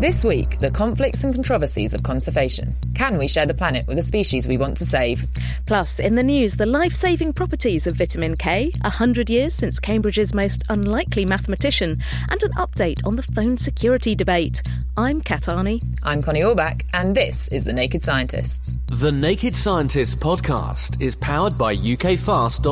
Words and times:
This 0.00 0.24
week, 0.24 0.60
the 0.60 0.70
conflicts 0.70 1.24
and 1.24 1.34
controversies 1.34 1.92
of 1.92 2.04
conservation. 2.04 2.76
Can 2.94 3.18
we 3.18 3.26
share 3.26 3.46
the 3.46 3.54
planet 3.54 3.88
with 3.88 3.98
a 3.98 4.02
species 4.02 4.46
we 4.46 4.56
want 4.56 4.76
to 4.76 4.86
save? 4.86 5.26
Plus, 5.66 5.98
in 5.98 6.14
the 6.14 6.22
news, 6.22 6.54
the 6.54 6.66
life 6.66 6.92
saving 6.92 7.32
properties 7.32 7.88
of 7.88 7.96
vitamin 7.96 8.36
K, 8.36 8.70
a 8.82 8.90
100 8.90 9.28
years 9.28 9.54
since 9.54 9.80
Cambridge's 9.80 10.32
most 10.32 10.62
unlikely 10.68 11.24
mathematician, 11.24 12.00
and 12.28 12.40
an 12.44 12.52
update 12.52 13.04
on 13.04 13.16
the 13.16 13.24
phone 13.24 13.58
security 13.58 14.14
debate. 14.14 14.62
I'm 14.96 15.20
Kat 15.20 15.46
Arney. 15.46 15.82
I'm 16.04 16.22
Connie 16.22 16.42
Orbach, 16.42 16.82
and 16.94 17.16
this 17.16 17.48
is 17.48 17.64
The 17.64 17.72
Naked 17.72 18.04
Scientists. 18.04 18.78
The 18.86 19.10
Naked 19.10 19.56
Scientists 19.56 20.14
podcast 20.14 21.02
is 21.02 21.16
powered 21.16 21.58
by 21.58 21.74
ukfast.co.uk. 21.74 22.68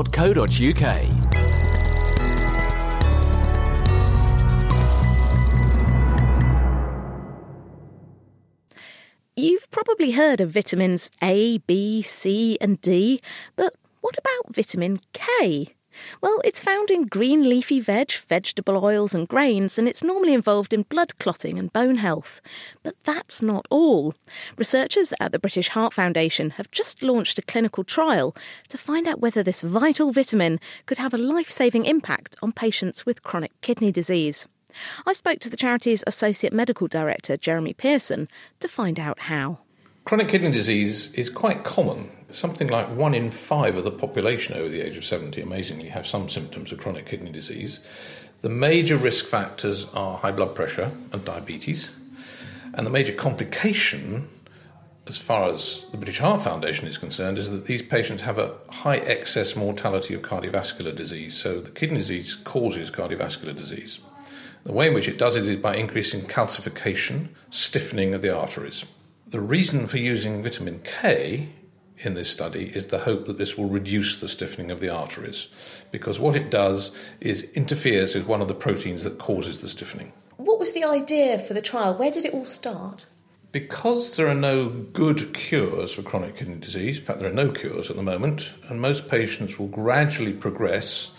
You've 9.39 9.71
probably 9.71 10.13
heard 10.13 10.41
of 10.41 10.53
vitamins 10.53 11.11
A, 11.23 11.59
B, 11.59 12.01
C, 12.01 12.57
and 12.59 12.81
D, 12.81 13.21
but 13.55 13.75
what 14.01 14.17
about 14.17 14.55
vitamin 14.55 14.99
K? 15.13 15.75
Well, 16.23 16.41
it's 16.43 16.63
found 16.63 16.91
in 16.91 17.05
green 17.05 17.47
leafy 17.47 17.81
veg, 17.81 18.13
vegetable 18.13 18.83
oils, 18.83 19.15
and 19.15 19.29
grains, 19.29 19.79
and 19.79 19.87
it's 19.87 20.03
normally 20.03 20.33
involved 20.33 20.73
in 20.73 20.85
blood 20.85 21.19
clotting 21.19 21.59
and 21.59 21.71
bone 21.71 21.97
health. 21.97 22.41
But 22.83 22.97
that's 23.05 23.43
not 23.43 23.67
all. 23.69 24.15
Researchers 24.57 25.13
at 25.21 25.33
the 25.33 25.39
British 25.39 25.69
Heart 25.69 25.93
Foundation 25.93 26.49
have 26.49 26.71
just 26.71 27.03
launched 27.03 27.39
a 27.39 27.43
clinical 27.43 27.85
trial 27.85 28.35
to 28.71 28.79
find 28.79 29.07
out 29.07 29.21
whether 29.21 29.43
this 29.43 29.61
vital 29.61 30.13
vitamin 30.13 30.61
could 30.87 30.97
have 30.97 31.13
a 31.13 31.19
life 31.19 31.51
saving 31.51 31.85
impact 31.85 32.37
on 32.41 32.53
patients 32.53 33.05
with 33.05 33.23
chronic 33.23 33.53
kidney 33.61 33.93
disease. 33.93 34.49
I 35.07 35.13
spoke 35.13 35.41
to 35.41 35.51
the 35.51 35.57
charity's 35.57 36.05
Associate 36.07 36.53
Medical 36.53 36.89
Director, 36.89 37.37
Jeremy 37.37 37.75
Pearson, 37.75 38.29
to 38.61 38.69
find 38.69 38.99
out 38.99 39.19
how. 39.19 39.59
Chronic 40.05 40.29
kidney 40.29 40.53
disease 40.53 41.13
is 41.15 41.29
quite 41.29 41.65
common. 41.65 42.09
Something 42.31 42.69
like 42.69 42.89
one 42.91 43.13
in 43.13 43.31
five 43.31 43.77
of 43.77 43.83
the 43.83 43.91
population 43.91 44.55
over 44.55 44.69
the 44.69 44.81
age 44.81 44.97
of 44.97 45.05
70, 45.05 45.41
amazingly, 45.41 45.89
have 45.89 46.07
some 46.07 46.29
symptoms 46.29 46.71
of 46.71 46.79
chronic 46.79 47.07
kidney 47.07 47.33
disease. 47.33 47.81
The 48.41 48.49
major 48.49 48.97
risk 48.97 49.27
factors 49.27 49.87
are 49.95 50.17
high 50.17 50.31
blood 50.31 50.55
pressure 50.55 50.93
and 51.13 51.25
diabetes. 51.25 51.93
And 52.75 52.87
the 52.87 52.91
major 52.91 53.15
complication, 53.15 54.29
as 55.09 55.19
far 55.19 55.51
as 55.51 55.87
the 55.91 55.97
British 55.97 56.21
Heart 56.21 56.43
Foundation 56.43 56.87
is 56.87 56.99
concerned, 56.99 57.39
is 57.39 57.51
that 57.51 57.65
these 57.65 57.83
patients 57.83 58.23
have 58.23 58.39
a 58.39 58.55
high 58.69 58.99
excess 58.99 59.57
mortality 59.57 60.15
of 60.15 60.23
cardiovascular 60.23 60.95
disease. 60.95 61.37
So 61.37 61.61
the 61.61 61.71
kidney 61.71 61.99
disease 61.99 62.37
causes 62.37 62.93
cardiovascular 62.93 63.57
disease. 63.57 63.99
The 64.67 64.73
way 64.73 64.89
in 64.89 64.95
which 64.95 65.07
it 65.07 65.17
does 65.17 65.37
it 65.37 65.47
is 65.47 65.57
by 65.61 65.77
increasing 65.77 66.23
calcification, 66.23 67.29
stiffening 67.51 68.15
of 68.15 68.23
the 68.23 68.37
arteries. 68.37 68.85
The 69.29 69.41
reason 69.41 69.87
for 69.87 69.99
using 69.99 70.43
vitamin 70.43 70.81
K 70.81 71.51
in 71.99 72.15
this 72.15 72.31
study 72.31 72.73
is 72.75 72.89
the 72.89 72.99
hope 72.99 73.27
that 73.27 73.39
this 73.39 73.57
will 73.57 73.69
reduce 73.69 74.21
the 74.21 74.27
stiffening 74.27 74.73
of 74.73 74.81
the 74.81 74.89
arteries, 74.89 75.47
because 75.93 76.19
what 76.19 76.35
it 76.35 76.51
does 76.51 76.91
is 77.21 77.49
interferes 77.53 78.17
with 78.17 78.27
one 78.27 78.43
of 78.43 78.49
the 78.49 78.55
proteins 78.55 79.05
that 79.05 79.19
causes 79.19 79.61
the 79.61 79.69
stiffening. 79.69 80.13
What 80.37 80.59
was 80.59 80.73
the 80.73 80.83
idea 80.83 81.39
for 81.39 81.55
the 81.55 81.63
trial? 81.63 81.95
Where 81.95 82.11
did 82.11 82.25
it 82.25 82.35
all 82.35 82.45
start? 82.45 83.07
Because 83.53 84.17
there 84.17 84.27
are 84.27 84.35
no 84.35 84.69
good 84.69 85.33
cures 85.33 85.93
for 85.93 86.03
chronic 86.03 86.39
kidney 86.39 86.57
disease, 86.57 86.99
in 86.99 87.05
fact, 87.05 87.21
there 87.21 87.31
are 87.31 87.33
no 87.33 87.53
cures 87.53 87.89
at 87.89 87.95
the 87.95 88.03
moment, 88.03 88.55
and 88.69 88.81
most 88.81 89.09
patients 89.09 89.61
will 89.61 89.69
gradually 89.69 90.33
progress 90.33 91.13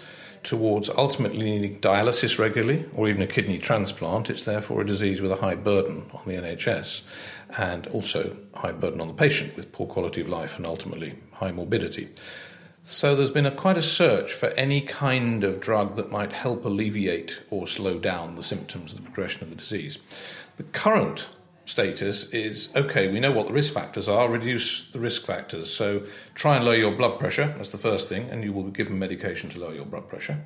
towards 0.47 0.89
ultimately 0.91 1.43
needing 1.43 1.77
dialysis 1.81 2.39
regularly 2.39 2.85
or 2.95 3.09
even 3.09 3.21
a 3.21 3.27
kidney 3.27 3.59
transplant. 3.59 4.29
It's 4.29 4.45
therefore 4.45 4.81
a 4.81 4.85
disease 4.85 5.19
with 5.21 5.31
a 5.31 5.35
high 5.35 5.55
burden 5.55 6.09
on 6.13 6.21
the 6.25 6.35
NHS 6.35 7.03
and 7.57 7.85
also 7.87 8.35
high 8.55 8.71
burden 8.71 9.01
on 9.01 9.09
the 9.09 9.13
patient 9.13 9.57
with 9.57 9.73
poor 9.73 9.87
quality 9.87 10.21
of 10.21 10.29
life 10.29 10.55
and 10.55 10.65
ultimately 10.65 11.15
high 11.33 11.51
morbidity. 11.51 12.07
So 12.81 13.13
there's 13.13 13.31
been 13.31 13.45
a, 13.45 13.51
quite 13.51 13.75
a 13.75 13.81
search 13.81 14.31
for 14.31 14.47
any 14.51 14.79
kind 14.79 15.43
of 15.43 15.59
drug 15.59 15.97
that 15.97 16.11
might 16.11 16.31
help 16.31 16.63
alleviate 16.63 17.41
or 17.49 17.67
slow 17.67 17.99
down 17.99 18.35
the 18.35 18.43
symptoms 18.43 18.93
of 18.93 18.99
the 18.99 19.03
progression 19.03 19.43
of 19.43 19.49
the 19.49 19.57
disease. 19.57 19.99
The 20.55 20.63
current 20.63 21.27
status 21.67 22.29
is 22.29 22.69
okay, 22.75 23.09
we 23.09 23.19
know 23.19 23.31
what 23.31 23.47
the 23.47 23.53
risk 23.53 23.73
factors 23.73 24.07
are, 24.07 24.29
reduce 24.29 24.89
the 24.89 24.99
risk 24.99 25.25
factors. 25.25 25.71
So 25.71 26.03
try 26.33 26.55
and 26.55 26.65
lower 26.65 26.75
your 26.75 26.91
blood 26.91 27.19
pressure, 27.19 27.53
that's 27.57 27.71
the 27.71 27.77
first 27.77 28.07
thing, 28.07 28.29
and 28.29 28.43
you 28.43 28.53
will 28.53 28.63
be 28.63 28.71
given 28.71 28.97
medication 28.97 29.49
to 29.49 29.59
lower 29.59 29.73
your 29.73 29.85
blood 29.85 30.07
pressure. 30.07 30.43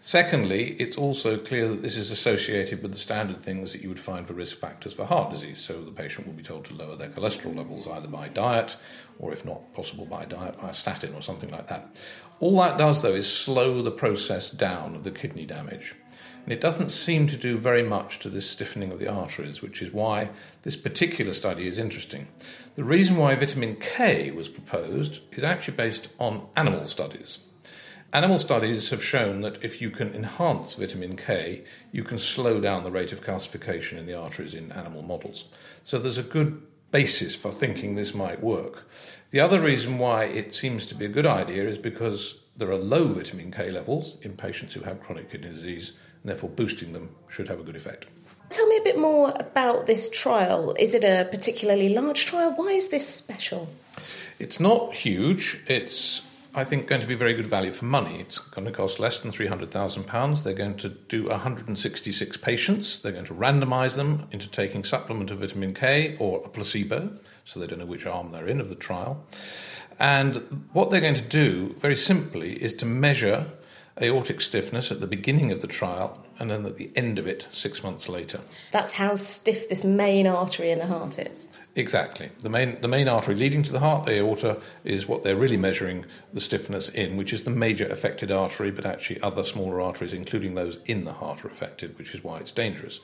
Secondly, 0.00 0.72
it's 0.78 0.98
also 0.98 1.38
clear 1.38 1.68
that 1.68 1.82
this 1.82 1.96
is 1.96 2.10
associated 2.10 2.82
with 2.82 2.92
the 2.92 2.98
standard 2.98 3.40
things 3.40 3.72
that 3.72 3.82
you 3.82 3.88
would 3.88 3.98
find 3.98 4.26
for 4.26 4.34
risk 4.34 4.58
factors 4.58 4.92
for 4.92 5.04
heart 5.04 5.30
disease. 5.30 5.60
So 5.60 5.82
the 5.82 5.92
patient 5.92 6.26
will 6.26 6.34
be 6.34 6.42
told 6.42 6.64
to 6.66 6.74
lower 6.74 6.96
their 6.96 7.10
cholesterol 7.10 7.56
levels 7.56 7.86
either 7.88 8.08
by 8.08 8.28
diet 8.28 8.76
or, 9.18 9.32
if 9.32 9.44
not 9.44 9.72
possible 9.72 10.04
by 10.04 10.24
diet, 10.24 10.60
by 10.60 10.70
a 10.70 10.74
statin 10.74 11.14
or 11.14 11.22
something 11.22 11.50
like 11.50 11.68
that. 11.68 11.98
All 12.40 12.56
that 12.58 12.76
does, 12.76 13.02
though, 13.02 13.14
is 13.14 13.32
slow 13.32 13.82
the 13.82 13.90
process 13.90 14.50
down 14.50 14.94
of 14.94 15.04
the 15.04 15.10
kidney 15.10 15.46
damage. 15.46 15.94
And 16.46 16.52
it 16.52 16.60
doesn't 16.60 16.90
seem 16.90 17.26
to 17.26 17.36
do 17.36 17.58
very 17.58 17.82
much 17.82 18.20
to 18.20 18.28
this 18.28 18.48
stiffening 18.48 18.92
of 18.92 19.00
the 19.00 19.08
arteries, 19.08 19.62
which 19.62 19.82
is 19.82 19.92
why 19.92 20.30
this 20.62 20.76
particular 20.76 21.34
study 21.34 21.66
is 21.66 21.76
interesting. 21.76 22.28
The 22.76 22.84
reason 22.84 23.16
why 23.16 23.34
vitamin 23.34 23.74
K 23.80 24.30
was 24.30 24.48
proposed 24.48 25.22
is 25.32 25.42
actually 25.42 25.76
based 25.76 26.08
on 26.20 26.46
animal 26.56 26.86
studies. 26.86 27.40
Animal 28.12 28.38
studies 28.38 28.90
have 28.90 29.02
shown 29.02 29.40
that 29.40 29.64
if 29.64 29.82
you 29.82 29.90
can 29.90 30.14
enhance 30.14 30.76
vitamin 30.76 31.16
K, 31.16 31.64
you 31.90 32.04
can 32.04 32.16
slow 32.16 32.60
down 32.60 32.84
the 32.84 32.92
rate 32.92 33.10
of 33.10 33.24
calcification 33.24 33.98
in 33.98 34.06
the 34.06 34.14
arteries 34.14 34.54
in 34.54 34.70
animal 34.70 35.02
models. 35.02 35.46
So 35.82 35.98
there's 35.98 36.16
a 36.16 36.22
good 36.22 36.62
basis 36.92 37.34
for 37.34 37.50
thinking 37.50 37.96
this 37.96 38.14
might 38.14 38.40
work. 38.40 38.88
The 39.30 39.40
other 39.40 39.58
reason 39.58 39.98
why 39.98 40.26
it 40.26 40.54
seems 40.54 40.86
to 40.86 40.94
be 40.94 41.06
a 41.06 41.08
good 41.08 41.26
idea 41.26 41.68
is 41.68 41.76
because 41.76 42.38
there 42.56 42.70
are 42.70 42.78
low 42.78 43.08
vitamin 43.08 43.50
K 43.50 43.72
levels 43.72 44.16
in 44.22 44.36
patients 44.36 44.74
who 44.74 44.82
have 44.82 45.02
chronic 45.02 45.30
kidney 45.30 45.50
disease, 45.50 45.92
and 46.26 46.32
therefore 46.32 46.50
boosting 46.50 46.92
them 46.92 47.08
should 47.28 47.46
have 47.46 47.60
a 47.60 47.62
good 47.62 47.76
effect. 47.76 48.06
Tell 48.50 48.66
me 48.66 48.78
a 48.78 48.82
bit 48.82 48.98
more 48.98 49.32
about 49.38 49.86
this 49.86 50.08
trial. 50.08 50.74
Is 50.76 50.92
it 50.92 51.04
a 51.04 51.28
particularly 51.30 51.88
large 51.88 52.26
trial? 52.26 52.52
Why 52.56 52.70
is 52.70 52.88
this 52.88 53.06
special? 53.06 53.68
It's 54.40 54.58
not 54.58 54.92
huge. 54.92 55.62
It's, 55.68 56.26
I 56.52 56.64
think, 56.64 56.88
going 56.88 57.00
to 57.00 57.06
be 57.06 57.14
very 57.14 57.32
good 57.34 57.46
value 57.46 57.70
for 57.70 57.84
money. 57.84 58.18
It's 58.18 58.40
going 58.40 58.64
to 58.64 58.72
cost 58.72 58.98
less 58.98 59.20
than 59.20 59.30
£300,000. 59.30 60.42
They're 60.42 60.52
going 60.52 60.76
to 60.78 60.88
do 60.88 61.28
166 61.28 62.36
patients. 62.38 62.98
They're 62.98 63.12
going 63.12 63.24
to 63.26 63.34
randomise 63.34 63.94
them 63.94 64.26
into 64.32 64.50
taking 64.50 64.82
supplement 64.82 65.30
of 65.30 65.38
vitamin 65.38 65.74
K 65.74 66.16
or 66.18 66.42
a 66.44 66.48
placebo, 66.48 67.12
so 67.44 67.60
they 67.60 67.68
don't 67.68 67.78
know 67.78 67.86
which 67.86 68.04
arm 68.04 68.32
they're 68.32 68.48
in 68.48 68.60
of 68.60 68.68
the 68.68 68.74
trial. 68.74 69.24
And 70.00 70.66
what 70.72 70.90
they're 70.90 71.00
going 71.00 71.14
to 71.14 71.22
do, 71.22 71.76
very 71.78 71.96
simply, 71.96 72.60
is 72.60 72.74
to 72.74 72.86
measure 72.86 73.46
aortic 74.00 74.40
stiffness 74.40 74.92
at 74.92 75.00
the 75.00 75.06
beginning 75.06 75.50
of 75.50 75.62
the 75.62 75.66
trial 75.66 76.22
and 76.38 76.50
then 76.50 76.66
at 76.66 76.76
the 76.76 76.90
end 76.94 77.18
of 77.18 77.26
it 77.26 77.48
six 77.50 77.82
months 77.82 78.08
later. 78.08 78.40
That's 78.70 78.92
how 78.92 79.14
stiff 79.14 79.68
this 79.68 79.84
main 79.84 80.26
artery 80.26 80.70
in 80.70 80.78
the 80.78 80.86
heart 80.86 81.18
is. 81.18 81.46
Exactly. 81.74 82.30
The 82.40 82.48
main, 82.48 82.80
the 82.80 82.88
main 82.88 83.08
artery 83.08 83.34
leading 83.34 83.62
to 83.64 83.72
the 83.72 83.80
heart, 83.80 84.04
the 84.04 84.18
aorta, 84.18 84.60
is 84.84 85.06
what 85.06 85.22
they're 85.22 85.36
really 85.36 85.56
measuring 85.56 86.04
the 86.32 86.40
stiffness 86.40 86.88
in, 86.90 87.16
which 87.16 87.32
is 87.32 87.44
the 87.44 87.50
major 87.50 87.86
affected 87.86 88.30
artery, 88.30 88.70
but 88.70 88.84
actually 88.84 89.20
other 89.20 89.42
smaller 89.42 89.80
arteries, 89.80 90.12
including 90.12 90.54
those 90.54 90.80
in 90.86 91.04
the 91.04 91.12
heart, 91.12 91.44
are 91.44 91.48
affected, 91.48 91.96
which 91.98 92.14
is 92.14 92.22
why 92.22 92.38
it's 92.38 92.52
dangerous. 92.52 93.00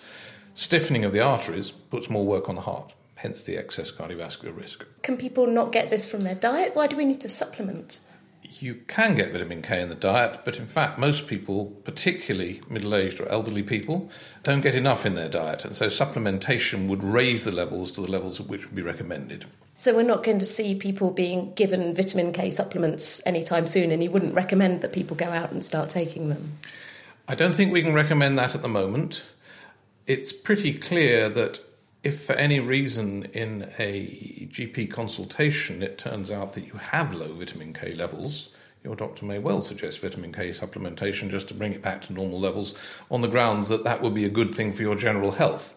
Stiffening 0.54 1.04
of 1.04 1.12
the 1.12 1.20
arteries 1.20 1.70
puts 1.70 2.10
more 2.10 2.26
work 2.26 2.48
on 2.48 2.54
the 2.54 2.60
heart, 2.62 2.94
hence 3.16 3.42
the 3.42 3.56
excess 3.56 3.90
cardiovascular 3.90 4.54
risk. 4.54 4.84
Can 5.02 5.16
people 5.16 5.46
not 5.46 5.72
get 5.72 5.88
this 5.88 6.06
from 6.06 6.22
their 6.22 6.34
diet? 6.34 6.74
Why 6.76 6.86
do 6.86 6.96
we 6.96 7.06
need 7.06 7.20
to 7.22 7.28
supplement? 7.28 8.00
You 8.60 8.74
can 8.88 9.14
get 9.14 9.32
vitamin 9.32 9.62
K 9.62 9.80
in 9.80 9.88
the 9.88 9.94
diet, 9.94 10.40
but 10.44 10.58
in 10.58 10.66
fact, 10.66 10.98
most 10.98 11.26
people, 11.26 11.66
particularly 11.84 12.60
middle 12.68 12.94
aged 12.94 13.20
or 13.20 13.28
elderly 13.28 13.62
people, 13.62 14.10
don't 14.42 14.60
get 14.60 14.74
enough 14.74 15.06
in 15.06 15.14
their 15.14 15.28
diet. 15.28 15.64
And 15.64 15.76
so 15.76 15.86
supplementation 15.86 16.88
would 16.88 17.04
raise 17.04 17.44
the 17.44 17.52
levels 17.52 17.92
to 17.92 18.00
the 18.00 18.10
levels 18.10 18.40
at 18.40 18.48
which 18.48 18.66
would 18.66 18.74
be 18.74 18.82
recommended. 18.82 19.44
So 19.76 19.94
we're 19.94 20.02
not 20.02 20.22
going 20.24 20.38
to 20.38 20.44
see 20.44 20.74
people 20.74 21.10
being 21.10 21.54
given 21.54 21.94
vitamin 21.94 22.32
K 22.32 22.50
supplements 22.50 23.22
anytime 23.24 23.66
soon, 23.66 23.90
and 23.90 24.02
you 24.02 24.10
wouldn't 24.10 24.34
recommend 24.34 24.82
that 24.82 24.92
people 24.92 25.16
go 25.16 25.30
out 25.30 25.50
and 25.50 25.64
start 25.64 25.88
taking 25.88 26.28
them? 26.28 26.58
I 27.28 27.34
don't 27.34 27.54
think 27.54 27.72
we 27.72 27.82
can 27.82 27.94
recommend 27.94 28.38
that 28.38 28.54
at 28.54 28.62
the 28.62 28.68
moment. 28.68 29.26
It's 30.06 30.32
pretty 30.32 30.74
clear 30.74 31.28
that 31.30 31.60
if 32.02 32.24
for 32.24 32.32
any 32.32 32.58
reason 32.58 33.24
in 33.32 33.70
a 33.78 34.46
GP 34.50 34.90
consultation 34.90 35.82
it 35.82 35.98
turns 35.98 36.32
out 36.32 36.52
that 36.54 36.66
you 36.66 36.72
have 36.72 37.14
low 37.14 37.32
vitamin 37.32 37.72
K 37.72 37.92
levels, 37.92 38.50
your 38.82 38.96
doctor 38.96 39.24
may 39.24 39.38
well 39.38 39.60
suggest 39.60 40.00
vitamin 40.00 40.32
K 40.32 40.50
supplementation 40.50 41.30
just 41.30 41.46
to 41.48 41.54
bring 41.54 41.72
it 41.72 41.82
back 41.82 42.02
to 42.02 42.12
normal 42.12 42.40
levels 42.40 42.74
on 43.10 43.20
the 43.20 43.28
grounds 43.28 43.68
that 43.68 43.84
that 43.84 44.02
would 44.02 44.14
be 44.14 44.24
a 44.24 44.30
good 44.30 44.52
thing 44.52 44.72
for 44.72 44.82
your 44.82 44.96
general 44.96 45.30
health. 45.30 45.76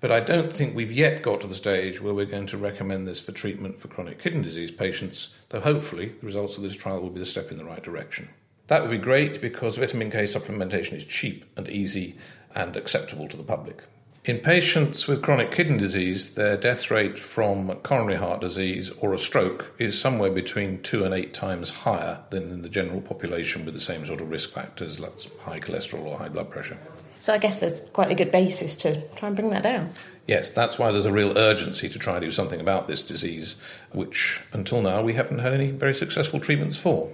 But 0.00 0.10
I 0.10 0.20
don't 0.20 0.52
think 0.52 0.74
we've 0.74 0.92
yet 0.92 1.22
got 1.22 1.42
to 1.42 1.46
the 1.46 1.54
stage 1.54 2.00
where 2.00 2.14
we're 2.14 2.24
going 2.24 2.46
to 2.46 2.58
recommend 2.58 3.06
this 3.06 3.20
for 3.20 3.32
treatment 3.32 3.78
for 3.78 3.88
chronic 3.88 4.18
kidney 4.18 4.42
disease 4.42 4.70
patients, 4.70 5.30
though 5.50 5.60
hopefully 5.60 6.14
the 6.20 6.26
results 6.26 6.56
of 6.56 6.62
this 6.62 6.76
trial 6.76 7.00
will 7.00 7.10
be 7.10 7.20
the 7.20 7.26
step 7.26 7.50
in 7.50 7.58
the 7.58 7.64
right 7.64 7.82
direction. 7.82 8.28
That 8.68 8.80
would 8.80 8.90
be 8.90 8.98
great 8.98 9.42
because 9.42 9.76
vitamin 9.76 10.10
K 10.10 10.22
supplementation 10.22 10.94
is 10.94 11.04
cheap 11.04 11.44
and 11.56 11.68
easy 11.68 12.16
and 12.54 12.76
acceptable 12.78 13.28
to 13.28 13.36
the 13.36 13.42
public. 13.42 13.84
In 14.26 14.40
patients 14.40 15.06
with 15.06 15.22
chronic 15.22 15.52
kidney 15.52 15.78
disease, 15.78 16.34
their 16.34 16.56
death 16.56 16.90
rate 16.90 17.16
from 17.16 17.72
coronary 17.84 18.16
heart 18.16 18.40
disease 18.40 18.90
or 18.98 19.14
a 19.14 19.18
stroke 19.18 19.72
is 19.78 19.96
somewhere 19.96 20.32
between 20.32 20.82
two 20.82 21.04
and 21.04 21.14
eight 21.14 21.32
times 21.32 21.70
higher 21.70 22.18
than 22.30 22.50
in 22.50 22.62
the 22.62 22.68
general 22.68 23.00
population 23.00 23.64
with 23.64 23.74
the 23.74 23.80
same 23.80 24.04
sort 24.04 24.20
of 24.20 24.28
risk 24.28 24.50
factors, 24.50 24.98
like 24.98 25.12
high 25.42 25.60
cholesterol 25.60 26.06
or 26.06 26.18
high 26.18 26.28
blood 26.28 26.50
pressure. 26.50 26.76
So 27.20 27.34
I 27.34 27.38
guess 27.38 27.60
there's 27.60 27.82
quite 27.90 28.10
a 28.10 28.16
good 28.16 28.32
basis 28.32 28.74
to 28.76 29.00
try 29.10 29.28
and 29.28 29.36
bring 29.36 29.50
that 29.50 29.62
down. 29.62 29.90
Yes, 30.26 30.50
that's 30.50 30.76
why 30.76 30.90
there's 30.90 31.06
a 31.06 31.12
real 31.12 31.38
urgency 31.38 31.88
to 31.88 31.96
try 31.96 32.16
and 32.16 32.24
do 32.24 32.32
something 32.32 32.60
about 32.60 32.88
this 32.88 33.06
disease, 33.06 33.54
which 33.92 34.42
until 34.52 34.82
now 34.82 35.02
we 35.02 35.12
haven't 35.12 35.38
had 35.38 35.54
any 35.54 35.70
very 35.70 35.94
successful 35.94 36.40
treatments 36.40 36.76
for. 36.76 37.12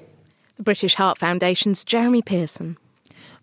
The 0.56 0.62
British 0.62 0.94
Heart 0.94 1.18
Foundation's 1.18 1.84
Jeremy 1.84 2.22
Pearson. 2.22 2.78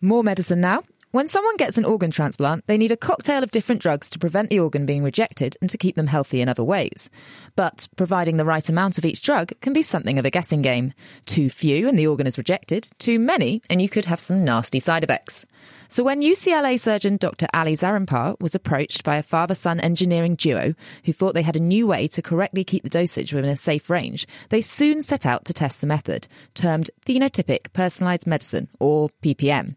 More 0.01 0.23
medicine 0.23 0.61
now. 0.61 0.81
When 1.11 1.27
someone 1.27 1.57
gets 1.57 1.79
an 1.79 1.85
organ 1.85 2.11
transplant, 2.11 2.67
they 2.67 2.77
need 2.77 2.91
a 2.91 2.95
cocktail 2.95 3.41
of 3.41 3.49
different 3.49 3.81
drugs 3.81 4.11
to 4.11 4.19
prevent 4.19 4.51
the 4.51 4.59
organ 4.59 4.85
being 4.85 5.01
rejected 5.01 5.57
and 5.59 5.67
to 5.71 5.77
keep 5.77 5.95
them 5.95 6.05
healthy 6.05 6.39
in 6.39 6.47
other 6.47 6.63
ways. 6.63 7.09
But 7.55 7.87
providing 7.95 8.37
the 8.37 8.45
right 8.45 8.69
amount 8.69 8.99
of 8.99 9.05
each 9.05 9.23
drug 9.23 9.51
can 9.61 9.73
be 9.73 9.81
something 9.81 10.19
of 10.19 10.25
a 10.25 10.29
guessing 10.29 10.61
game. 10.61 10.93
Too 11.25 11.49
few 11.49 11.89
and 11.89 11.97
the 11.97 12.05
organ 12.05 12.27
is 12.27 12.37
rejected, 12.37 12.91
too 12.99 13.17
many 13.17 13.63
and 13.71 13.81
you 13.81 13.89
could 13.89 14.05
have 14.05 14.19
some 14.19 14.45
nasty 14.45 14.79
side 14.79 15.03
effects. 15.03 15.47
So 15.87 16.03
when 16.03 16.21
UCLA 16.21 16.79
surgeon 16.79 17.17
Dr. 17.17 17.47
Ali 17.55 17.75
Zarrinpar 17.75 18.39
was 18.39 18.53
approached 18.53 19.03
by 19.03 19.15
a 19.15 19.23
father-son 19.23 19.79
engineering 19.79 20.35
duo 20.35 20.75
who 21.05 21.13
thought 21.13 21.33
they 21.33 21.41
had 21.41 21.57
a 21.57 21.59
new 21.59 21.87
way 21.87 22.07
to 22.09 22.21
correctly 22.21 22.63
keep 22.63 22.83
the 22.83 22.89
dosage 22.89 23.33
within 23.33 23.49
a 23.49 23.57
safe 23.57 23.89
range, 23.89 24.27
they 24.49 24.61
soon 24.61 25.01
set 25.01 25.25
out 25.25 25.45
to 25.45 25.53
test 25.53 25.81
the 25.81 25.87
method, 25.87 26.27
termed 26.53 26.91
phenotypic 27.03 27.73
personalized 27.73 28.27
medicine 28.27 28.67
or 28.79 29.09
PPM. 29.23 29.73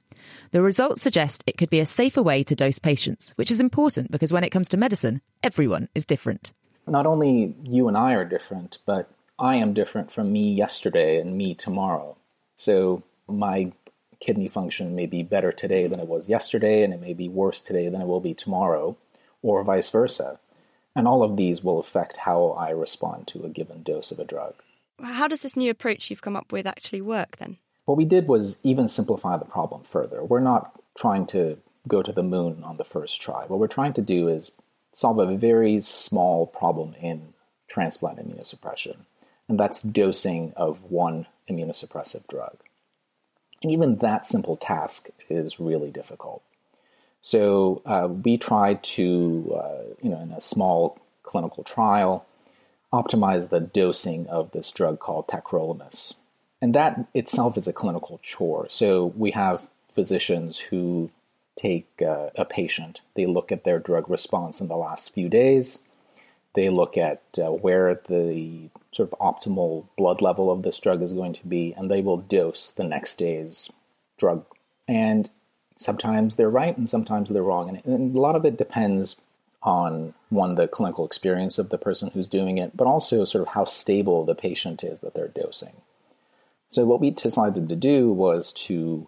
The 0.51 0.63
results 0.63 1.03
suggest 1.03 1.45
it 1.47 1.57
could 1.57 1.71
be 1.71 1.81
a 1.81 1.87
safer 1.87 2.23
way 2.23 2.43
to 2.43 2.55
dose 2.55 2.79
patients, 2.79 3.33
which 3.37 3.51
is 3.51 3.61
important 3.61 4.11
because 4.11 4.33
when 4.33 4.45
it 4.45 4.51
comes 4.51 4.69
to 4.71 4.77
medicine, 4.77 5.21
everyone 5.43 5.89
is 5.95 6.05
different. 6.05 6.53
Not 6.87 7.07
only 7.07 7.55
you 7.63 7.89
and 7.89 7.97
I 7.97 8.15
are 8.15 8.25
different, 8.25 8.79
but 8.87 9.11
I 9.39 9.57
am 9.57 9.73
different 9.73 10.13
from 10.13 10.33
me 10.33 10.53
yesterday 10.53 11.21
and 11.21 11.37
me 11.37 11.55
tomorrow. 11.55 12.17
So 12.57 13.03
my 13.27 13.73
kidney 14.21 14.49
function 14.49 14.95
may 14.95 15.07
be 15.07 15.23
better 15.23 15.53
today 15.53 15.87
than 15.87 16.01
it 16.01 16.07
was 16.07 16.29
yesterday, 16.29 16.83
and 16.83 16.95
it 16.95 17.01
may 17.01 17.13
be 17.13 17.29
worse 17.29 17.63
today 17.63 17.89
than 17.89 18.01
it 18.01 18.07
will 18.07 18.21
be 18.21 18.35
tomorrow, 18.35 18.97
or 19.43 19.65
vice 19.65 19.91
versa. 19.91 20.39
And 20.95 21.09
all 21.09 21.23
of 21.23 21.37
these 21.37 21.65
will 21.65 21.81
affect 21.81 22.19
how 22.19 22.51
I 22.51 22.71
respond 22.71 23.27
to 23.29 23.45
a 23.45 23.49
given 23.49 23.83
dose 23.83 24.13
of 24.13 24.19
a 24.19 24.25
drug. 24.25 24.55
How 25.03 25.27
does 25.27 25.41
this 25.41 25.57
new 25.57 25.71
approach 25.71 26.11
you've 26.11 26.23
come 26.23 26.37
up 26.37 26.53
with 26.53 26.67
actually 26.67 27.01
work 27.01 27.39
then? 27.39 27.57
What 27.93 27.99
we 27.99 28.07
did 28.07 28.27
was 28.27 28.59
even 28.63 28.89
simplify 28.89 29.37
the 29.37 29.45
problem 29.45 29.83
further. 29.83 30.25
We're 30.25 30.41
not 30.41 30.81
trying 30.97 31.27
to 31.27 31.59
go 31.87 32.01
to 32.01 32.11
the 32.11 32.23
moon 32.23 32.65
on 32.65 32.79
the 32.79 32.87
first 32.87 33.21
try. 33.21 33.45
What 33.45 33.61
we're 33.61 33.67
trying 33.67 33.93
to 33.93 34.01
do 34.01 34.29
is 34.29 34.53
solve 34.95 35.19
a 35.19 35.37
very 35.37 35.79
small 35.83 36.47
problem 36.47 36.95
in 36.95 37.35
transplant 37.69 38.17
immunosuppression, 38.17 38.97
and 39.47 39.61
that's 39.61 39.83
dosing 39.83 40.55
of 40.57 40.83
one 40.85 41.27
immunosuppressive 41.51 42.27
drug. 42.29 42.57
And 43.63 43.71
even 43.71 43.99
that 43.99 44.27
simple 44.27 44.57
task 44.57 45.11
is 45.29 45.61
really 45.61 45.91
difficult. 45.91 46.43
So 47.21 47.83
uh, 47.85 48.09
we 48.09 48.39
tried 48.39 48.83
to, 48.85 49.55
uh, 49.55 49.83
you 50.01 50.09
know, 50.09 50.21
in 50.23 50.33
a 50.33 50.41
small 50.41 50.99
clinical 51.25 51.63
trial, 51.63 52.25
optimize 52.91 53.51
the 53.51 53.61
dosing 53.61 54.29
of 54.29 54.53
this 54.53 54.71
drug 54.71 54.99
called 54.99 55.29
tacrolimus. 55.29 56.15
And 56.63 56.75
that 56.75 57.07
itself 57.13 57.59
is 57.59 57.67
a 57.67 57.73
clinical 57.73 58.21
chore. 58.23 58.69
So 58.71 59.13
we 59.17 59.33
have 59.33 59.69
physicians 59.93 60.59
who 60.59 61.11
take 61.57 61.89
uh, 62.01 62.31
a 62.37 62.47
patient, 62.47 63.03
they 63.15 63.27
look 63.27 63.53
at 63.53 63.65
their 63.65 63.79
drug 63.79 64.09
response 64.09 64.61
in 64.61 64.69
the 64.69 64.77
last 64.77 65.13
few 65.13 65.29
days, 65.29 65.81
they 66.55 66.71
look 66.71 66.97
at 66.97 67.23
uh, 67.37 67.51
where 67.51 68.01
the 68.09 68.69
sort 68.93 69.13
of 69.13 69.19
optimal 69.19 69.87
blood 69.99 70.23
level 70.23 70.51
of 70.51 70.63
this 70.63 70.79
drug 70.79 71.03
is 71.03 71.13
going 71.13 71.33
to 71.33 71.47
be, 71.47 71.75
and 71.77 71.91
they 71.91 72.01
will 72.01 72.19
dose 72.19 72.71
the 72.71 72.85
next 72.85 73.17
day's 73.17 73.71
drug. 74.19 74.45
And 74.87 75.29
sometimes 75.79 76.37
they're 76.37 76.49
right 76.49 76.77
and 76.77 76.89
sometimes 76.89 77.31
they're 77.31 77.43
wrong. 77.43 77.69
And, 77.69 77.85
and 77.85 78.15
a 78.15 78.21
lot 78.21 78.37
of 78.37 78.45
it 78.45 78.57
depends 78.57 79.17
on 79.63 80.15
one, 80.31 80.55
the 80.55 80.69
clinical 80.69 81.05
experience 81.05 81.59
of 81.59 81.71
the 81.71 81.79
person 81.79 82.11
who's 82.13 82.29
doing 82.29 82.59
it, 82.59 82.77
but 82.77 82.87
also 82.87 83.25
sort 83.25 83.43
of 83.43 83.49
how 83.49 83.65
stable 83.65 84.25
the 84.25 84.35
patient 84.35 84.85
is 84.85 85.01
that 85.01 85.15
they're 85.15 85.29
dosing. 85.29 85.73
So, 86.73 86.87
what 86.87 87.01
we 87.01 87.11
decided 87.11 87.69
to 87.69 87.77
do 87.77 88.11
was 88.11 88.51
to 88.65 89.07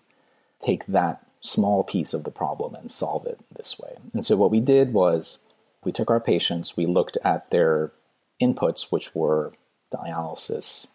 take 0.60 0.84
that 0.84 1.26
small 1.40 1.82
piece 1.82 2.12
of 2.12 2.24
the 2.24 2.30
problem 2.30 2.74
and 2.74 2.92
solve 2.92 3.24
it 3.24 3.40
this 3.56 3.78
way. 3.78 3.96
And 4.12 4.22
so, 4.22 4.36
what 4.36 4.50
we 4.50 4.60
did 4.60 4.92
was 4.92 5.38
we 5.82 5.90
took 5.90 6.10
our 6.10 6.20
patients, 6.20 6.76
we 6.76 6.84
looked 6.84 7.16
at 7.24 7.48
their 7.48 7.90
inputs, 8.38 8.92
which 8.92 9.14
were 9.14 9.54
dialysis, 9.90 10.88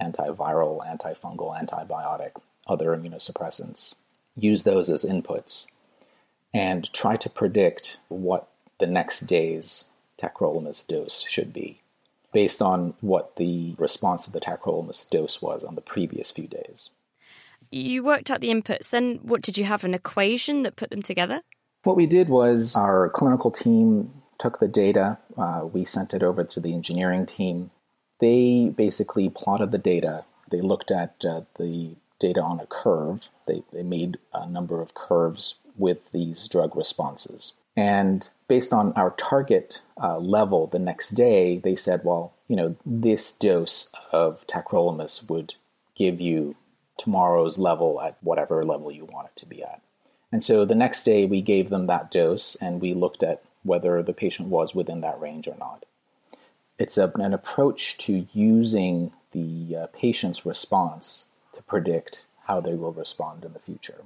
antiviral, 0.00 0.86
antifungal, 0.86 1.60
antibiotic, 1.60 2.40
other 2.64 2.96
immunosuppressants, 2.96 3.94
use 4.36 4.62
those 4.62 4.88
as 4.88 5.04
inputs, 5.04 5.66
and 6.52 6.92
try 6.92 7.16
to 7.16 7.28
predict 7.28 7.98
what 8.06 8.46
the 8.78 8.86
next 8.86 9.22
day's 9.22 9.86
tacrolimus 10.16 10.86
dose 10.86 11.26
should 11.28 11.52
be 11.52 11.80
based 12.34 12.60
on 12.60 12.92
what 13.00 13.36
the 13.36 13.74
response 13.78 14.26
of 14.26 14.34
the 14.34 14.40
tacrolimus 14.40 15.08
dose 15.08 15.40
was 15.40 15.64
on 15.64 15.76
the 15.76 15.80
previous 15.80 16.30
few 16.30 16.48
days. 16.48 16.90
You 17.70 18.04
worked 18.04 18.30
out 18.30 18.40
the 18.40 18.50
inputs, 18.50 18.90
then 18.90 19.20
what 19.22 19.40
did 19.40 19.56
you 19.56 19.64
have 19.64 19.84
an 19.84 19.94
equation 19.94 20.62
that 20.64 20.76
put 20.76 20.90
them 20.90 21.00
together? 21.00 21.40
What 21.84 21.96
we 21.96 22.06
did 22.06 22.28
was 22.28 22.76
our 22.76 23.08
clinical 23.08 23.50
team 23.50 24.12
took 24.38 24.58
the 24.58 24.68
data, 24.68 25.18
uh, 25.38 25.66
we 25.72 25.84
sent 25.84 26.12
it 26.12 26.22
over 26.22 26.44
to 26.44 26.60
the 26.60 26.74
engineering 26.74 27.24
team. 27.24 27.70
They 28.20 28.72
basically 28.76 29.30
plotted 29.30 29.70
the 29.70 29.78
data. 29.78 30.24
They 30.50 30.60
looked 30.60 30.90
at 30.90 31.24
uh, 31.24 31.42
the 31.58 31.96
data 32.18 32.42
on 32.42 32.60
a 32.60 32.66
curve. 32.66 33.30
They, 33.46 33.62
they 33.72 33.82
made 33.82 34.18
a 34.32 34.48
number 34.48 34.80
of 34.80 34.94
curves 34.94 35.54
with 35.76 36.10
these 36.12 36.48
drug 36.48 36.76
responses. 36.76 37.54
And 37.76 38.28
based 38.48 38.72
on 38.72 38.92
our 38.92 39.10
target 39.12 39.82
uh, 40.00 40.18
level 40.18 40.66
the 40.66 40.78
next 40.78 41.10
day, 41.10 41.58
they 41.58 41.76
said, 41.76 42.02
well, 42.04 42.32
you 42.48 42.56
know, 42.56 42.76
this 42.84 43.32
dose 43.32 43.90
of 44.12 44.46
tacrolimus 44.46 45.28
would 45.28 45.54
give 45.94 46.20
you 46.20 46.56
tomorrow's 46.96 47.58
level 47.58 48.00
at 48.00 48.16
whatever 48.20 48.62
level 48.62 48.92
you 48.92 49.04
want 49.04 49.28
it 49.28 49.36
to 49.36 49.46
be 49.46 49.62
at. 49.62 49.80
And 50.30 50.42
so 50.42 50.64
the 50.64 50.74
next 50.74 51.04
day 51.04 51.24
we 51.24 51.42
gave 51.42 51.70
them 51.70 51.86
that 51.86 52.10
dose 52.10 52.56
and 52.56 52.80
we 52.80 52.94
looked 52.94 53.22
at 53.22 53.42
whether 53.62 54.02
the 54.02 54.12
patient 54.12 54.48
was 54.48 54.74
within 54.74 55.00
that 55.00 55.20
range 55.20 55.48
or 55.48 55.56
not. 55.58 55.84
It's 56.78 56.98
a, 56.98 57.10
an 57.16 57.32
approach 57.32 57.98
to 57.98 58.26
using 58.32 59.12
the 59.32 59.76
uh, 59.76 59.86
patient's 59.88 60.44
response 60.44 61.26
to 61.54 61.62
predict 61.62 62.24
how 62.46 62.60
they 62.60 62.74
will 62.74 62.92
respond 62.92 63.44
in 63.44 63.52
the 63.52 63.58
future. 63.58 64.04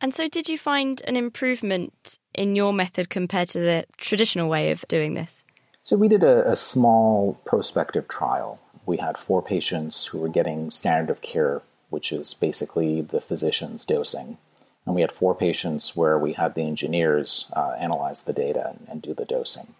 And 0.00 0.14
so, 0.14 0.28
did 0.28 0.48
you 0.48 0.58
find 0.58 1.00
an 1.06 1.16
improvement 1.16 2.18
in 2.34 2.56
your 2.56 2.72
method 2.72 3.10
compared 3.10 3.48
to 3.50 3.60
the 3.60 3.84
traditional 3.96 4.48
way 4.48 4.70
of 4.70 4.84
doing 4.88 5.14
this? 5.14 5.44
So, 5.82 5.96
we 5.96 6.08
did 6.08 6.22
a, 6.22 6.50
a 6.50 6.56
small 6.56 7.34
prospective 7.44 8.08
trial. 8.08 8.60
We 8.86 8.98
had 8.98 9.18
four 9.18 9.42
patients 9.42 10.06
who 10.06 10.18
were 10.18 10.28
getting 10.28 10.70
standard 10.70 11.10
of 11.10 11.22
care, 11.22 11.62
which 11.90 12.12
is 12.12 12.34
basically 12.34 13.00
the 13.00 13.20
physician's 13.20 13.84
dosing. 13.84 14.38
And 14.84 14.94
we 14.94 15.00
had 15.00 15.12
four 15.12 15.34
patients 15.34 15.94
where 15.94 16.18
we 16.18 16.32
had 16.32 16.54
the 16.54 16.62
engineers 16.62 17.46
uh, 17.52 17.76
analyze 17.78 18.24
the 18.24 18.32
data 18.32 18.70
and, 18.70 18.86
and 18.88 19.02
do 19.02 19.14
the 19.14 19.24
dosing. 19.24 19.74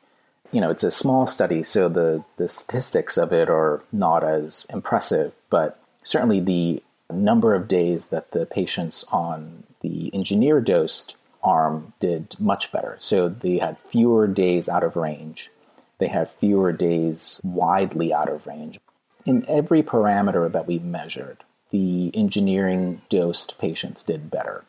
You 0.52 0.60
know, 0.60 0.70
it's 0.70 0.84
a 0.84 0.90
small 0.90 1.26
study, 1.26 1.62
so 1.62 1.88
the, 1.88 2.24
the 2.36 2.48
statistics 2.48 3.16
of 3.16 3.32
it 3.32 3.48
are 3.48 3.82
not 3.90 4.22
as 4.22 4.66
impressive, 4.70 5.32
but 5.50 5.80
certainly 6.04 6.40
the 6.40 6.82
number 7.12 7.54
of 7.54 7.68
days 7.68 8.08
that 8.08 8.30
the 8.32 8.46
patients 8.46 9.04
on 9.10 9.64
the 9.80 10.12
engineer 10.14 10.60
dosed 10.60 11.16
arm 11.42 11.92
did 12.00 12.38
much 12.38 12.72
better. 12.72 12.96
So 13.00 13.28
they 13.28 13.58
had 13.58 13.80
fewer 13.80 14.26
days 14.26 14.68
out 14.68 14.84
of 14.84 14.96
range. 14.96 15.50
They 15.98 16.08
had 16.08 16.28
fewer 16.28 16.72
days 16.72 17.40
widely 17.44 18.12
out 18.12 18.28
of 18.28 18.46
range. 18.46 18.80
In 19.24 19.44
every 19.48 19.82
parameter 19.82 20.50
that 20.50 20.66
we 20.66 20.78
measured, 20.78 21.44
the 21.70 22.10
engineering 22.14 23.02
dosed 23.08 23.58
patients 23.58 24.02
did 24.02 24.30
better. 24.30 24.64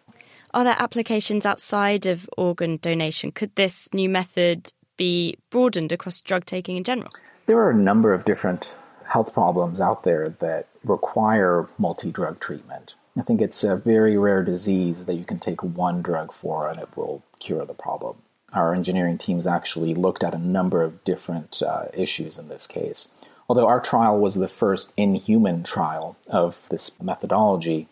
Are 0.53 0.63
there 0.63 0.75
applications 0.77 1.45
outside 1.45 2.05
of 2.05 2.29
organ 2.37 2.77
donation? 2.77 3.31
Could 3.31 3.55
this 3.55 3.89
new 3.93 4.07
method 4.07 4.71
be 4.97 5.37
broadened 5.49 5.91
across 5.91 6.21
drug 6.21 6.45
taking 6.45 6.77
in 6.77 6.83
general? 6.83 7.09
There 7.47 7.57
are 7.57 7.71
a 7.71 7.75
number 7.75 8.13
of 8.13 8.25
different 8.25 8.73
health 9.09 9.33
problems 9.33 9.81
out 9.81 10.03
there 10.03 10.29
that 10.29 10.67
require 10.83 11.67
multi 11.77 12.11
drug 12.11 12.39
treatment. 12.39 12.95
I 13.17 13.21
think 13.21 13.41
it's 13.41 13.63
a 13.63 13.75
very 13.75 14.17
rare 14.17 14.43
disease 14.43 15.05
that 15.05 15.15
you 15.15 15.23
can 15.23 15.39
take 15.39 15.61
one 15.63 16.01
drug 16.01 16.33
for 16.33 16.67
and 16.67 16.79
it 16.79 16.89
will 16.95 17.23
cure 17.39 17.65
the 17.65 17.73
problem. 17.73 18.17
Our 18.53 18.73
engineering 18.73 19.17
teams 19.17 19.45
actually 19.45 19.93
looked 19.93 20.23
at 20.23 20.33
a 20.33 20.39
number 20.39 20.83
of 20.83 21.03
different 21.03 21.61
uh, 21.61 21.85
issues 21.93 22.37
in 22.37 22.49
this 22.49 22.67
case. 22.67 23.09
Although 23.47 23.67
our 23.67 23.79
trial 23.79 24.19
was 24.19 24.35
the 24.35 24.47
first 24.47 24.93
in 24.97 25.15
human 25.15 25.63
trial 25.63 26.15
of 26.27 26.67
this 26.69 26.99
methodology, 27.01 27.87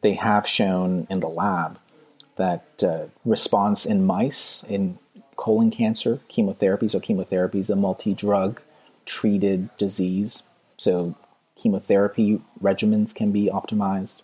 they 0.00 0.14
have 0.14 0.46
shown 0.46 1.06
in 1.10 1.20
the 1.20 1.28
lab 1.28 1.78
that 2.36 2.82
uh, 2.82 3.06
response 3.24 3.86
in 3.86 4.04
mice 4.04 4.64
in 4.64 4.98
colon 5.36 5.70
cancer 5.70 6.20
chemotherapy, 6.28 6.88
so 6.88 7.00
chemotherapy 7.00 7.58
is 7.58 7.70
a 7.70 7.76
multi 7.76 8.14
drug 8.14 8.60
treated 9.04 9.68
disease, 9.76 10.44
so 10.76 11.14
chemotherapy 11.56 12.40
regimens 12.62 13.14
can 13.14 13.32
be 13.32 13.50
optimized. 13.52 14.22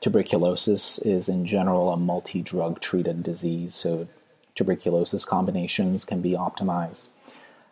Tuberculosis 0.00 0.98
is 0.98 1.28
in 1.28 1.44
general 1.44 1.92
a 1.92 1.96
multi 1.96 2.40
drug 2.40 2.80
treated 2.80 3.22
disease, 3.22 3.74
so 3.74 4.08
tuberculosis 4.54 5.24
combinations 5.24 6.04
can 6.04 6.22
be 6.22 6.32
optimized. 6.32 7.06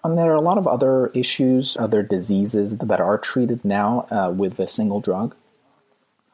And 0.04 0.16
there 0.16 0.30
are 0.30 0.36
a 0.36 0.42
lot 0.42 0.58
of 0.58 0.66
other 0.66 1.08
issues, 1.08 1.76
other 1.76 2.02
diseases 2.02 2.78
that 2.78 3.00
are 3.00 3.18
treated 3.18 3.64
now 3.64 4.06
uh, 4.10 4.30
with 4.34 4.60
a 4.60 4.68
single 4.68 5.00
drug. 5.00 5.34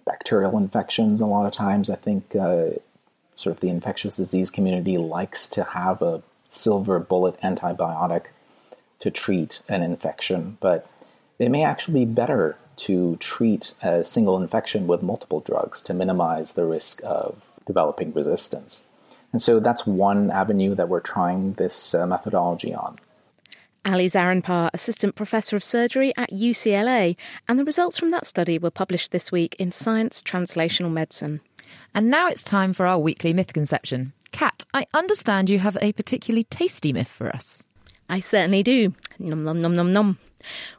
Bacterial 0.04 0.58
infections, 0.58 1.20
a 1.20 1.26
lot 1.26 1.46
of 1.46 1.52
times, 1.52 1.88
I 1.88 1.96
think 1.96 2.36
uh, 2.36 2.70
sort 3.36 3.54
of 3.54 3.60
the 3.60 3.70
infectious 3.70 4.16
disease 4.16 4.50
community 4.50 4.98
likes 4.98 5.48
to 5.50 5.64
have 5.64 6.02
a 6.02 6.22
silver 6.48 6.98
bullet 6.98 7.40
antibiotic 7.40 8.26
to 9.00 9.10
treat 9.10 9.60
an 9.68 9.82
infection, 9.82 10.58
but 10.60 10.88
it 11.38 11.50
may 11.50 11.64
actually 11.64 12.04
be 12.04 12.12
better 12.12 12.56
to 12.76 13.16
treat 13.16 13.74
a 13.82 14.04
single 14.04 14.40
infection 14.40 14.86
with 14.86 15.02
multiple 15.02 15.40
drugs 15.40 15.82
to 15.82 15.94
minimize 15.94 16.52
the 16.52 16.64
risk 16.64 17.00
of 17.04 17.50
developing 17.66 18.12
resistance. 18.12 18.84
And 19.32 19.42
so 19.42 19.58
that's 19.58 19.86
one 19.86 20.30
avenue 20.30 20.74
that 20.74 20.88
we're 20.88 21.00
trying 21.00 21.54
this 21.54 21.94
uh, 21.94 22.06
methodology 22.06 22.74
on. 22.74 22.98
Ali 23.86 24.06
Zarrinpar, 24.06 24.70
Assistant 24.72 25.14
Professor 25.14 25.56
of 25.56 25.64
Surgery 25.64 26.12
at 26.16 26.30
UCLA, 26.30 27.16
and 27.48 27.58
the 27.58 27.64
results 27.64 27.98
from 27.98 28.10
that 28.10 28.26
study 28.26 28.58
were 28.58 28.70
published 28.70 29.12
this 29.12 29.30
week 29.30 29.56
in 29.58 29.72
Science 29.72 30.22
Translational 30.22 30.90
Medicine. 30.90 31.40
And 31.94 32.10
now 32.10 32.28
it's 32.28 32.44
time 32.44 32.72
for 32.72 32.86
our 32.86 32.98
weekly 32.98 33.32
myth 33.32 33.52
conception. 33.52 34.12
Kat, 34.32 34.64
I 34.72 34.86
understand 34.94 35.50
you 35.50 35.58
have 35.58 35.76
a 35.80 35.92
particularly 35.92 36.44
tasty 36.44 36.92
myth 36.92 37.08
for 37.08 37.28
us. 37.28 37.62
I 38.08 38.20
certainly 38.20 38.62
do. 38.62 38.94
Nom 39.18 39.44
nom 39.44 39.60
nom 39.60 39.76
nom 39.76 39.92
nom. 39.92 40.18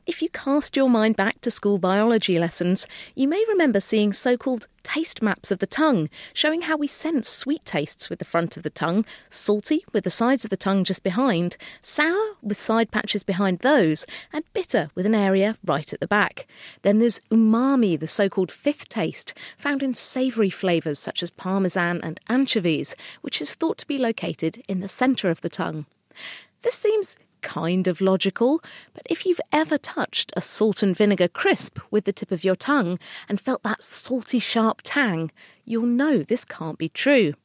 If 0.06 0.22
you 0.22 0.30
cast 0.30 0.76
your 0.76 0.90
mind 0.90 1.16
back 1.16 1.42
to 1.42 1.50
school 1.50 1.78
biology 1.78 2.38
lessons, 2.38 2.88
you 3.16 3.28
may 3.28 3.44
remember 3.48 3.80
seeing 3.80 4.14
so 4.14 4.38
called 4.38 4.68
taste 4.84 5.22
maps 5.22 5.50
of 5.50 5.58
the 5.60 5.66
tongue, 5.66 6.10
showing 6.34 6.62
how 6.62 6.78
we 6.78 6.86
sense 6.88 7.28
sweet 7.28 7.66
tastes 7.66 8.08
with 8.10 8.20
the 8.20 8.26
front 8.26 8.56
of 8.56 8.64
the 8.64 8.70
tongue, 8.70 9.04
salty 9.30 9.84
with 9.92 10.04
the 10.04 10.10
sides 10.12 10.44
of 10.44 10.52
the 10.52 10.58
tongue 10.58 10.84
just 10.84 11.02
behind, 11.02 11.58
sour 11.82 12.36
with 12.44 12.58
side 12.58 12.92
patches 12.92 13.24
behind 13.24 13.60
those, 13.60 14.06
and 14.32 14.44
bitter 14.54 14.92
with 14.94 15.08
an 15.08 15.16
area 15.16 15.58
right 15.66 15.92
at 15.92 16.00
the 16.00 16.08
back. 16.08 16.46
Then 16.84 17.00
there's 17.00 17.20
umami, 17.32 18.00
the 18.00 18.08
so 18.08 18.30
called 18.30 18.52
fifth 18.52 18.88
taste, 18.88 19.34
found 19.58 19.82
in 19.82 19.96
savoury 19.96 20.52
flavours 20.52 21.00
such 21.00 21.24
as 21.24 21.32
parmesan 21.32 22.00
and 22.04 22.20
anchovies, 22.30 22.96
which 23.22 23.42
is 23.42 23.56
thought 23.56 23.80
to 23.80 23.88
be 23.88 23.98
located 23.98 24.64
in 24.68 24.82
the 24.82 24.88
centre 24.88 25.32
of 25.32 25.42
the 25.42 25.50
tongue. 25.50 25.88
This 26.62 26.76
seems 26.76 27.18
kind 27.46 27.88
of 27.88 28.02
logical, 28.02 28.62
but 28.96 29.04
if 29.08 29.24
you've 29.26 29.40
ever 29.54 29.78
touched 29.78 30.34
a 30.36 30.42
salt 30.42 30.82
and 30.82 30.98
vinegar 30.98 31.28
crisp 31.28 31.78
with 31.92 32.04
the 32.06 32.12
tip 32.12 32.32
of 32.32 32.44
your 32.44 32.56
tongue 32.56 32.98
and 33.30 33.40
felt 33.40 33.62
that 33.62 33.84
salty, 33.84 34.40
sharp 34.40 34.82
tang, 34.84 35.32
you'll 35.64 35.86
know 35.86 36.24
this 36.24 36.44
can't 36.44 36.80
be 36.80 36.90
true. 36.90 37.36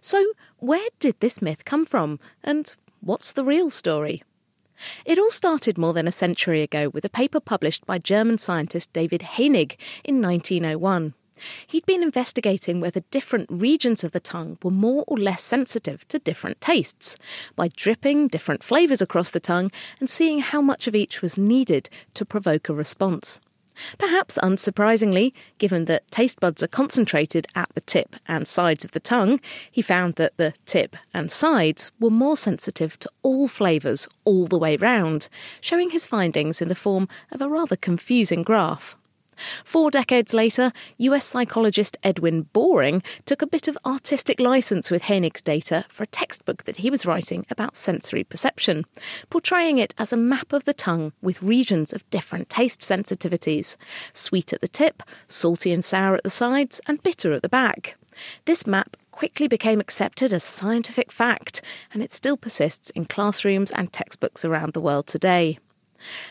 So, 0.00 0.32
where 0.58 0.88
did 0.98 1.20
this 1.20 1.40
myth 1.40 1.64
come 1.64 1.86
from, 1.86 2.18
and 2.42 2.74
what's 3.00 3.30
the 3.30 3.44
real 3.44 3.70
story? 3.70 4.24
It 5.04 5.20
all 5.20 5.30
started 5.30 5.78
more 5.78 5.92
than 5.92 6.08
a 6.08 6.12
century 6.12 6.62
ago 6.62 6.88
with 6.88 7.04
a 7.04 7.08
paper 7.20 7.38
published 7.38 7.86
by 7.86 7.98
German 7.98 8.38
scientist 8.38 8.92
David 8.92 9.20
Hänig 9.20 9.76
in 10.02 10.20
1901. 10.20 11.14
He'd 11.66 11.84
been 11.84 12.04
investigating 12.04 12.80
whether 12.80 13.00
different 13.10 13.50
regions 13.50 14.04
of 14.04 14.12
the 14.12 14.20
tongue 14.20 14.56
were 14.62 14.70
more 14.70 15.02
or 15.08 15.18
less 15.18 15.42
sensitive 15.42 16.06
to 16.06 16.20
different 16.20 16.60
tastes 16.60 17.16
by 17.56 17.70
dripping 17.74 18.28
different 18.28 18.62
flavours 18.62 19.02
across 19.02 19.30
the 19.30 19.40
tongue 19.40 19.72
and 19.98 20.08
seeing 20.08 20.38
how 20.38 20.62
much 20.62 20.86
of 20.86 20.94
each 20.94 21.22
was 21.22 21.36
needed 21.36 21.90
to 22.14 22.24
provoke 22.24 22.68
a 22.68 22.72
response. 22.72 23.40
Perhaps 23.98 24.38
unsurprisingly, 24.44 25.32
given 25.58 25.86
that 25.86 26.08
taste 26.12 26.38
buds 26.38 26.62
are 26.62 26.68
concentrated 26.68 27.48
at 27.56 27.68
the 27.74 27.80
tip 27.80 28.14
and 28.28 28.46
sides 28.46 28.84
of 28.84 28.92
the 28.92 29.00
tongue, 29.00 29.40
he 29.72 29.82
found 29.82 30.14
that 30.14 30.36
the 30.36 30.54
tip 30.66 30.96
and 31.12 31.32
sides 31.32 31.90
were 31.98 32.10
more 32.10 32.36
sensitive 32.36 32.96
to 33.00 33.10
all 33.24 33.48
flavours 33.48 34.06
all 34.24 34.46
the 34.46 34.56
way 34.56 34.76
round, 34.76 35.26
showing 35.60 35.90
his 35.90 36.06
findings 36.06 36.62
in 36.62 36.68
the 36.68 36.76
form 36.76 37.08
of 37.32 37.42
a 37.42 37.48
rather 37.48 37.74
confusing 37.74 38.44
graph. 38.44 38.96
Four 39.64 39.90
decades 39.90 40.32
later, 40.32 40.72
US 40.98 41.26
psychologist 41.26 41.96
Edwin 42.02 42.42
Boring 42.52 43.02
took 43.26 43.42
a 43.42 43.46
bit 43.46 43.68
of 43.68 43.78
artistic 43.84 44.40
license 44.40 44.90
with 44.90 45.02
Hänig's 45.02 45.42
data 45.42 45.84
for 45.88 46.04
a 46.04 46.08
textbook 46.08 46.64
that 46.64 46.76
he 46.76 46.90
was 46.90 47.06
writing 47.06 47.44
about 47.50 47.76
sensory 47.76 48.24
perception, 48.24 48.84
portraying 49.30 49.78
it 49.78 49.94
as 49.98 50.12
a 50.12 50.16
map 50.16 50.52
of 50.52 50.64
the 50.64 50.74
tongue 50.74 51.12
with 51.22 51.42
regions 51.42 51.92
of 51.92 52.08
different 52.10 52.48
taste 52.48 52.80
sensitivities 52.80 53.76
sweet 54.12 54.52
at 54.52 54.60
the 54.60 54.68
tip, 54.68 55.02
salty 55.28 55.72
and 55.72 55.84
sour 55.84 56.14
at 56.14 56.22
the 56.22 56.30
sides, 56.30 56.80
and 56.86 57.02
bitter 57.02 57.32
at 57.32 57.42
the 57.42 57.48
back. 57.48 57.96
This 58.44 58.66
map 58.66 58.96
quickly 59.10 59.48
became 59.48 59.80
accepted 59.80 60.32
as 60.32 60.44
scientific 60.44 61.10
fact, 61.10 61.62
and 61.92 62.02
it 62.02 62.12
still 62.12 62.36
persists 62.36 62.90
in 62.90 63.04
classrooms 63.04 63.70
and 63.70 63.92
textbooks 63.92 64.44
around 64.44 64.72
the 64.72 64.80
world 64.80 65.06
today. 65.06 65.58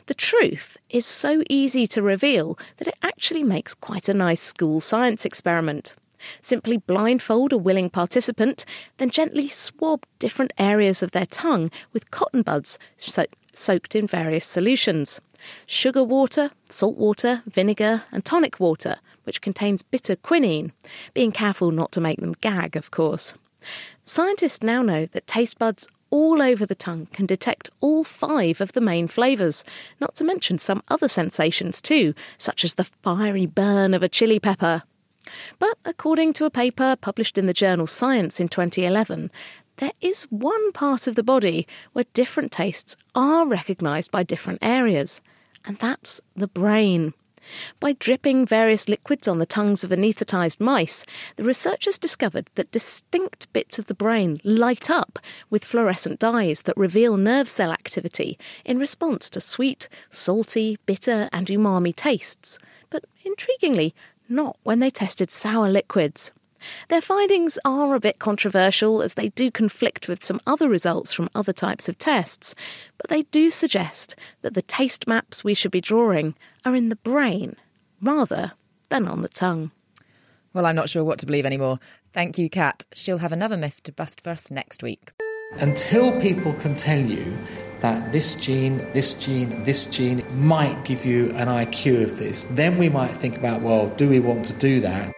The 0.06 0.14
truth 0.14 0.78
is 0.90 1.06
so 1.06 1.44
easy 1.50 1.88
to 1.88 2.02
reveal 2.02 2.58
that 2.78 2.88
it 2.88 2.98
actually 3.02 3.44
makes 3.44 3.74
quite 3.74 4.10
a 4.10 4.14
nice 4.14 4.42
school 4.42 4.82
science 4.82 5.26
experiment. 5.26 5.96
Simply 6.42 6.78
blindfold 6.78 7.54
a 7.54 7.58
willing 7.58 7.90
participant, 7.90 8.66
then 8.98 9.10
gently 9.10 9.50
swab 9.50 10.06
different 10.20 10.54
areas 10.58 11.04
of 11.04 11.12
their 11.12 11.26
tongue 11.26 11.72
with 11.92 12.12
cotton 12.12 12.44
buds 12.44 12.80
so- 12.98 13.26
soaked 13.52 13.96
in 13.96 14.08
various 14.08 14.46
solutions 14.46 15.20
sugar 15.66 16.04
water, 16.04 16.50
salt 16.70 16.96
water, 16.96 17.44
vinegar, 17.48 18.04
and 18.12 18.24
tonic 18.24 18.60
water, 18.60 18.98
which 19.26 19.42
contains 19.42 19.84
bitter 19.84 20.16
quinine, 20.16 20.72
being 21.14 21.32
careful 21.32 21.72
not 21.72 21.92
to 21.92 22.00
make 22.00 22.20
them 22.20 22.36
gag, 22.40 22.76
of 22.78 22.92
course. 22.92 23.34
Scientists 24.04 24.64
now 24.64 24.82
know 24.82 25.06
that 25.08 25.28
taste 25.28 25.60
buds 25.60 25.88
all 26.14 26.44
over 26.44 26.64
the 26.64 26.76
tongue 26.76 27.08
can 27.12 27.26
detect 27.26 27.72
all 27.82 28.04
five 28.04 28.62
of 28.62 28.72
the 28.74 28.80
main 28.80 29.08
flavours, 29.08 29.66
not 30.00 30.14
to 30.14 30.24
mention 30.24 30.60
some 30.60 30.84
other 30.90 31.08
sensations 31.08 31.82
too, 31.82 32.14
such 32.38 32.64
as 32.64 32.76
the 32.76 32.84
fiery 32.84 33.48
burn 33.48 33.96
of 33.96 34.04
a 34.04 34.08
chili 34.08 34.40
pepper. 34.40 34.84
But 35.58 35.76
according 35.86 36.34
to 36.34 36.46
a 36.46 36.52
paper 36.52 36.96
published 37.02 37.40
in 37.40 37.48
the 37.48 37.52
journal 37.52 37.88
Science 37.88 38.40
in 38.40 38.48
2011, 38.48 39.32
there 39.78 39.94
is 40.02 40.26
one 40.30 40.72
part 40.74 41.08
of 41.08 41.16
the 41.16 41.24
body 41.24 41.66
where 41.94 42.06
different 42.14 42.52
tastes 42.52 42.96
are 43.16 43.48
recognised 43.48 44.12
by 44.12 44.22
different 44.22 44.60
areas, 44.62 45.20
and 45.66 45.80
that's 45.80 46.22
the 46.36 46.48
brain. 46.48 47.16
By 47.82 47.92
dripping 47.92 48.46
various 48.46 48.88
liquids 48.88 49.28
on 49.28 49.38
the 49.38 49.46
tongues 49.46 49.84
of 49.84 49.92
anaesthetised 49.92 50.62
mice, 50.62 51.04
the 51.36 51.44
researchers 51.44 52.00
discovered 52.00 52.50
that 52.56 52.72
distinct 52.72 53.52
bits 53.52 53.78
of 53.78 53.88
the 53.88 53.94
brain 53.94 54.40
light 54.46 54.90
up 54.90 55.20
with 55.50 55.66
fluorescent 55.66 56.20
dyes 56.22 56.62
that 56.62 56.78
reveal 56.78 57.18
nerve 57.18 57.50
cell 57.50 57.74
activity 57.74 58.40
in 58.64 58.80
response 58.80 59.30
to 59.32 59.42
sweet, 59.42 59.90
salty, 60.10 60.78
bitter, 60.86 61.28
and 61.34 61.48
umami 61.48 61.94
tastes. 61.94 62.60
But 62.90 63.04
intriguingly, 63.26 63.94
not 64.30 64.58
when 64.64 64.80
they 64.80 64.90
tested 64.90 65.30
sour 65.30 65.68
liquids. 65.70 66.32
Their 66.90 67.02
findings 67.02 67.60
are 67.66 67.96
a 67.96 68.00
bit 68.00 68.20
controversial 68.20 69.02
as 69.02 69.14
they 69.14 69.30
do 69.30 69.52
conflict 69.52 70.08
with 70.08 70.24
some 70.24 70.40
other 70.48 70.70
results 70.70 71.14
from 71.14 71.30
other 71.36 71.54
types 71.54 71.90
of 71.90 71.98
tests, 71.98 72.56
but 72.98 73.10
they 73.10 73.24
do 73.24 73.50
suggest 73.50 74.16
that 74.42 74.54
the 74.54 74.62
taste 74.62 75.08
maps 75.08 75.44
we 75.44 75.54
should 75.54 75.72
be 75.72 75.82
drawing 75.82 76.36
are 76.66 76.76
in 76.76 76.90
the 76.90 76.96
brain 76.98 77.56
rather 78.02 78.52
than 78.90 79.08
on 79.08 79.22
the 79.22 79.30
tongue. 79.30 79.72
Well, 80.54 80.66
I'm 80.66 80.76
not 80.76 80.90
sure 80.90 81.04
what 81.04 81.20
to 81.20 81.26
believe 81.26 81.46
anymore. 81.46 81.80
Thank 82.14 82.38
you, 82.38 82.50
Kat. 82.50 82.86
She'll 82.94 83.18
have 83.18 83.32
another 83.32 83.58
myth 83.58 83.82
to 83.84 83.92
bust 83.92 84.22
for 84.22 84.30
us 84.30 84.52
next 84.52 84.84
week. 84.84 85.12
Until 85.60 86.20
people 86.20 86.54
can 86.54 86.76
tell 86.76 87.00
you 87.00 87.38
that 87.80 88.12
this 88.12 88.36
gene, 88.36 88.78
this 88.94 89.14
gene, 89.14 89.64
this 89.64 89.86
gene 89.86 90.26
might 90.32 90.86
give 90.86 91.06
you 91.06 91.32
an 91.32 91.48
IQ 91.48 92.04
of 92.04 92.18
this, 92.18 92.46
then 92.46 92.78
we 92.78 92.90
might 92.90 93.12
think 93.12 93.38
about, 93.38 93.62
well, 93.62 93.88
do 93.90 94.08
we 94.08 94.20
want 94.20 94.46
to 94.46 94.54
do 94.54 94.80
that? 94.80 95.14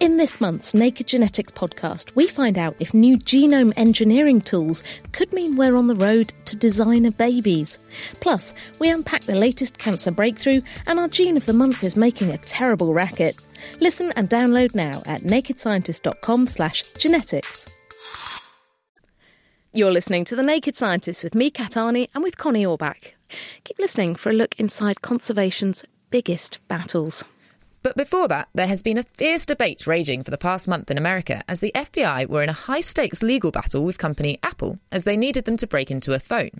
In 0.00 0.16
this 0.16 0.40
month's 0.40 0.72
Naked 0.72 1.08
Genetics 1.08 1.52
podcast, 1.52 2.14
we 2.14 2.26
find 2.26 2.56
out 2.56 2.74
if 2.80 2.94
new 2.94 3.18
genome 3.18 3.74
engineering 3.76 4.40
tools 4.40 4.82
could 5.12 5.30
mean 5.34 5.56
we're 5.56 5.76
on 5.76 5.88
the 5.88 5.94
road 5.94 6.32
to 6.46 6.56
designer 6.56 7.10
babies. 7.10 7.78
Plus, 8.20 8.54
we 8.78 8.88
unpack 8.88 9.24
the 9.24 9.34
latest 9.34 9.76
cancer 9.76 10.10
breakthrough, 10.10 10.62
and 10.86 10.98
our 10.98 11.08
gene 11.08 11.36
of 11.36 11.44
the 11.44 11.52
month 11.52 11.84
is 11.84 11.96
making 11.96 12.30
a 12.30 12.38
terrible 12.38 12.94
racket. 12.94 13.36
Listen 13.80 14.10
and 14.16 14.30
download 14.30 14.74
now 14.74 15.02
at 15.04 15.20
nakedscientist.com/genetics. 15.20 17.66
You're 19.74 19.92
listening 19.92 20.24
to 20.24 20.34
The 20.34 20.42
Naked 20.42 20.76
Scientist 20.76 21.22
with 21.22 21.34
me, 21.34 21.50
Kat 21.50 21.72
Arney, 21.72 22.08
and 22.14 22.24
with 22.24 22.38
Connie 22.38 22.64
Orbach. 22.64 23.12
Keep 23.64 23.78
listening 23.78 24.16
for 24.16 24.30
a 24.30 24.32
look 24.32 24.54
inside 24.58 25.02
conservation's 25.02 25.84
biggest 26.10 26.58
battles. 26.68 27.22
But 27.82 27.96
before 27.96 28.28
that, 28.28 28.48
there 28.54 28.66
has 28.66 28.82
been 28.82 28.98
a 28.98 29.04
fierce 29.16 29.46
debate 29.46 29.86
raging 29.86 30.22
for 30.22 30.30
the 30.30 30.36
past 30.36 30.68
month 30.68 30.90
in 30.90 30.98
America 30.98 31.42
as 31.48 31.60
the 31.60 31.72
FBI 31.74 32.26
were 32.28 32.42
in 32.42 32.50
a 32.50 32.54
high 32.54 32.82
stakes 32.82 33.22
legal 33.22 33.50
battle 33.50 33.84
with 33.84 33.96
company 33.96 34.38
Apple 34.42 34.78
as 34.92 35.04
they 35.04 35.16
needed 35.16 35.46
them 35.46 35.56
to 35.56 35.66
break 35.66 35.90
into 35.90 36.12
a 36.12 36.20
phone. 36.20 36.50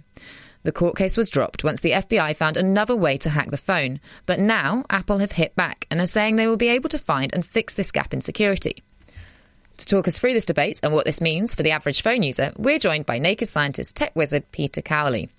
The 0.62 0.72
court 0.72 0.96
case 0.96 1.16
was 1.16 1.30
dropped 1.30 1.64
once 1.64 1.80
the 1.80 1.92
FBI 1.92 2.36
found 2.36 2.56
another 2.56 2.96
way 2.96 3.16
to 3.18 3.30
hack 3.30 3.50
the 3.50 3.56
phone, 3.56 4.00
but 4.26 4.40
now 4.40 4.84
Apple 4.88 5.18
have 5.18 5.32
hit 5.32 5.54
back 5.56 5.86
and 5.90 6.00
are 6.00 6.06
saying 6.06 6.36
they 6.36 6.46
will 6.46 6.56
be 6.56 6.68
able 6.68 6.88
to 6.90 6.98
find 6.98 7.32
and 7.34 7.44
fix 7.44 7.74
this 7.74 7.92
gap 7.92 8.14
in 8.14 8.20
security. 8.20 8.82
To 9.78 9.86
talk 9.86 10.06
us 10.06 10.18
through 10.18 10.34
this 10.34 10.46
debate 10.46 10.80
and 10.82 10.92
what 10.92 11.06
this 11.06 11.22
means 11.22 11.54
for 11.54 11.62
the 11.62 11.70
average 11.70 12.02
phone 12.02 12.22
user, 12.22 12.52
we're 12.58 12.78
joined 12.78 13.06
by 13.06 13.18
Naked 13.18 13.48
Scientist 13.48 13.96
tech 13.96 14.14
wizard 14.14 14.44
Peter 14.52 14.82
Cowley. 14.82 15.30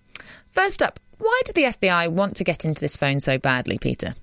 First 0.49 0.81
up, 0.81 0.99
why 1.19 1.41
did 1.45 1.55
the 1.55 1.65
FBI 1.65 2.11
want 2.11 2.35
to 2.37 2.43
get 2.43 2.65
into 2.65 2.81
this 2.81 2.97
phone 2.97 3.19
so 3.19 3.37
badly, 3.37 3.77
Peter? 3.77 4.15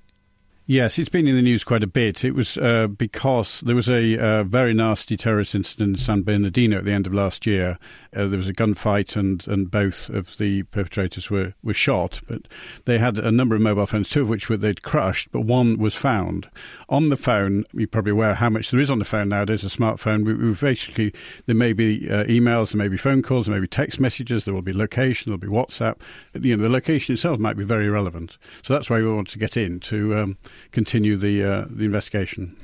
Yes, 0.70 0.98
it's 0.98 1.08
been 1.08 1.26
in 1.26 1.34
the 1.34 1.40
news 1.40 1.64
quite 1.64 1.82
a 1.82 1.86
bit. 1.86 2.26
It 2.26 2.34
was 2.34 2.58
uh, 2.58 2.88
because 2.88 3.62
there 3.62 3.74
was 3.74 3.88
a 3.88 4.18
uh, 4.18 4.44
very 4.44 4.74
nasty 4.74 5.16
terrorist 5.16 5.54
incident 5.54 5.96
in 5.96 5.96
San 5.96 6.20
Bernardino 6.20 6.76
at 6.76 6.84
the 6.84 6.92
end 6.92 7.06
of 7.06 7.14
last 7.14 7.46
year. 7.46 7.78
Uh, 8.16 8.26
there 8.26 8.38
was 8.38 8.48
a 8.48 8.52
gunfight, 8.52 9.16
and, 9.16 9.46
and 9.48 9.70
both 9.70 10.08
of 10.10 10.36
the 10.38 10.62
perpetrators 10.64 11.30
were, 11.30 11.54
were 11.62 11.74
shot. 11.74 12.20
But 12.28 12.42
they 12.84 12.98
had 12.98 13.18
a 13.18 13.30
number 13.30 13.54
of 13.54 13.60
mobile 13.60 13.86
phones, 13.86 14.08
two 14.08 14.22
of 14.22 14.28
which 14.28 14.48
were, 14.48 14.56
they'd 14.56 14.82
crushed, 14.82 15.30
but 15.32 15.42
one 15.42 15.78
was 15.78 15.94
found. 15.94 16.48
On 16.88 17.08
the 17.08 17.16
phone, 17.16 17.64
you're 17.72 17.88
probably 17.88 18.12
aware 18.12 18.34
how 18.34 18.50
much 18.50 18.70
there 18.70 18.80
is 18.80 18.90
on 18.90 18.98
the 18.98 19.04
phone 19.04 19.28
nowadays, 19.28 19.64
a 19.64 19.68
smartphone. 19.68 20.24
We, 20.24 20.34
we 20.34 20.54
basically, 20.54 21.12
there 21.46 21.54
may 21.54 21.72
be 21.72 22.08
uh, 22.10 22.24
emails, 22.24 22.72
there 22.72 22.78
may 22.78 22.88
be 22.88 22.96
phone 22.96 23.22
calls, 23.22 23.46
there 23.46 23.54
may 23.54 23.60
be 23.60 23.68
text 23.68 24.00
messages, 24.00 24.44
there 24.44 24.54
will 24.54 24.62
be 24.62 24.72
location, 24.72 25.30
there 25.30 25.38
will 25.38 25.38
be 25.38 25.54
WhatsApp. 25.54 25.96
You 26.34 26.56
know, 26.56 26.62
the 26.62 26.68
location 26.68 27.14
itself 27.14 27.38
might 27.38 27.56
be 27.56 27.64
very 27.64 27.88
relevant. 27.88 28.38
So 28.62 28.74
that's 28.74 28.88
why 28.88 29.00
we 29.00 29.12
want 29.12 29.28
to 29.28 29.38
get 29.38 29.56
in 29.56 29.80
to. 29.80 30.16
Um, 30.16 30.38
continue 30.72 31.16
the 31.16 31.44
uh, 31.44 31.66
the 31.68 31.84
investigation. 31.84 32.56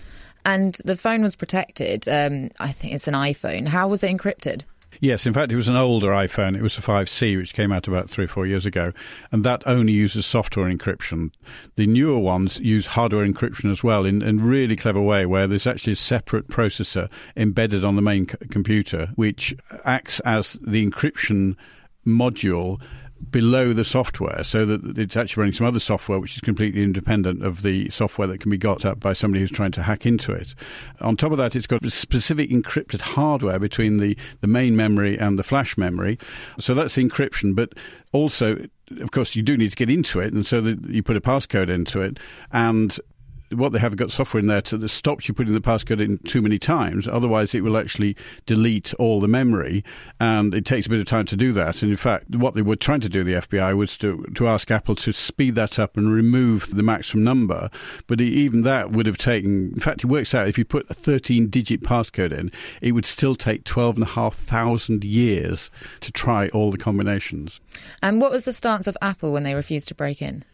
And 0.44 0.76
the 0.84 0.96
phone 0.96 1.22
was 1.22 1.36
protected. 1.36 2.06
Um, 2.06 2.50
I 2.60 2.70
think 2.70 2.94
it's 2.94 3.08
an 3.08 3.14
iPhone. 3.14 3.66
How 3.66 3.88
was 3.88 4.04
it 4.04 4.14
encrypted? 4.14 4.64
Yes, 5.04 5.26
in 5.26 5.34
fact, 5.34 5.52
it 5.52 5.56
was 5.56 5.68
an 5.68 5.76
older 5.76 6.12
iPhone. 6.12 6.56
It 6.56 6.62
was 6.62 6.78
a 6.78 6.80
5C, 6.80 7.36
which 7.36 7.52
came 7.52 7.72
out 7.72 7.86
about 7.86 8.08
three 8.08 8.24
or 8.24 8.28
four 8.28 8.46
years 8.46 8.64
ago, 8.64 8.94
and 9.30 9.44
that 9.44 9.62
only 9.66 9.92
uses 9.92 10.24
software 10.24 10.64
encryption. 10.64 11.30
The 11.76 11.86
newer 11.86 12.18
ones 12.18 12.58
use 12.60 12.86
hardware 12.86 13.26
encryption 13.26 13.70
as 13.70 13.84
well 13.84 14.06
in 14.06 14.22
a 14.22 14.32
really 14.32 14.76
clever 14.76 15.02
way, 15.02 15.26
where 15.26 15.46
there's 15.46 15.66
actually 15.66 15.92
a 15.92 15.96
separate 15.96 16.48
processor 16.48 17.10
embedded 17.36 17.84
on 17.84 17.96
the 17.96 18.00
main 18.00 18.26
c- 18.26 18.38
computer, 18.50 19.10
which 19.14 19.54
acts 19.84 20.20
as 20.20 20.54
the 20.62 20.82
encryption 20.88 21.56
module 22.06 22.80
below 23.30 23.72
the 23.72 23.84
software 23.84 24.42
so 24.44 24.64
that 24.64 24.98
it's 24.98 25.16
actually 25.16 25.42
running 25.42 25.52
some 25.52 25.66
other 25.66 25.80
software 25.80 26.18
which 26.18 26.34
is 26.34 26.40
completely 26.40 26.82
independent 26.82 27.44
of 27.44 27.62
the 27.62 27.88
software 27.90 28.28
that 28.28 28.40
can 28.40 28.50
be 28.50 28.58
got 28.58 28.84
up 28.84 29.00
by 29.00 29.12
somebody 29.12 29.40
who's 29.40 29.50
trying 29.50 29.72
to 29.72 29.82
hack 29.82 30.06
into 30.06 30.32
it. 30.32 30.54
On 31.00 31.16
top 31.16 31.32
of 31.32 31.38
that, 31.38 31.56
it's 31.56 31.66
got 31.66 31.84
specific 31.90 32.50
encrypted 32.50 33.00
hardware 33.00 33.58
between 33.58 33.98
the, 33.98 34.16
the 34.40 34.46
main 34.46 34.76
memory 34.76 35.18
and 35.18 35.38
the 35.38 35.42
flash 35.42 35.76
memory. 35.76 36.18
So 36.58 36.74
that's 36.74 36.96
encryption, 36.96 37.54
but 37.54 37.74
also 38.12 38.58
of 39.00 39.10
course, 39.10 39.34
you 39.34 39.42
do 39.42 39.56
need 39.56 39.70
to 39.70 39.76
get 39.76 39.90
into 39.90 40.20
it, 40.20 40.32
and 40.34 40.44
so 40.44 40.58
you 40.60 41.02
put 41.02 41.16
a 41.16 41.20
passcode 41.20 41.70
into 41.70 42.00
it, 42.00 42.20
and 42.52 42.98
what 43.54 43.72
they 43.72 43.78
have 43.78 43.96
got 43.96 44.10
software 44.10 44.40
in 44.40 44.46
there 44.46 44.62
to, 44.62 44.76
that 44.78 44.88
stops 44.88 45.28
you 45.28 45.34
putting 45.34 45.54
the 45.54 45.60
passcode 45.60 46.00
in 46.00 46.18
too 46.18 46.42
many 46.42 46.58
times. 46.58 47.08
Otherwise, 47.08 47.54
it 47.54 47.62
will 47.62 47.76
actually 47.76 48.16
delete 48.46 48.94
all 48.94 49.20
the 49.20 49.28
memory, 49.28 49.84
and 50.20 50.54
it 50.54 50.64
takes 50.64 50.86
a 50.86 50.90
bit 50.90 51.00
of 51.00 51.06
time 51.06 51.26
to 51.26 51.36
do 51.36 51.52
that. 51.52 51.82
And 51.82 51.90
in 51.90 51.96
fact, 51.96 52.34
what 52.34 52.54
they 52.54 52.62
were 52.62 52.76
trying 52.76 53.00
to 53.00 53.08
do, 53.08 53.24
the 53.24 53.34
FBI, 53.34 53.76
was 53.76 53.96
to 53.98 54.24
to 54.34 54.48
ask 54.48 54.70
Apple 54.70 54.94
to 54.96 55.12
speed 55.12 55.54
that 55.54 55.78
up 55.78 55.96
and 55.96 56.12
remove 56.12 56.74
the 56.74 56.82
maximum 56.82 57.24
number. 57.24 57.70
But 58.06 58.20
even 58.20 58.62
that 58.62 58.92
would 58.92 59.06
have 59.06 59.18
taken. 59.18 59.72
In 59.74 59.80
fact, 59.80 60.04
it 60.04 60.06
works 60.06 60.34
out 60.34 60.48
if 60.48 60.58
you 60.58 60.64
put 60.64 60.90
a 60.90 60.94
13-digit 60.94 61.82
passcode 61.82 62.36
in, 62.36 62.50
it 62.80 62.92
would 62.92 63.06
still 63.06 63.34
take 63.34 63.64
twelve 63.64 63.96
and 63.96 64.04
a 64.04 64.10
half 64.10 64.34
thousand 64.34 65.04
years 65.04 65.70
to 66.00 66.12
try 66.12 66.48
all 66.48 66.70
the 66.70 66.78
combinations. 66.78 67.60
And 68.02 68.20
what 68.20 68.30
was 68.30 68.44
the 68.44 68.52
stance 68.52 68.86
of 68.86 68.96
Apple 69.00 69.32
when 69.32 69.42
they 69.42 69.54
refused 69.54 69.88
to 69.88 69.94
break 69.94 70.22
in? 70.22 70.44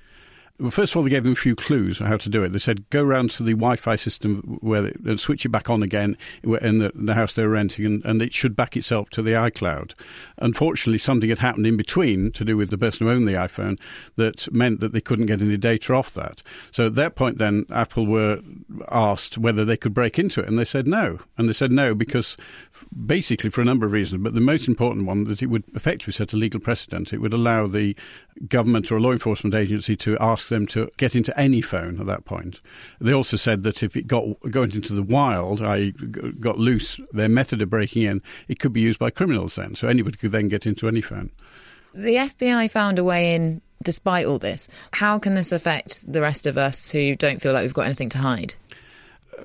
Well, 0.61 0.71
first 0.71 0.93
of 0.93 0.99
all, 0.99 1.03
they 1.03 1.11
gave 1.11 1.25
them 1.25 1.33
a 1.33 1.37
few 1.37 1.57
clues 1.57 2.01
on 2.01 2.07
how 2.07 2.19
to 2.19 2.29
do 2.29 2.43
it. 2.43 2.51
They 2.51 2.59
said 2.59 2.89
go 2.91 3.03
round 3.03 3.31
to 3.33 3.43
the 3.43 3.53
Wi-Fi 3.53 3.97
system 3.97 4.59
where 4.61 4.83
they, 4.83 4.93
and 5.07 5.19
switch 5.19 5.47
it 5.47 5.49
back 5.49 5.71
on 5.71 5.83
again 5.83 6.19
in 6.43 6.79
the, 6.79 6.93
the 6.95 7.15
house 7.15 7.33
they 7.33 7.45
were 7.45 7.51
renting, 7.51 7.87
and, 7.87 8.05
and, 8.05 8.21
it 8.21 8.35
should 8.35 8.55
back 8.55 8.77
itself 8.77 9.09
to 9.11 9.23
the 9.23 9.31
iCloud. 9.31 9.95
Unfortunately, 10.37 10.99
something 10.99 11.31
had 11.31 11.39
happened 11.39 11.67
in 11.67 11.79
between 11.79 12.31
to 12.33 12.45
do 12.45 12.59
with 12.59 12.69
the 12.69 12.77
person 12.77 13.07
who 13.07 13.13
owned 13.13 13.27
the 13.27 13.33
iPhone 13.33 13.81
that 14.17 14.53
meant 14.53 14.81
that 14.81 14.93
they 14.93 15.01
couldn't 15.01 15.27
get 15.27 15.41
any 15.41 15.57
data 15.57 15.95
off 15.95 16.13
that. 16.13 16.43
So 16.73 16.87
at 16.87 16.95
that 16.97 17.15
point, 17.15 17.39
then 17.39 17.65
Apple 17.71 18.07
were 18.07 18.41
asked 18.91 19.39
whether 19.39 19.65
they 19.65 19.79
could 19.79 19.95
break 19.95 20.19
into 20.19 20.41
it, 20.41 20.49
and 20.49 20.59
they 20.59 20.65
said 20.65 20.87
no. 20.87 21.21
And 21.39 21.49
they 21.49 21.55
said 21.55 21.73
no 21.73 21.95
because 21.95 22.37
basically 23.07 23.49
for 23.49 23.63
a 23.63 23.65
number 23.65 23.87
of 23.87 23.93
reasons, 23.93 24.23
but 24.23 24.35
the 24.35 24.41
most 24.41 24.69
important 24.69 25.07
one 25.07 25.25
that 25.25 25.43
it 25.43 25.47
would 25.47 25.65
effectively 25.75 26.13
set 26.13 26.35
a 26.35 26.37
legal 26.37 26.61
precedent. 26.61 27.15
It 27.15 27.19
would 27.19 27.33
allow 27.33 27.67
the 27.67 27.97
government 28.49 28.91
or 28.91 28.97
a 28.97 29.01
law 29.01 29.13
enforcement 29.13 29.55
agency 29.55 29.97
to 29.97 30.17
ask 30.21 30.49
them 30.49 30.67
to 30.69 30.91
get 30.97 31.15
into 31.15 31.39
any 31.39 31.61
phone 31.61 32.01
at 32.01 32.07
that 32.07 32.25
point. 32.25 32.61
They 33.01 33.13
also 33.13 33.37
said 33.37 33.63
that 33.65 33.83
if 33.83 33.97
it 33.97 34.07
got 34.07 34.25
going 34.51 34.73
into 34.73 34.95
the 34.95 35.03
wild, 35.03 35.63
I 35.63 35.91
got 36.41 36.59
loose, 36.59 37.01
their 37.13 37.29
method 37.29 37.63
of 37.63 37.71
breaking 37.71 38.03
in, 38.03 38.23
it 38.49 38.59
could 38.59 38.73
be 38.73 38.81
used 38.81 38.99
by 38.99 39.11
criminals 39.11 39.57
then. 39.57 39.75
So 39.75 39.89
anybody 39.89 40.17
could 40.17 40.33
then 40.33 40.49
get 40.49 40.67
into 40.67 40.89
any 40.89 41.01
phone. 41.01 41.31
The 41.95 42.15
FBI 42.15 42.71
found 42.71 42.99
a 42.99 43.05
way 43.05 43.35
in 43.35 43.63
despite 43.83 44.27
all 44.27 44.39
this. 44.39 44.69
How 44.93 45.19
can 45.19 45.35
this 45.35 45.53
affect 45.53 46.11
the 46.11 46.21
rest 46.21 46.47
of 46.47 46.59
us 46.59 46.91
who 46.91 47.17
don't 47.17 47.41
feel 47.41 47.53
like 47.53 47.63
we've 47.63 47.75
got 47.75 47.87
anything 47.87 48.11
to 48.11 48.19
hide? 48.19 48.55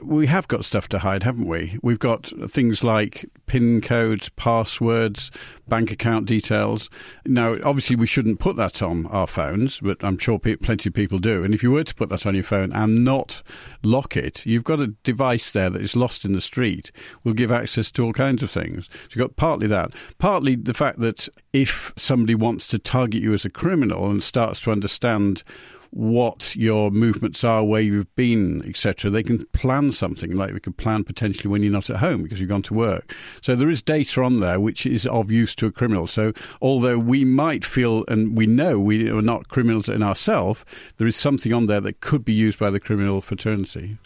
We 0.01 0.27
have 0.27 0.47
got 0.47 0.65
stuff 0.65 0.87
to 0.89 0.99
hide, 0.99 1.23
haven't 1.23 1.47
we? 1.47 1.79
We've 1.81 1.99
got 1.99 2.31
things 2.49 2.83
like 2.83 3.25
PIN 3.45 3.81
codes, 3.81 4.29
passwords, 4.29 5.31
bank 5.67 5.91
account 5.91 6.27
details. 6.27 6.89
Now, 7.25 7.55
obviously, 7.63 7.95
we 7.95 8.07
shouldn't 8.07 8.39
put 8.39 8.55
that 8.55 8.81
on 8.81 9.05
our 9.07 9.27
phones, 9.27 9.79
but 9.79 10.03
I'm 10.03 10.17
sure 10.17 10.39
pe- 10.39 10.55
plenty 10.55 10.89
of 10.89 10.93
people 10.93 11.19
do. 11.19 11.43
And 11.43 11.53
if 11.53 11.63
you 11.63 11.71
were 11.71 11.83
to 11.83 11.95
put 11.95 12.09
that 12.09 12.25
on 12.25 12.35
your 12.35 12.43
phone 12.43 12.71
and 12.71 13.03
not 13.03 13.41
lock 13.83 14.17
it, 14.17 14.45
you've 14.45 14.63
got 14.63 14.79
a 14.79 14.87
device 15.03 15.51
there 15.51 15.69
that 15.69 15.81
is 15.81 15.95
lost 15.95 16.25
in 16.25 16.33
the 16.33 16.41
street, 16.41 16.91
will 17.23 17.33
give 17.33 17.51
access 17.51 17.91
to 17.91 18.03
all 18.03 18.13
kinds 18.13 18.43
of 18.43 18.51
things. 18.51 18.89
So 18.91 18.99
you've 19.11 19.27
got 19.27 19.35
partly 19.35 19.67
that, 19.67 19.91
partly 20.17 20.55
the 20.55 20.73
fact 20.73 20.99
that 20.99 21.27
if 21.53 21.93
somebody 21.95 22.35
wants 22.35 22.67
to 22.67 22.79
target 22.79 23.21
you 23.21 23.33
as 23.33 23.45
a 23.45 23.49
criminal 23.49 24.09
and 24.09 24.23
starts 24.23 24.61
to 24.61 24.71
understand 24.71 25.43
what 25.91 26.55
your 26.55 26.91
movements 26.91 27.43
are, 27.43 27.63
where 27.63 27.81
you've 27.81 28.13
been, 28.15 28.63
etc. 28.67 29.09
They 29.11 29.23
can 29.23 29.45
plan 29.47 29.91
something 29.91 30.35
like 30.35 30.53
they 30.53 30.59
could 30.59 30.77
plan 30.77 31.03
potentially 31.03 31.49
when 31.49 31.63
you're 31.63 31.71
not 31.71 31.89
at 31.89 31.97
home 31.97 32.23
because 32.23 32.39
you've 32.39 32.49
gone 32.49 32.61
to 32.63 32.73
work. 32.73 33.15
So 33.41 33.55
there 33.55 33.69
is 33.69 33.81
data 33.81 34.23
on 34.23 34.39
there 34.39 34.59
which 34.59 34.85
is 34.85 35.05
of 35.07 35.31
use 35.31 35.55
to 35.55 35.67
a 35.67 35.71
criminal. 35.71 36.07
So 36.07 36.33
although 36.61 36.97
we 36.97 37.25
might 37.25 37.65
feel 37.65 38.05
and 38.07 38.35
we 38.35 38.47
know 38.47 38.79
we 38.79 39.09
are 39.09 39.21
not 39.21 39.49
criminals 39.49 39.89
in 39.89 40.03
ourselves, 40.03 40.65
there 40.97 41.07
is 41.07 41.15
something 41.15 41.53
on 41.53 41.67
there 41.67 41.81
that 41.81 42.01
could 42.01 42.25
be 42.25 42.33
used 42.33 42.59
by 42.59 42.69
the 42.69 42.79
criminal 42.79 43.21
fraternity 43.21 43.97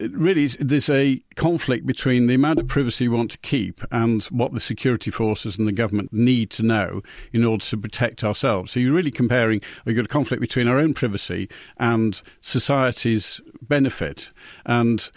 really 0.00 0.46
there's 0.46 0.90
a 0.90 1.22
conflict 1.36 1.86
between 1.86 2.26
the 2.26 2.34
amount 2.34 2.58
of 2.58 2.68
privacy 2.68 3.08
we 3.08 3.16
want 3.16 3.30
to 3.32 3.38
keep 3.38 3.82
and 3.90 4.24
what 4.24 4.52
the 4.52 4.60
security 4.60 5.10
forces 5.10 5.58
and 5.58 5.66
the 5.66 5.72
government 5.72 6.12
need 6.12 6.50
to 6.50 6.62
know 6.62 7.02
in 7.32 7.44
order 7.44 7.64
to 7.64 7.76
protect 7.76 8.24
ourselves. 8.24 8.72
So 8.72 8.80
you're 8.80 8.92
really 8.92 9.10
comparing, 9.10 9.60
you've 9.84 9.96
got 9.96 10.04
a 10.04 10.08
conflict 10.08 10.40
between 10.40 10.68
our 10.68 10.78
own 10.78 10.94
privacy 10.94 11.48
and 11.78 12.20
society's 12.40 13.40
benefit. 13.60 14.30
And 14.66 15.10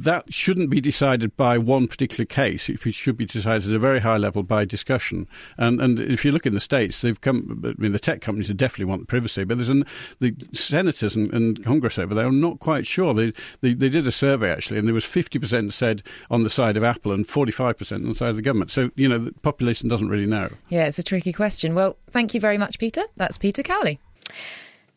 that 0.00 0.32
shouldn't 0.32 0.70
be 0.70 0.80
decided 0.80 1.36
by 1.36 1.58
one 1.58 1.86
particular 1.86 2.24
case. 2.24 2.68
It 2.68 2.80
should 2.94 3.16
be 3.16 3.26
decided 3.26 3.68
at 3.68 3.76
a 3.76 3.78
very 3.78 4.00
high 4.00 4.16
level 4.16 4.42
by 4.42 4.64
discussion. 4.64 5.28
And 5.58 5.80
and 5.80 6.00
if 6.00 6.24
you 6.24 6.32
look 6.32 6.46
in 6.46 6.54
the 6.54 6.60
states, 6.60 7.00
they've 7.00 7.20
come. 7.20 7.62
I 7.64 7.80
mean, 7.80 7.92
the 7.92 7.98
tech 7.98 8.20
companies 8.20 8.48
definitely 8.48 8.86
want 8.86 9.08
privacy, 9.08 9.44
but 9.44 9.58
there's 9.58 9.68
an, 9.68 9.84
the 10.20 10.34
senators 10.52 11.16
and, 11.16 11.32
and, 11.32 11.62
Congress 11.64 11.98
over 11.98 12.14
there 12.14 12.26
are 12.26 12.32
not 12.32 12.58
quite 12.58 12.86
sure. 12.86 13.14
They, 13.14 13.32
they 13.60 13.74
they 13.74 13.88
did 13.88 14.06
a 14.06 14.12
survey 14.12 14.50
actually, 14.50 14.78
and 14.78 14.88
there 14.88 14.94
was 14.94 15.04
50% 15.04 15.72
said 15.72 16.02
on 16.30 16.42
the 16.42 16.50
side 16.50 16.76
of 16.76 16.84
Apple 16.84 17.12
and 17.12 17.26
45% 17.26 17.92
on 17.92 18.08
the 18.08 18.14
side 18.14 18.30
of 18.30 18.36
the 18.36 18.42
government. 18.42 18.70
So 18.70 18.90
you 18.94 19.08
know, 19.08 19.18
the 19.18 19.32
population 19.32 19.88
doesn't 19.88 20.08
really 20.08 20.26
know. 20.26 20.50
Yeah, 20.68 20.86
it's 20.86 20.98
a 20.98 21.02
tricky 21.02 21.32
question. 21.32 21.74
Well, 21.74 21.96
thank 22.10 22.34
you 22.34 22.40
very 22.40 22.58
much, 22.58 22.78
Peter. 22.78 23.02
That's 23.16 23.38
Peter 23.38 23.62
Cowley. 23.62 23.98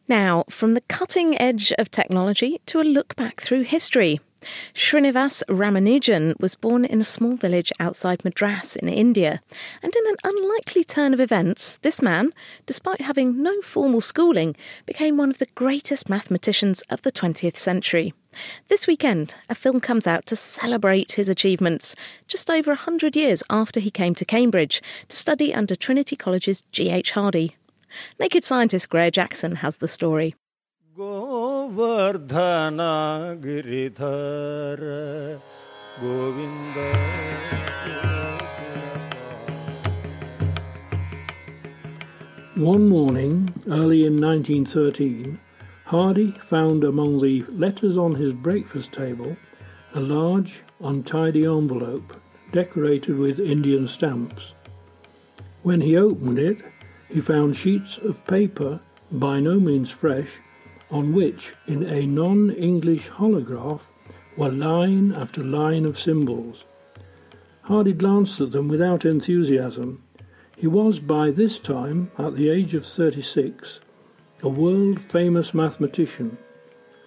Now, 0.08 0.46
from 0.50 0.76
the 0.76 0.82
cutting 0.82 1.40
edge 1.42 1.74
of 1.80 1.90
technology 1.90 2.62
to 2.68 2.80
a 2.80 2.84
look 2.84 3.16
back 3.16 3.42
through 3.42 3.62
history. 3.64 4.20
Srinivas 4.74 5.44
Ramanujan 5.50 6.40
was 6.40 6.56
born 6.56 6.86
in 6.86 7.02
a 7.02 7.06
small 7.06 7.36
village 7.36 7.72
outside 7.80 8.24
Madras 8.24 8.76
in 8.76 8.88
India, 8.88 9.42
and 9.82 9.96
in 9.96 10.08
an 10.08 10.16
unlikely 10.24 10.84
turn 10.84 11.14
of 11.14 11.20
events, 11.20 11.78
this 11.82 12.02
man, 12.02 12.34
despite 12.66 13.02
having 13.02 13.42
no 13.42 13.62
formal 13.62 14.02
schooling, 14.02 14.56
became 14.86 15.18
one 15.18 15.30
of 15.30 15.40
the 15.40 15.48
greatest 15.56 16.10
mathematicians 16.10 16.82
of 16.90 17.02
the 17.02 17.12
20th 17.12 17.58
century. 17.58 18.14
This 18.68 18.86
weekend, 18.86 19.34
a 19.50 19.56
film 19.56 19.80
comes 19.80 20.06
out 20.06 20.26
to 20.28 20.36
celebrate 20.36 21.14
his 21.14 21.30
achievements, 21.30 21.96
just 22.28 22.52
over 22.52 22.72
a 22.72 22.76
hundred 22.76 23.16
years 23.16 23.42
after 23.50 23.80
he 23.80 23.90
came 23.90 24.14
to 24.16 24.26
Cambridge 24.26 24.82
to 25.08 25.16
study 25.16 25.54
under 25.54 25.76
Trinity 25.76 26.16
College's 26.16 26.64
G.H. 26.72 27.12
Hardy. 27.12 27.56
Naked 28.20 28.44
scientist 28.44 28.90
Graihagh 28.90 29.14
Jackson 29.14 29.56
has 29.56 29.78
the 29.78 29.88
story. 29.88 30.36
Govardhana 30.98 32.88
Giridhara 33.42 35.42
Govinda 36.00 36.92
One 42.56 42.88
morning, 42.88 43.54
early 43.68 44.06
in 44.06 44.22
1913, 44.22 45.38
Hardy 45.84 46.32
found 46.50 46.86
among 46.86 47.22
the 47.22 47.44
letters 47.50 47.98
on 47.98 48.16
his 48.16 48.32
breakfast 48.32 48.94
table 48.94 49.36
a 49.96 50.00
large, 50.00 50.62
untidy 50.80 51.44
envelope 51.44 52.14
decorated 52.54 53.18
with 53.18 53.42
Indian 53.42 53.90
stamps. 53.90 54.54
When 55.62 55.82
he 55.82 55.98
opened 55.98 56.40
it, 56.40 56.60
he 57.10 57.20
found 57.20 57.58
sheets 57.58 57.98
of 57.98 58.26
paper, 58.28 58.80
by 59.12 59.42
no 59.42 59.60
means 59.60 59.90
fresh, 59.90 60.30
on 60.92 61.14
which, 61.14 61.54
in 61.68 61.84
a 61.84 62.06
non 62.06 62.52
English 62.52 63.10
holograph, 63.10 63.82
were 64.38 64.52
line 64.52 65.12
after 65.12 65.44
line 65.44 65.86
of 65.86 66.00
symbols. 66.00 66.64
Hardy 67.64 67.94
glanced 67.94 68.40
at 68.42 68.52
them 68.52 68.68
without 68.68 69.06
enthusiasm. 69.06 70.04
He 70.56 70.68
was 70.68 71.00
by 71.00 71.32
this 71.32 71.58
time, 71.60 72.12
at 72.18 72.36
the 72.36 72.50
age 72.50 72.74
of 72.74 72.86
36, 72.86 73.80
a 74.44 74.50
world 74.50 75.00
famous 75.12 75.54
mathematician, 75.54 76.38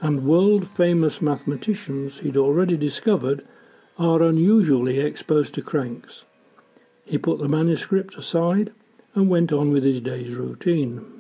and 0.01 0.27
world 0.27 0.69
famous 0.77 1.23
mathematicians, 1.23 2.19
he'd 2.19 2.37
already 2.37 2.77
discovered, 2.77 3.47
are 3.99 4.23
unusually 4.23 5.01
exposed 5.01 5.55
to 5.55 5.63
cranks. 5.63 6.23
He 7.05 7.19
put 7.19 7.39
the 7.39 7.49
manuscript 7.49 8.17
aside 8.17 8.73
and 9.15 9.29
went 9.29 9.53
on 9.53 9.73
with 9.73 9.85
his 9.85 10.01
day's 10.01 10.35
routine. 10.35 11.18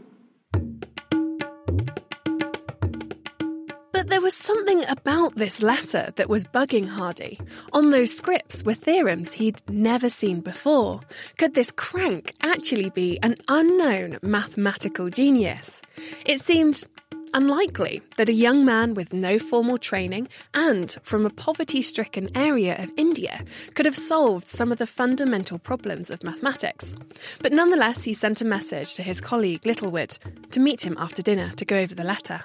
But 4.08 4.14
there 4.14 4.22
was 4.22 4.34
something 4.34 4.86
about 4.86 5.34
this 5.34 5.60
letter 5.60 6.14
that 6.16 6.30
was 6.30 6.46
bugging 6.46 6.88
Hardy. 6.88 7.38
On 7.74 7.90
those 7.90 8.16
scripts 8.16 8.62
were 8.62 8.72
theorems 8.72 9.34
he'd 9.34 9.60
never 9.68 10.08
seen 10.08 10.40
before. 10.40 11.00
Could 11.36 11.52
this 11.52 11.70
crank 11.70 12.32
actually 12.40 12.88
be 12.88 13.18
an 13.22 13.34
unknown 13.48 14.18
mathematical 14.22 15.10
genius? 15.10 15.82
It 16.24 16.40
seemed 16.40 16.86
unlikely 17.34 18.00
that 18.16 18.30
a 18.30 18.32
young 18.32 18.64
man 18.64 18.94
with 18.94 19.12
no 19.12 19.38
formal 19.38 19.76
training 19.76 20.28
and 20.54 20.96
from 21.02 21.26
a 21.26 21.30
poverty 21.30 21.82
stricken 21.82 22.34
area 22.34 22.82
of 22.82 22.90
India 22.96 23.44
could 23.74 23.84
have 23.84 23.94
solved 23.94 24.48
some 24.48 24.72
of 24.72 24.78
the 24.78 24.86
fundamental 24.86 25.58
problems 25.58 26.08
of 26.10 26.24
mathematics. 26.24 26.96
But 27.40 27.52
nonetheless, 27.52 28.04
he 28.04 28.14
sent 28.14 28.40
a 28.40 28.46
message 28.46 28.94
to 28.94 29.02
his 29.02 29.20
colleague 29.20 29.66
Littlewood 29.66 30.18
to 30.52 30.60
meet 30.60 30.80
him 30.80 30.96
after 30.98 31.20
dinner 31.20 31.52
to 31.56 31.64
go 31.66 31.76
over 31.76 31.94
the 31.94 32.04
letter. 32.04 32.44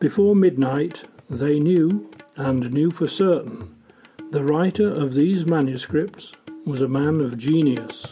Before 0.00 0.36
midnight, 0.36 1.02
they 1.28 1.58
knew, 1.58 2.08
and 2.36 2.72
knew 2.72 2.92
for 2.92 3.08
certain, 3.08 3.74
the 4.30 4.44
writer 4.44 4.88
of 4.88 5.12
these 5.12 5.44
manuscripts 5.44 6.30
was 6.64 6.80
a 6.80 6.86
man 6.86 7.20
of 7.20 7.36
genius. 7.36 8.04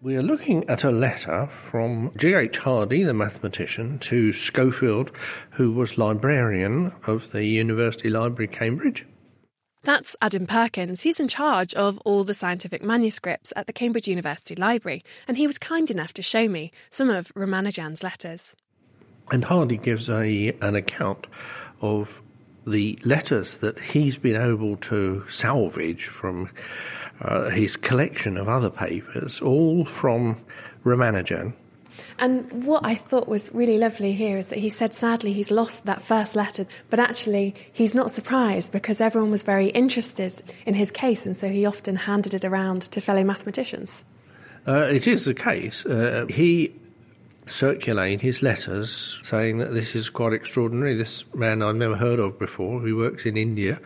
We 0.00 0.16
are 0.16 0.24
looking 0.24 0.68
at 0.68 0.82
a 0.82 0.90
letter 0.90 1.46
from 1.46 2.10
G.H. 2.16 2.58
Hardy, 2.58 3.04
the 3.04 3.14
mathematician, 3.14 4.00
to 4.00 4.32
Schofield, 4.32 5.12
who 5.50 5.70
was 5.70 5.96
librarian 5.96 6.92
of 7.06 7.30
the 7.30 7.44
University 7.44 8.10
Library, 8.10 8.48
Cambridge. 8.48 9.06
That's 9.84 10.16
Adam 10.20 10.48
Perkins. 10.48 11.02
He's 11.02 11.20
in 11.20 11.28
charge 11.28 11.74
of 11.74 11.98
all 12.04 12.24
the 12.24 12.34
scientific 12.34 12.82
manuscripts 12.82 13.52
at 13.54 13.68
the 13.68 13.72
Cambridge 13.72 14.08
University 14.08 14.56
Library, 14.56 15.04
and 15.28 15.36
he 15.36 15.46
was 15.46 15.58
kind 15.60 15.92
enough 15.92 16.12
to 16.14 16.22
show 16.22 16.48
me 16.48 16.72
some 16.90 17.08
of 17.08 17.32
Ramanujan's 17.36 18.02
letters. 18.02 18.56
And 19.32 19.44
Hardy 19.44 19.78
gives 19.78 20.08
a 20.10 20.52
an 20.60 20.76
account 20.76 21.26
of 21.80 22.22
the 22.66 22.98
letters 23.02 23.56
that 23.56 23.80
he's 23.80 24.16
been 24.16 24.40
able 24.40 24.76
to 24.76 25.24
salvage 25.30 26.06
from 26.06 26.50
uh, 27.22 27.48
his 27.48 27.76
collection 27.76 28.36
of 28.36 28.48
other 28.48 28.70
papers, 28.70 29.40
all 29.40 29.84
from 29.84 30.36
Ramanujan. 30.84 31.54
And 32.18 32.64
what 32.64 32.84
I 32.84 32.94
thought 32.94 33.26
was 33.26 33.50
really 33.52 33.78
lovely 33.78 34.12
here 34.12 34.36
is 34.36 34.48
that 34.48 34.58
he 34.58 34.68
said 34.68 34.94
sadly 34.94 35.32
he's 35.32 35.50
lost 35.50 35.86
that 35.86 36.02
first 36.02 36.36
letter, 36.36 36.66
but 36.90 37.00
actually 37.00 37.54
he's 37.72 37.94
not 37.94 38.12
surprised 38.12 38.70
because 38.70 39.00
everyone 39.00 39.30
was 39.30 39.42
very 39.42 39.68
interested 39.68 40.42
in 40.66 40.74
his 40.74 40.90
case, 40.90 41.26
and 41.26 41.36
so 41.36 41.48
he 41.48 41.66
often 41.66 41.96
handed 41.96 42.34
it 42.34 42.44
around 42.44 42.82
to 42.82 43.00
fellow 43.00 43.24
mathematicians. 43.24 44.02
Uh, 44.66 44.88
it 44.90 45.06
is 45.06 45.24
the 45.24 45.34
case. 45.34 45.84
Uh, 45.84 46.26
he 46.28 46.72
circulated 47.46 48.20
his 48.20 48.42
letters 48.42 49.20
saying 49.24 49.58
that 49.58 49.74
this 49.74 49.94
is 49.94 50.10
quite 50.10 50.32
extraordinary. 50.32 50.94
This 50.94 51.24
man 51.34 51.62
I've 51.62 51.76
never 51.76 51.96
heard 51.96 52.18
of 52.18 52.38
before, 52.38 52.80
who 52.80 52.96
works 52.96 53.26
in 53.26 53.36
India, 53.36 53.80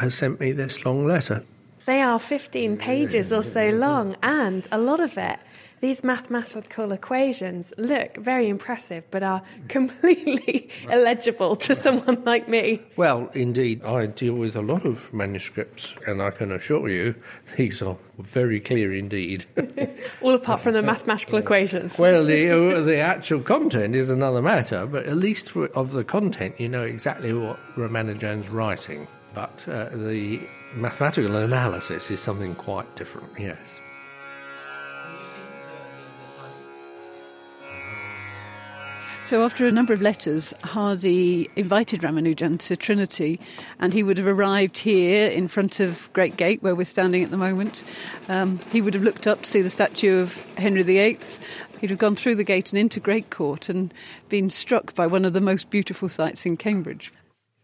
has 0.00 0.14
sent 0.14 0.40
me 0.40 0.52
this 0.52 0.84
long 0.84 1.06
letter. 1.06 1.44
They 1.86 2.02
are 2.02 2.18
15 2.18 2.76
pages 2.78 3.32
or 3.32 3.42
so 3.42 3.70
long, 3.70 4.16
and 4.22 4.66
a 4.72 4.78
lot 4.78 4.98
of 4.98 5.16
it, 5.16 5.38
these 5.80 6.02
mathematical 6.02 6.92
equations 6.92 7.72
look 7.76 8.16
very 8.16 8.48
impressive, 8.48 9.04
but 9.10 9.22
are 9.22 9.42
completely 9.68 10.70
illegible 10.90 11.56
to 11.56 11.76
someone 11.76 12.22
like 12.24 12.48
me. 12.48 12.82
Well, 12.96 13.30
indeed, 13.34 13.84
I 13.84 14.06
deal 14.06 14.34
with 14.34 14.56
a 14.56 14.62
lot 14.62 14.86
of 14.86 15.12
manuscripts, 15.12 15.94
and 16.06 16.22
I 16.22 16.30
can 16.30 16.52
assure 16.52 16.88
you 16.88 17.14
these 17.56 17.82
are 17.82 17.96
very 18.18 18.60
clear 18.60 18.94
indeed. 18.94 19.44
All 20.22 20.34
apart 20.34 20.62
from 20.62 20.72
the 20.74 20.82
mathematical 20.82 21.38
equations. 21.38 21.98
Well, 22.06 22.24
the, 22.24 22.50
uh, 22.50 22.80
the 22.82 22.98
actual 22.98 23.40
content 23.40 23.94
is 23.96 24.10
another 24.10 24.40
matter, 24.40 24.86
but 24.86 25.06
at 25.06 25.16
least 25.16 25.50
for, 25.50 25.66
of 25.68 25.92
the 25.92 26.04
content, 26.04 26.58
you 26.60 26.68
know 26.68 26.82
exactly 26.82 27.32
what 27.32 27.58
Ramanujan's 27.74 28.48
writing. 28.48 29.08
But 29.34 29.64
uh, 29.68 29.88
the 29.90 30.40
mathematical 30.74 31.36
analysis 31.36 32.10
is 32.10 32.20
something 32.20 32.54
quite 32.54 32.94
different, 32.96 33.28
yes. 33.38 33.78
So, 39.26 39.42
after 39.42 39.66
a 39.66 39.72
number 39.72 39.92
of 39.92 40.00
letters, 40.00 40.54
Hardy 40.62 41.50
invited 41.56 42.02
Ramanujan 42.02 42.60
to 42.60 42.76
Trinity, 42.76 43.40
and 43.80 43.92
he 43.92 44.04
would 44.04 44.18
have 44.18 44.26
arrived 44.28 44.78
here 44.78 45.28
in 45.28 45.48
front 45.48 45.80
of 45.80 46.08
Great 46.12 46.36
Gate, 46.36 46.62
where 46.62 46.76
we're 46.76 46.84
standing 46.84 47.24
at 47.24 47.32
the 47.32 47.36
moment. 47.36 47.82
Um, 48.28 48.60
he 48.70 48.80
would 48.80 48.94
have 48.94 49.02
looked 49.02 49.26
up 49.26 49.42
to 49.42 49.50
see 49.50 49.62
the 49.62 49.68
statue 49.68 50.20
of 50.20 50.36
Henry 50.54 50.84
VIII. 50.84 51.18
He'd 51.80 51.90
have 51.90 51.98
gone 51.98 52.14
through 52.14 52.36
the 52.36 52.44
gate 52.44 52.70
and 52.70 52.78
into 52.78 53.00
Great 53.00 53.30
Court 53.30 53.68
and 53.68 53.92
been 54.28 54.48
struck 54.48 54.94
by 54.94 55.08
one 55.08 55.24
of 55.24 55.32
the 55.32 55.40
most 55.40 55.70
beautiful 55.70 56.08
sights 56.08 56.46
in 56.46 56.56
Cambridge. 56.56 57.12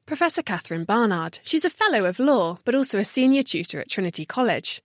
Professor 0.05 0.43
Catherine 0.43 0.85
Barnard. 0.85 1.39
She's 1.45 1.65
a 1.65 1.71
Fellow 1.71 2.07
of 2.07 2.19
Law, 2.19 2.59
but 2.65 2.75
also 2.75 2.99
a 2.99 3.05
senior 3.05 3.45
tutor 3.45 3.79
at 3.79 3.89
Trinity 3.89 4.25
College. 4.25 4.83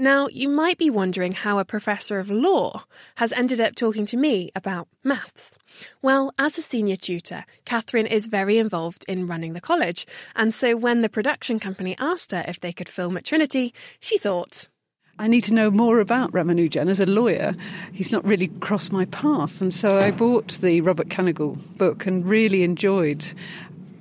Now, 0.00 0.28
you 0.28 0.48
might 0.48 0.78
be 0.78 0.90
wondering 0.90 1.32
how 1.32 1.58
a 1.58 1.64
Professor 1.64 2.20
of 2.20 2.30
Law 2.30 2.84
has 3.16 3.32
ended 3.32 3.60
up 3.60 3.74
talking 3.74 4.06
to 4.06 4.16
me 4.16 4.52
about 4.54 4.86
maths. 5.02 5.58
Well, 6.00 6.32
as 6.38 6.56
a 6.56 6.62
senior 6.62 6.94
tutor, 6.94 7.44
Catherine 7.64 8.06
is 8.06 8.28
very 8.28 8.58
involved 8.58 9.04
in 9.08 9.26
running 9.26 9.54
the 9.54 9.60
college, 9.60 10.06
and 10.36 10.54
so 10.54 10.76
when 10.76 11.00
the 11.00 11.08
production 11.08 11.58
company 11.58 11.96
asked 11.98 12.30
her 12.30 12.44
if 12.46 12.60
they 12.60 12.72
could 12.72 12.88
film 12.88 13.16
at 13.16 13.24
Trinity, 13.24 13.74
she 13.98 14.18
thought, 14.18 14.68
I 15.18 15.26
need 15.26 15.42
to 15.44 15.54
know 15.54 15.68
more 15.68 15.98
about 15.98 16.30
Ramanujan 16.30 16.88
as 16.88 17.00
a 17.00 17.06
lawyer. 17.06 17.56
He's 17.92 18.12
not 18.12 18.24
really 18.24 18.46
crossed 18.60 18.92
my 18.92 19.04
path. 19.06 19.60
And 19.60 19.74
so 19.74 19.98
I 19.98 20.12
bought 20.12 20.52
the 20.58 20.80
Robert 20.80 21.08
Kanigel 21.08 21.58
book 21.76 22.06
and 22.06 22.24
really 22.28 22.62
enjoyed 22.62 23.24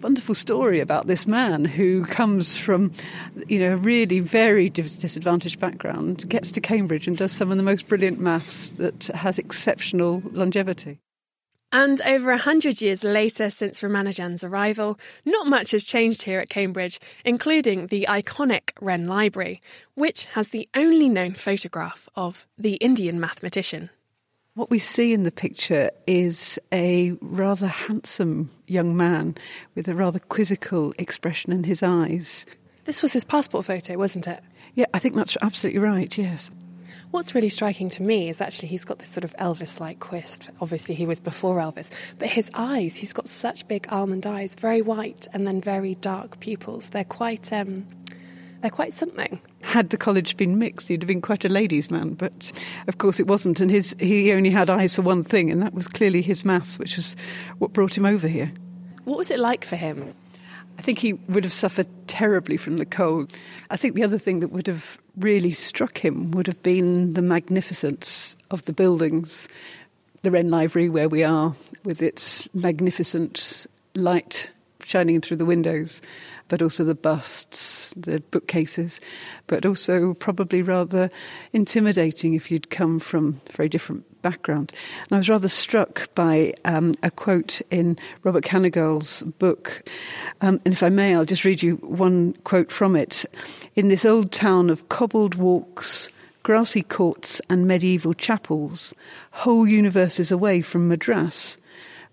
wonderful 0.02 0.36
story 0.36 0.80
about 0.80 1.08
this 1.08 1.28
man 1.28 1.66
who 1.66 2.06
comes 2.06 2.58
from, 2.58 2.92
you 3.48 3.60
know, 3.60 3.74
a 3.74 3.78
really 3.78 4.20
very 4.20 4.70
disadvantaged 4.70 5.60
background, 5.60 6.28
gets 6.30 6.52
to 6.52 6.62
Cambridge 6.62 7.08
and 7.08 7.18
does 7.18 7.32
some 7.32 7.52
of 7.52 7.58
the 7.58 7.64
most 7.64 7.88
brilliant 7.88 8.20
maths 8.20 8.70
that 8.70 9.06
has 9.08 9.40
exceptional 9.40 10.22
longevity. 10.32 11.00
And 11.72 12.00
over 12.02 12.32
a 12.32 12.38
hundred 12.38 12.82
years 12.82 13.04
later, 13.04 13.50
since 13.50 13.82
Ramanujan's 13.82 14.44
arrival, 14.44 14.98
not 15.26 15.48
much 15.48 15.72
has 15.72 15.84
changed 15.84 16.24
here 16.24 16.40
at 16.40 16.48
Cambridge, 16.48 16.98
including 17.26 17.88
the 17.88 18.06
iconic 18.10 18.72
Wren 18.80 19.06
Library, 19.06 19.62
which 19.94 20.26
has 20.28 20.50
the 20.50 20.70
only 20.74 21.10
known 21.10 21.34
photograph 21.34 22.08
of 22.16 22.48
the 22.58 22.76
Indian 22.76 23.20
mathematician. 23.20 23.90
What 24.58 24.72
we 24.72 24.80
see 24.80 25.14
in 25.14 25.22
the 25.22 25.32
picture 25.32 25.92
is 26.08 26.58
a 26.74 27.12
rather 27.22 27.68
handsome 27.68 28.50
young 28.66 28.98
man 28.98 29.36
with 29.76 29.88
a 29.88 29.94
rather 29.94 30.18
quizzical 30.18 30.96
expression 30.98 31.52
in 31.52 31.64
his 31.64 31.84
eyes. 31.84 32.48
This 32.86 33.04
was 33.04 33.14
his 33.14 33.24
passport 33.24 33.66
photo, 33.66 34.00
wasn't 34.00 34.26
it? 34.26 34.40
Yeah, 34.74 34.88
I 34.96 34.98
think 34.98 35.14
that's 35.14 35.38
absolutely 35.44 35.78
right, 35.78 36.18
yes. 36.18 36.50
What's 37.12 37.36
really 37.36 37.50
striking 37.50 37.90
to 37.90 38.02
me 38.02 38.30
is 38.30 38.42
actually 38.42 38.70
he's 38.70 38.84
got 38.84 38.98
this 38.98 39.10
sort 39.10 39.26
of 39.26 39.36
Elvis 39.36 39.80
like 39.80 40.00
quisp. 40.00 40.50
Obviously, 40.60 40.96
he 40.96 41.06
was 41.06 41.20
before 41.20 41.58
Elvis, 41.58 41.92
but 42.18 42.28
his 42.28 42.50
eyes, 42.56 42.96
he's 42.96 43.14
got 43.14 43.28
such 43.28 43.68
big 43.68 43.86
almond 43.92 44.26
eyes, 44.26 44.56
very 44.56 44.82
white, 44.82 45.28
and 45.34 45.46
then 45.46 45.62
very 45.62 45.94
dark 45.94 46.40
pupils. 46.40 46.90
They're 46.90 47.04
quite. 47.04 47.54
Um, 47.54 47.86
they're 48.62 48.72
quite 48.72 48.94
something. 48.94 49.40
Had 49.62 49.90
the 49.90 49.98
college 49.98 50.38
been 50.38 50.58
mixed, 50.58 50.88
he'd 50.88 51.02
have 51.02 51.08
been 51.08 51.22
quite 51.22 51.46
a 51.46 51.50
ladies' 51.50 51.92
man, 51.92 52.14
but 52.14 52.52
of 52.88 52.98
course 52.98 53.20
it 53.20 53.28
wasn't. 53.28 53.60
And 53.60 53.70
his 53.70 53.96
he 54.00 54.32
only 54.32 54.50
had 54.50 54.70
eyes 54.70 54.96
for 54.96 55.02
one 55.02 55.24
thing, 55.24 55.52
and 55.52 55.62
that 55.62 55.74
was 55.74 55.88
clearly 55.88 56.22
his 56.22 56.46
maths, 56.46 56.80
which 56.80 56.96
was 56.96 57.16
what 57.60 57.74
brought 57.74 57.98
him 57.98 58.06
over 58.06 58.28
here. 58.28 58.52
What 59.04 59.18
was 59.18 59.32
it 59.32 59.40
like 59.40 59.64
for 59.64 59.76
him? 59.76 60.14
I 60.78 60.82
think 60.82 61.00
he 61.00 61.14
would 61.14 61.44
have 61.44 61.54
suffered 61.54 61.88
terribly 62.08 62.58
from 62.58 62.78
the 62.78 62.86
cold. 62.86 63.34
I 63.72 63.78
think 63.78 63.96
the 63.96 64.04
other 64.04 64.20
thing 64.20 64.42
that 64.42 64.52
would 64.52 64.68
have 64.68 65.00
really 65.18 65.52
struck 65.52 65.98
him 65.98 66.32
would 66.32 66.46
have 66.46 66.62
been 66.62 67.14
the 67.14 67.22
magnificence 67.22 68.38
of 68.52 68.66
the 68.66 68.74
buildings. 68.74 69.48
The 70.22 70.32
Wren 70.32 70.50
Library, 70.50 70.90
where 70.90 71.10
we 71.10 71.24
are, 71.24 71.56
with 71.84 72.02
its 72.02 72.54
magnificent 72.54 73.66
light 73.96 74.52
shining 74.84 75.22
through 75.22 75.38
the 75.38 75.46
windows, 75.46 76.02
but 76.48 76.62
also 76.62 76.84
the 76.84 76.96
busts, 76.96 77.94
the 77.96 78.20
bookcases, 78.32 79.00
but 79.48 79.66
also 79.66 80.14
probably 80.14 80.62
rather 80.62 81.10
intimidating 81.54 82.34
if 82.34 82.52
you'd 82.52 82.70
come 82.70 83.00
from 83.00 83.40
a 83.50 83.54
very 83.54 83.70
different 83.70 84.04
background. 84.22 84.74
And 85.04 85.16
I 85.16 85.18
was 85.18 85.30
rather 85.30 85.48
struck 85.48 86.14
by 86.16 86.54
um, 86.66 86.94
a 87.04 87.12
quote 87.12 87.62
in 87.72 87.98
Robert 88.24 88.44
Kanigel's 88.44 89.24
book. 89.24 89.84
Um, 90.42 90.60
and 90.66 90.74
if 90.74 90.84
I 90.84 90.90
may, 90.90 91.16
I'll 91.16 91.26
just 91.26 91.46
read 91.46 91.62
you 91.62 91.76
one 91.76 92.34
quote 92.44 92.72
from 92.72 92.96
it. 92.96 93.26
In 93.76 93.88
this 93.88 94.06
old 94.06 94.32
town 94.32 94.70
of 94.70 94.90
cobbled 94.90 95.36
walks, 95.36 96.10
grassy 96.44 96.82
courts, 96.82 97.42
and 97.50 97.68
medieval 97.68 98.14
chapels, 98.14 98.94
whole 99.32 99.68
universes 99.68 100.32
away 100.32 100.62
from 100.62 100.88
Madras, 100.88 101.58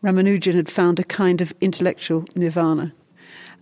Ramanujan 0.03 0.55
had 0.55 0.69
found 0.69 0.99
a 0.99 1.05
kind 1.05 1.41
of 1.41 1.55
intellectual 1.61 2.27
nirvana. 2.35 2.93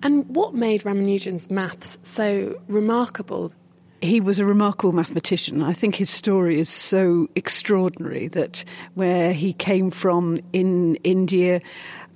And 0.03 0.27
what 0.35 0.55
made 0.55 0.83
Ramanujan's 0.83 1.51
maths 1.51 1.99
so 2.03 2.61
remarkable? 2.69 3.53
He 4.01 4.21
was 4.21 4.41
a 4.41 4.45
remarkable 4.45 4.93
mathematician. 4.93 5.63
I 5.63 5.73
think 5.73 5.95
his 5.95 6.11
story 6.11 6.59
is 6.59 6.69
so 6.69 7.29
extraordinary 7.37 8.27
that 8.29 8.65
where 8.95 9.33
he 9.33 9.53
came 9.53 9.93
from 9.93 10.41
in 10.53 10.97
India 10.97 11.61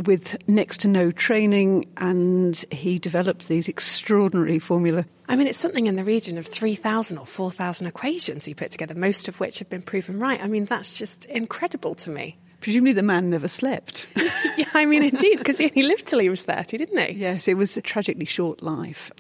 with 0.05 0.37
next 0.49 0.81
to 0.81 0.89
no 0.89 1.13
training 1.13 1.87
and 1.99 2.57
he 2.73 2.99
developed 2.99 3.47
these 3.47 3.69
extraordinary 3.69 4.59
formula. 4.59 5.07
I 5.29 5.37
mean, 5.37 5.47
it's 5.47 5.59
something 5.59 5.87
in 5.87 5.95
the 5.95 6.03
region 6.03 6.39
of 6.39 6.47
3,000 6.49 7.19
or 7.19 7.27
4,000 7.27 7.87
equations 7.87 8.45
he 8.45 8.55
put 8.55 8.73
together, 8.73 8.97
most 8.97 9.29
of 9.29 9.39
which 9.39 9.61
have 9.61 9.69
been 9.69 9.83
proven 9.83 10.19
right. 10.19 10.43
I 10.43 10.49
mean, 10.49 10.65
that's 10.65 10.99
just 10.99 11.25
incredible 11.27 11.95
to 11.97 12.11
me. 12.11 12.37
Presumably 12.67 12.95
the 12.95 13.03
man 13.05 13.31
never 13.31 13.47
slept. 13.47 14.09
yeah, 14.57 14.67
I 14.75 14.87
mean, 14.87 15.05
indeed, 15.05 15.39
because 15.39 15.59
he 15.59 15.67
only 15.67 15.85
lived 15.85 16.05
till 16.05 16.19
he 16.19 16.29
was 16.29 16.43
30, 16.43 16.79
didn't 16.79 16.99
he? 16.99 17.13
Yes, 17.13 17.47
it 17.47 17.55
was 17.55 17.77
a 17.77 17.81
tragically 17.81 18.25
short 18.25 18.61
life. 18.61 19.13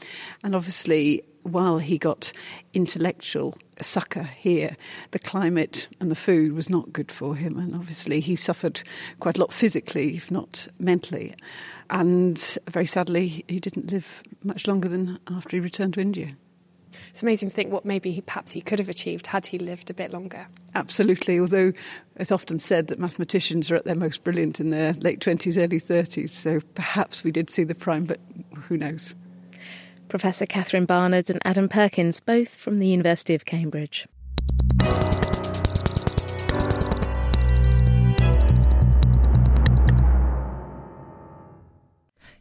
And 0.42 0.56
obviously, 0.56 1.22
while 1.44 1.78
he 1.78 1.96
got 1.96 2.32
intellectual 2.74 3.56
succour 3.80 4.24
here, 4.24 4.76
the 5.12 5.20
climate 5.20 5.86
and 6.00 6.10
the 6.10 6.16
food 6.16 6.54
was 6.54 6.68
not 6.68 6.92
good 6.92 7.12
for 7.12 7.36
him. 7.36 7.56
And 7.56 7.76
obviously, 7.76 8.18
he 8.18 8.34
suffered 8.34 8.82
quite 9.20 9.38
a 9.38 9.40
lot 9.40 9.52
physically, 9.52 10.16
if 10.16 10.28
not 10.28 10.66
mentally. 10.80 11.32
And 11.88 12.58
very 12.68 12.86
sadly, 12.86 13.44
he 13.46 13.60
didn't 13.60 13.92
live 13.92 14.24
much 14.42 14.66
longer 14.66 14.88
than 14.88 15.20
after 15.30 15.50
he 15.56 15.60
returned 15.60 15.94
to 15.94 16.00
India. 16.00 16.36
It's 17.16 17.22
amazing 17.22 17.48
to 17.48 17.54
think 17.54 17.72
what 17.72 17.86
maybe 17.86 18.12
he, 18.12 18.20
perhaps 18.20 18.52
he 18.52 18.60
could 18.60 18.78
have 18.78 18.90
achieved 18.90 19.26
had 19.26 19.46
he 19.46 19.58
lived 19.58 19.88
a 19.88 19.94
bit 19.94 20.12
longer. 20.12 20.46
Absolutely, 20.74 21.40
although 21.40 21.72
it's 22.16 22.30
often 22.30 22.58
said 22.58 22.88
that 22.88 22.98
mathematicians 22.98 23.70
are 23.70 23.76
at 23.76 23.86
their 23.86 23.94
most 23.94 24.22
brilliant 24.22 24.60
in 24.60 24.68
their 24.68 24.92
late 24.92 25.20
20s, 25.20 25.56
early 25.56 25.80
30s, 25.80 26.28
so 26.28 26.60
perhaps 26.74 27.24
we 27.24 27.30
did 27.30 27.48
see 27.48 27.64
the 27.64 27.74
prime, 27.74 28.04
but 28.04 28.20
who 28.54 28.76
knows. 28.76 29.14
Professor 30.10 30.44
Catherine 30.44 30.84
Barnard 30.84 31.30
and 31.30 31.40
Adam 31.46 31.70
Perkins, 31.70 32.20
both 32.20 32.50
from 32.50 32.80
the 32.80 32.86
University 32.86 33.34
of 33.34 33.46
Cambridge. 33.46 34.06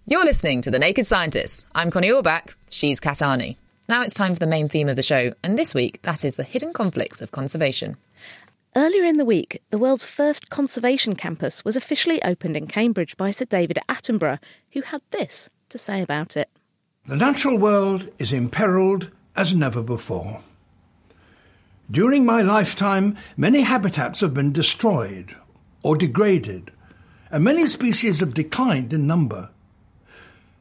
You're 0.05 0.25
listening 0.25 0.61
to 0.63 0.69
The 0.69 0.79
Naked 0.79 1.05
Scientists. 1.05 1.65
I'm 1.73 1.91
Connie 1.91 2.09
Orbach. 2.09 2.55
She's 2.69 2.99
Kat 2.99 3.19
Arney. 3.19 3.55
Now 3.87 4.01
it's 4.01 4.15
time 4.15 4.33
for 4.33 4.39
the 4.39 4.47
main 4.47 4.67
theme 4.67 4.89
of 4.89 4.95
the 4.95 5.03
show, 5.03 5.33
and 5.43 5.59
this 5.59 5.75
week 5.75 6.01
that 6.01 6.25
is 6.25 6.35
the 6.35 6.43
hidden 6.43 6.73
conflicts 6.73 7.21
of 7.21 7.31
conservation. 7.31 7.97
Earlier 8.75 9.03
in 9.03 9.17
the 9.17 9.25
week, 9.25 9.61
the 9.69 9.77
world's 9.77 10.07
first 10.07 10.49
conservation 10.49 11.15
campus 11.15 11.63
was 11.63 11.75
officially 11.77 12.21
opened 12.23 12.57
in 12.57 12.65
Cambridge 12.65 13.15
by 13.15 13.29
Sir 13.29 13.45
David 13.45 13.77
Attenborough, 13.87 14.39
who 14.71 14.81
had 14.81 15.01
this 15.11 15.51
to 15.69 15.77
say 15.77 16.01
about 16.01 16.35
it. 16.35 16.49
The 17.05 17.15
natural 17.15 17.59
world 17.59 18.09
is 18.17 18.31
imperilled 18.31 19.11
as 19.35 19.53
never 19.53 19.83
before. 19.83 20.41
During 21.91 22.25
my 22.25 22.41
lifetime, 22.41 23.15
many 23.37 23.61
habitats 23.61 24.21
have 24.21 24.33
been 24.33 24.51
destroyed 24.51 25.35
or 25.83 25.95
degraded, 25.95 26.71
and 27.29 27.43
many 27.43 27.67
species 27.67 28.19
have 28.19 28.33
declined 28.33 28.93
in 28.93 29.05
number. 29.05 29.51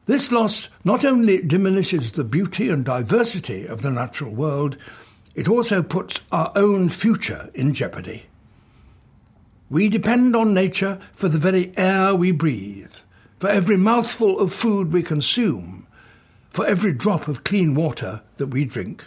This 0.05 0.31
loss 0.31 0.69
not 0.83 1.03
only 1.03 1.41
diminishes 1.41 2.11
the 2.11 2.23
beauty 2.23 2.69
and 2.69 2.85
diversity 2.85 3.65
of 3.65 3.81
the 3.81 3.89
natural 3.89 4.31
world, 4.31 4.77
it 5.33 5.49
also 5.49 5.81
puts 5.81 6.21
our 6.31 6.51
own 6.55 6.89
future 6.89 7.49
in 7.55 7.73
jeopardy. 7.73 8.27
We 9.67 9.89
depend 9.89 10.35
on 10.35 10.53
nature 10.53 10.99
for 11.13 11.27
the 11.27 11.39
very 11.39 11.73
air 11.75 12.13
we 12.13 12.31
breathe, 12.31 12.93
for 13.39 13.49
every 13.49 13.77
mouthful 13.77 14.39
of 14.39 14.53
food 14.53 14.93
we 14.93 15.01
consume, 15.01 15.87
for 16.51 16.67
every 16.67 16.93
drop 16.93 17.27
of 17.27 17.43
clean 17.43 17.73
water 17.73 18.21
that 18.37 18.47
we 18.47 18.63
drink. 18.63 19.03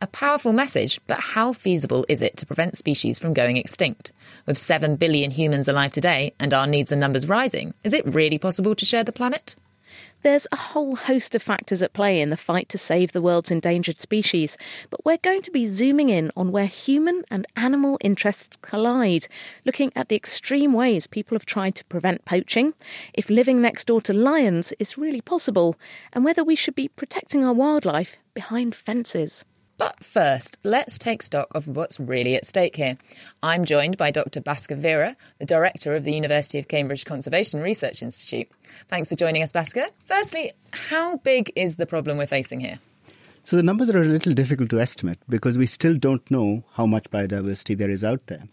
A 0.00 0.06
powerful 0.06 0.52
message, 0.52 0.98
but 1.06 1.20
how 1.20 1.52
feasible 1.52 2.06
is 2.08 2.22
it 2.22 2.38
to 2.38 2.46
prevent 2.46 2.76
species 2.76 3.18
from 3.18 3.34
going 3.34 3.58
extinct? 3.58 4.12
With 4.46 4.56
7 4.56 4.96
billion 4.96 5.30
humans 5.30 5.68
alive 5.68 5.92
today 5.92 6.32
and 6.40 6.54
our 6.54 6.66
needs 6.66 6.90
and 6.90 7.00
numbers 7.00 7.28
rising, 7.28 7.74
is 7.84 7.92
it 7.92 8.06
really 8.06 8.38
possible 8.38 8.74
to 8.74 8.84
share 8.86 9.04
the 9.04 9.12
planet? 9.12 9.56
There's 10.26 10.48
a 10.50 10.56
whole 10.56 10.96
host 10.96 11.36
of 11.36 11.42
factors 11.44 11.82
at 11.84 11.92
play 11.92 12.20
in 12.20 12.30
the 12.30 12.36
fight 12.36 12.68
to 12.70 12.78
save 12.78 13.12
the 13.12 13.22
world's 13.22 13.52
endangered 13.52 14.00
species, 14.00 14.56
but 14.90 15.04
we're 15.04 15.18
going 15.18 15.42
to 15.42 15.52
be 15.52 15.66
zooming 15.66 16.08
in 16.08 16.32
on 16.36 16.50
where 16.50 16.66
human 16.66 17.24
and 17.30 17.46
animal 17.54 17.96
interests 18.00 18.56
collide, 18.60 19.28
looking 19.64 19.92
at 19.94 20.08
the 20.08 20.16
extreme 20.16 20.72
ways 20.72 21.06
people 21.06 21.36
have 21.36 21.46
tried 21.46 21.76
to 21.76 21.84
prevent 21.84 22.24
poaching, 22.24 22.74
if 23.14 23.30
living 23.30 23.62
next 23.62 23.86
door 23.86 24.00
to 24.00 24.12
lions 24.12 24.72
is 24.80 24.98
really 24.98 25.20
possible, 25.20 25.76
and 26.12 26.24
whether 26.24 26.42
we 26.42 26.56
should 26.56 26.74
be 26.74 26.88
protecting 26.88 27.44
our 27.44 27.54
wildlife 27.54 28.18
behind 28.34 28.74
fences. 28.74 29.44
But 29.78 30.02
first, 30.02 30.58
let's 30.62 30.98
take 30.98 31.22
stock 31.22 31.48
of 31.54 31.66
what's 31.66 32.00
really 32.00 32.34
at 32.34 32.46
stake 32.46 32.76
here. 32.76 32.96
I'm 33.42 33.64
joined 33.64 33.98
by 33.98 34.10
Dr. 34.10 34.40
Bhaskar 34.40 34.78
Vira, 34.78 35.16
the 35.38 35.44
director 35.44 35.94
of 35.94 36.04
the 36.04 36.14
University 36.14 36.58
of 36.58 36.68
Cambridge 36.68 37.04
Conservation 37.04 37.60
Research 37.60 38.02
Institute. 38.02 38.48
Thanks 38.88 39.08
for 39.08 39.16
joining 39.16 39.42
us, 39.42 39.52
Bhaskar. 39.52 39.88
Firstly, 40.06 40.52
how 40.72 41.18
big 41.18 41.52
is 41.56 41.76
the 41.76 41.86
problem 41.86 42.16
we're 42.16 42.26
facing 42.26 42.60
here? 42.60 42.78
So 43.44 43.56
the 43.56 43.62
numbers 43.62 43.90
are 43.90 44.00
a 44.00 44.04
little 44.04 44.32
difficult 44.32 44.70
to 44.70 44.80
estimate 44.80 45.18
because 45.28 45.58
we 45.58 45.66
still 45.66 45.94
don't 45.94 46.28
know 46.30 46.64
how 46.72 46.86
much 46.86 47.10
biodiversity 47.10 47.76
there 47.76 47.90
is 47.90 48.02
out 48.02 48.26
there. 48.26 48.48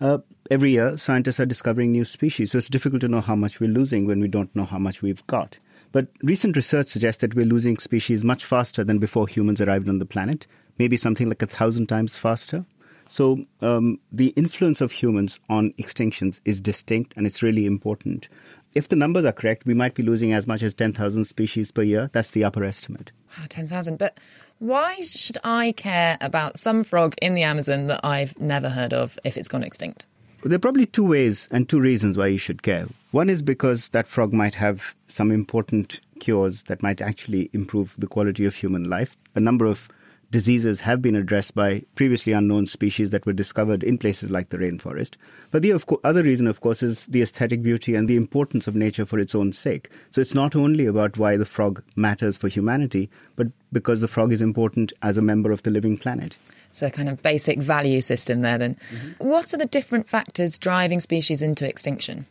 Uh, 0.00 0.18
every 0.50 0.70
year, 0.70 0.96
scientists 0.96 1.40
are 1.40 1.46
discovering 1.46 1.92
new 1.92 2.04
species, 2.04 2.52
so 2.52 2.58
it's 2.58 2.70
difficult 2.70 3.02
to 3.02 3.08
know 3.08 3.20
how 3.20 3.36
much 3.36 3.60
we're 3.60 3.68
losing 3.68 4.06
when 4.06 4.20
we 4.20 4.28
don't 4.28 4.54
know 4.56 4.64
how 4.64 4.78
much 4.78 5.02
we've 5.02 5.26
got. 5.26 5.58
But 5.92 6.06
recent 6.22 6.56
research 6.56 6.88
suggests 6.88 7.20
that 7.20 7.34
we're 7.34 7.44
losing 7.44 7.76
species 7.76 8.22
much 8.22 8.44
faster 8.44 8.84
than 8.84 8.98
before 8.98 9.26
humans 9.26 9.60
arrived 9.60 9.88
on 9.88 9.98
the 9.98 10.06
planet, 10.06 10.46
maybe 10.80 10.96
something 10.96 11.28
like 11.28 11.42
a 11.42 11.46
thousand 11.46 11.86
times 11.88 12.16
faster. 12.16 12.64
So 13.08 13.24
um, 13.60 13.98
the 14.10 14.28
influence 14.28 14.80
of 14.80 14.92
humans 14.92 15.38
on 15.48 15.72
extinctions 15.78 16.40
is 16.44 16.60
distinct 16.60 17.12
and 17.16 17.26
it's 17.26 17.42
really 17.42 17.66
important. 17.66 18.28
if 18.74 18.88
the 18.88 18.96
numbers 18.96 19.24
are 19.24 19.32
correct, 19.32 19.66
we 19.66 19.74
might 19.74 19.94
be 19.94 20.02
losing 20.02 20.32
as 20.32 20.46
much 20.46 20.62
as 20.62 20.74
10,000 20.74 21.24
species 21.24 21.70
per 21.70 21.82
year. 21.82 22.08
That's 22.12 22.30
the 22.30 22.44
upper 22.44 22.64
estimate. 22.64 23.10
Wow, 23.36 23.46
10,000. 23.48 23.98
But 23.98 24.18
why 24.58 25.00
should 25.00 25.38
I 25.42 25.72
care 25.72 26.16
about 26.20 26.58
some 26.58 26.84
frog 26.84 27.14
in 27.20 27.34
the 27.34 27.42
Amazon 27.42 27.88
that 27.88 28.00
I've 28.04 28.38
never 28.38 28.68
heard 28.68 28.92
of 28.92 29.18
if 29.24 29.36
it's 29.36 29.48
gone 29.48 29.64
extinct? 29.64 30.06
There 30.44 30.56
are 30.56 30.60
probably 30.60 30.86
two 30.86 31.04
ways 31.04 31.48
and 31.50 31.68
two 31.68 31.80
reasons 31.80 32.16
why 32.16 32.28
you 32.28 32.38
should 32.38 32.62
care. 32.62 32.86
One 33.10 33.28
is 33.28 33.42
because 33.42 33.88
that 33.88 34.08
frog 34.08 34.32
might 34.32 34.54
have 34.54 34.94
some 35.08 35.30
important 35.30 36.00
cures 36.20 36.62
that 36.64 36.82
might 36.82 37.02
actually 37.02 37.50
improve 37.52 37.94
the 37.98 38.06
quality 38.06 38.46
of 38.46 38.54
human 38.54 38.88
life. 38.88 39.16
A 39.34 39.40
number 39.40 39.66
of 39.66 39.88
diseases 40.30 40.80
have 40.80 41.02
been 41.02 41.16
addressed 41.16 41.54
by 41.54 41.82
previously 41.94 42.32
unknown 42.32 42.66
species 42.66 43.10
that 43.10 43.26
were 43.26 43.32
discovered 43.32 43.82
in 43.82 43.98
places 43.98 44.30
like 44.30 44.50
the 44.50 44.58
rainforest. 44.58 45.16
But 45.50 45.62
the 45.62 45.78
co- 45.78 46.00
other 46.04 46.22
reason, 46.22 46.46
of 46.46 46.60
course, 46.60 46.82
is 46.82 47.06
the 47.06 47.22
aesthetic 47.22 47.62
beauty 47.62 47.94
and 47.94 48.08
the 48.08 48.16
importance 48.16 48.68
of 48.68 48.74
nature 48.74 49.04
for 49.04 49.18
its 49.18 49.34
own 49.34 49.52
sake. 49.52 49.90
So 50.10 50.20
it's 50.20 50.34
not 50.34 50.54
only 50.54 50.86
about 50.86 51.18
why 51.18 51.36
the 51.36 51.44
frog 51.44 51.82
matters 51.96 52.36
for 52.36 52.48
humanity, 52.48 53.10
but 53.36 53.48
because 53.72 54.00
the 54.00 54.08
frog 54.08 54.32
is 54.32 54.42
important 54.42 54.92
as 55.02 55.16
a 55.16 55.22
member 55.22 55.52
of 55.52 55.62
the 55.62 55.70
living 55.70 55.98
planet. 55.98 56.36
So, 56.72 56.86
a 56.86 56.90
kind 56.90 57.08
of 57.08 57.20
basic 57.20 57.58
value 57.58 58.00
system 58.00 58.42
there, 58.42 58.56
then. 58.56 58.76
Mm-hmm. 58.94 59.28
What 59.28 59.52
are 59.52 59.56
the 59.56 59.66
different 59.66 60.08
factors 60.08 60.56
driving 60.56 61.00
species 61.00 61.42
into 61.42 61.68
extinction? 61.68 62.26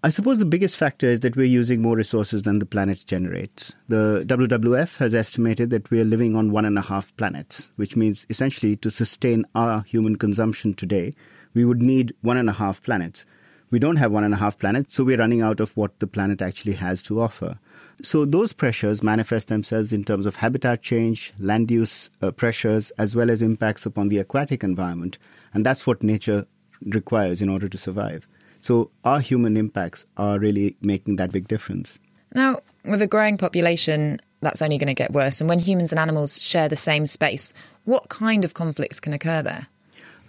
I 0.00 0.10
suppose 0.10 0.38
the 0.38 0.44
biggest 0.44 0.76
factor 0.76 1.08
is 1.08 1.20
that 1.20 1.34
we're 1.34 1.46
using 1.46 1.82
more 1.82 1.96
resources 1.96 2.44
than 2.44 2.60
the 2.60 2.66
planet 2.66 3.04
generates. 3.04 3.72
The 3.88 4.22
WWF 4.28 4.96
has 4.98 5.12
estimated 5.12 5.70
that 5.70 5.90
we 5.90 6.00
are 6.00 6.04
living 6.04 6.36
on 6.36 6.52
one 6.52 6.64
and 6.64 6.78
a 6.78 6.82
half 6.82 7.16
planets, 7.16 7.68
which 7.74 7.96
means 7.96 8.24
essentially 8.30 8.76
to 8.76 8.92
sustain 8.92 9.44
our 9.56 9.82
human 9.82 10.14
consumption 10.14 10.74
today, 10.74 11.14
we 11.52 11.64
would 11.64 11.82
need 11.82 12.14
one 12.20 12.36
and 12.36 12.48
a 12.48 12.52
half 12.52 12.80
planets. 12.80 13.26
We 13.72 13.80
don't 13.80 13.96
have 13.96 14.12
one 14.12 14.22
and 14.22 14.32
a 14.32 14.36
half 14.36 14.56
planets, 14.56 14.94
so 14.94 15.02
we're 15.02 15.18
running 15.18 15.42
out 15.42 15.58
of 15.58 15.76
what 15.76 15.98
the 15.98 16.06
planet 16.06 16.40
actually 16.42 16.74
has 16.74 17.02
to 17.02 17.20
offer. 17.20 17.58
So 18.00 18.24
those 18.24 18.52
pressures 18.52 19.02
manifest 19.02 19.48
themselves 19.48 19.92
in 19.92 20.04
terms 20.04 20.26
of 20.26 20.36
habitat 20.36 20.80
change, 20.80 21.32
land 21.40 21.72
use 21.72 22.08
uh, 22.22 22.30
pressures, 22.30 22.92
as 22.98 23.16
well 23.16 23.32
as 23.32 23.42
impacts 23.42 23.84
upon 23.84 24.10
the 24.10 24.18
aquatic 24.18 24.62
environment. 24.62 25.18
And 25.52 25.66
that's 25.66 25.88
what 25.88 26.04
nature 26.04 26.46
requires 26.82 27.42
in 27.42 27.48
order 27.48 27.68
to 27.68 27.76
survive. 27.76 28.28
So 28.68 28.90
our 29.02 29.20
human 29.20 29.56
impacts 29.56 30.04
are 30.18 30.38
really 30.38 30.76
making 30.82 31.16
that 31.16 31.32
big 31.32 31.48
difference. 31.48 31.98
Now, 32.34 32.60
with 32.84 33.00
a 33.00 33.06
growing 33.06 33.38
population, 33.38 34.20
that's 34.42 34.60
only 34.60 34.76
going 34.76 34.88
to 34.88 34.94
get 34.94 35.14
worse. 35.14 35.40
And 35.40 35.48
when 35.48 35.58
humans 35.58 35.90
and 35.90 35.98
animals 35.98 36.38
share 36.38 36.68
the 36.68 36.76
same 36.76 37.06
space, 37.06 37.54
what 37.86 38.10
kind 38.10 38.44
of 38.44 38.52
conflicts 38.52 39.00
can 39.00 39.14
occur 39.14 39.40
there? 39.40 39.68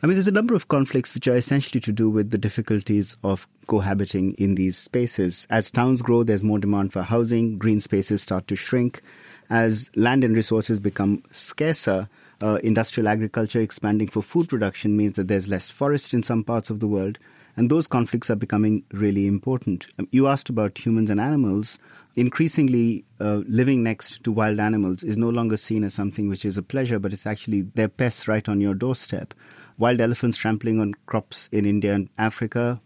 I 0.01 0.07
mean, 0.07 0.15
there's 0.15 0.29
a 0.29 0.31
number 0.31 0.55
of 0.55 0.69
conflicts 0.69 1.13
which 1.13 1.27
are 1.27 1.35
essentially 1.35 1.81
to 1.81 1.91
do 1.91 2.09
with 2.09 2.31
the 2.31 2.37
difficulties 2.37 3.17
of 3.25 3.45
cohabiting 3.67 4.35
in 4.35 4.55
these 4.55 4.77
spaces. 4.77 5.45
As 5.49 5.69
towns 5.69 6.01
grow, 6.01 6.23
there's 6.23 6.41
more 6.41 6.59
demand 6.59 6.93
for 6.93 7.01
housing, 7.01 7.57
green 7.57 7.81
spaces 7.81 8.21
start 8.21 8.47
to 8.47 8.55
shrink. 8.55 9.01
As 9.49 9.91
land 9.97 10.23
and 10.23 10.33
resources 10.33 10.79
become 10.79 11.23
scarcer, 11.31 12.07
uh, 12.41 12.59
industrial 12.63 13.09
agriculture 13.09 13.59
expanding 13.59 14.07
for 14.07 14.23
food 14.23 14.47
production 14.47 14.95
means 14.95 15.17
that 15.17 15.27
there's 15.27 15.49
less 15.49 15.69
forest 15.69 16.13
in 16.13 16.23
some 16.23 16.45
parts 16.45 16.69
of 16.69 16.79
the 16.79 16.87
world. 16.87 17.19
And 17.59 17.69
those 17.69 17.87
conflicts 17.87 18.29
are 18.29 18.37
becoming 18.37 18.85
really 18.93 19.27
important. 19.27 19.87
Um, 19.99 20.07
you 20.11 20.29
asked 20.29 20.49
about 20.49 20.77
humans 20.77 21.09
and 21.09 21.19
animals. 21.19 21.77
Increasingly, 22.15 23.03
uh, 23.19 23.41
living 23.49 23.83
next 23.83 24.23
to 24.23 24.31
wild 24.31 24.61
animals 24.61 25.03
is 25.03 25.17
no 25.17 25.27
longer 25.27 25.57
seen 25.57 25.83
as 25.83 25.93
something 25.93 26.29
which 26.29 26.45
is 26.45 26.57
a 26.57 26.63
pleasure, 26.63 26.99
but 26.99 27.11
it's 27.11 27.27
actually 27.27 27.63
their 27.63 27.89
pests 27.89 28.29
right 28.29 28.47
on 28.47 28.61
your 28.61 28.73
doorstep. 28.73 29.33
Wild 29.77 29.99
elephants 29.99 30.37
trampling 30.37 30.79
on 30.79 30.93
crops 31.05 31.49
in 31.51 31.65
India 31.65 31.93
and 31.93 32.07
Africa, 32.17 32.79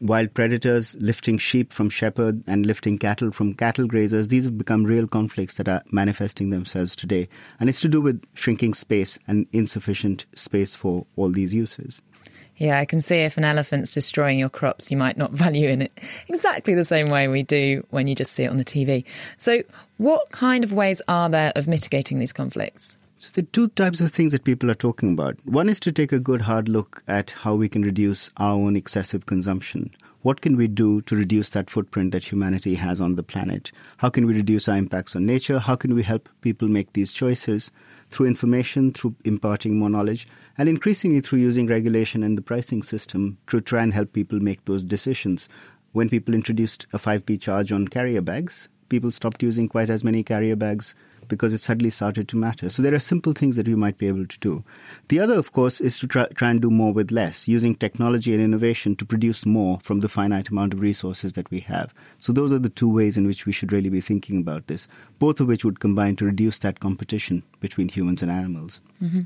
wild 0.00 0.34
predators 0.34 0.96
lifting 0.98 1.38
sheep 1.38 1.72
from 1.72 1.88
shepherd 1.88 2.42
and 2.48 2.66
lifting 2.66 2.98
cattle 2.98 3.30
from 3.30 3.52
cattle 3.52 3.86
grazers 3.86 4.28
these 4.28 4.46
have 4.46 4.56
become 4.56 4.82
real 4.82 5.06
conflicts 5.06 5.56
that 5.56 5.68
are 5.68 5.82
manifesting 5.92 6.48
themselves 6.48 6.96
today 6.96 7.28
and 7.58 7.68
it's 7.68 7.80
to 7.80 7.88
do 7.88 8.00
with 8.00 8.24
shrinking 8.32 8.72
space 8.72 9.18
and 9.28 9.46
insufficient 9.52 10.24
space 10.34 10.74
for 10.74 11.06
all 11.16 11.28
these 11.28 11.52
uses 11.52 12.00
yeah, 12.60 12.78
I 12.78 12.84
can 12.84 13.00
see 13.00 13.16
if 13.16 13.38
an 13.38 13.44
elephant's 13.44 13.92
destroying 13.92 14.38
your 14.38 14.50
crops, 14.50 14.90
you 14.90 14.96
might 14.98 15.16
not 15.16 15.32
value 15.44 15.68
in 15.68 15.82
it 15.82 15.92
exactly 16.28 16.74
the 16.74 16.84
same 16.84 17.08
way 17.08 17.26
we 17.26 17.42
do 17.42 17.84
when 17.90 18.06
you 18.06 18.14
just 18.14 18.32
see 18.32 18.44
it 18.44 18.48
on 18.48 18.58
the 18.58 18.64
TV. 18.64 19.04
So, 19.38 19.62
what 19.96 20.30
kind 20.30 20.62
of 20.62 20.72
ways 20.72 21.02
are 21.08 21.28
there 21.28 21.52
of 21.56 21.66
mitigating 21.66 22.18
these 22.18 22.34
conflicts? 22.34 22.98
So, 23.18 23.30
there 23.34 23.42
are 23.44 23.52
two 23.52 23.68
types 23.68 24.02
of 24.02 24.12
things 24.12 24.32
that 24.32 24.44
people 24.44 24.70
are 24.70 24.74
talking 24.74 25.14
about. 25.14 25.36
One 25.46 25.70
is 25.70 25.80
to 25.80 25.92
take 25.92 26.12
a 26.12 26.20
good 26.20 26.42
hard 26.42 26.68
look 26.68 27.02
at 27.08 27.30
how 27.30 27.54
we 27.54 27.68
can 27.68 27.82
reduce 27.82 28.28
our 28.36 28.52
own 28.52 28.76
excessive 28.76 29.24
consumption. 29.24 29.90
What 30.22 30.42
can 30.42 30.58
we 30.58 30.68
do 30.68 31.00
to 31.02 31.16
reduce 31.16 31.48
that 31.50 31.70
footprint 31.70 32.12
that 32.12 32.24
humanity 32.24 32.74
has 32.74 33.00
on 33.00 33.14
the 33.14 33.22
planet? 33.22 33.72
How 33.96 34.10
can 34.10 34.26
we 34.26 34.34
reduce 34.34 34.68
our 34.68 34.76
impacts 34.76 35.16
on 35.16 35.24
nature? 35.24 35.58
How 35.58 35.76
can 35.76 35.94
we 35.94 36.02
help 36.02 36.28
people 36.42 36.68
make 36.68 36.92
these 36.92 37.10
choices? 37.10 37.70
Through 38.10 38.26
information, 38.26 38.92
through 38.92 39.14
imparting 39.24 39.78
more 39.78 39.90
knowledge, 39.90 40.26
and 40.58 40.68
increasingly 40.68 41.20
through 41.20 41.38
using 41.38 41.66
regulation 41.66 42.22
and 42.22 42.36
the 42.36 42.42
pricing 42.42 42.82
system 42.82 43.38
to 43.46 43.60
try 43.60 43.82
and 43.82 43.94
help 43.94 44.12
people 44.12 44.40
make 44.40 44.64
those 44.64 44.82
decisions. 44.82 45.48
When 45.92 46.08
people 46.08 46.34
introduced 46.34 46.86
a 46.92 46.98
5p 46.98 47.40
charge 47.40 47.72
on 47.72 47.88
carrier 47.88 48.20
bags, 48.20 48.68
people 48.88 49.10
stopped 49.10 49.42
using 49.42 49.68
quite 49.68 49.90
as 49.90 50.04
many 50.04 50.22
carrier 50.22 50.56
bags 50.56 50.94
because 51.30 51.54
it 51.54 51.62
suddenly 51.62 51.88
started 51.88 52.28
to 52.28 52.36
matter. 52.36 52.68
So 52.68 52.82
there 52.82 52.94
are 52.94 52.98
simple 52.98 53.32
things 53.32 53.56
that 53.56 53.66
we 53.66 53.74
might 53.74 53.96
be 53.96 54.08
able 54.08 54.26
to 54.26 54.38
do. 54.40 54.62
The 55.08 55.20
other, 55.20 55.34
of 55.34 55.52
course, 55.52 55.80
is 55.80 55.98
to 56.00 56.06
try, 56.06 56.26
try 56.34 56.50
and 56.50 56.60
do 56.60 56.70
more 56.70 56.92
with 56.92 57.10
less, 57.10 57.48
using 57.48 57.74
technology 57.74 58.34
and 58.34 58.42
innovation 58.42 58.96
to 58.96 59.06
produce 59.06 59.46
more 59.46 59.80
from 59.82 60.00
the 60.00 60.08
finite 60.08 60.50
amount 60.50 60.74
of 60.74 60.80
resources 60.80 61.32
that 61.32 61.50
we 61.50 61.60
have. 61.60 61.94
So 62.18 62.34
those 62.34 62.52
are 62.52 62.58
the 62.58 62.68
two 62.68 62.92
ways 62.92 63.16
in 63.16 63.26
which 63.26 63.46
we 63.46 63.52
should 63.52 63.72
really 63.72 63.88
be 63.88 64.02
thinking 64.02 64.38
about 64.40 64.66
this, 64.66 64.88
both 65.18 65.40
of 65.40 65.46
which 65.46 65.64
would 65.64 65.80
combine 65.80 66.16
to 66.16 66.26
reduce 66.26 66.58
that 66.58 66.80
competition 66.80 67.42
between 67.60 67.88
humans 67.88 68.20
and 68.20 68.30
animals. 68.30 68.80
Mm-hmm. 69.02 69.22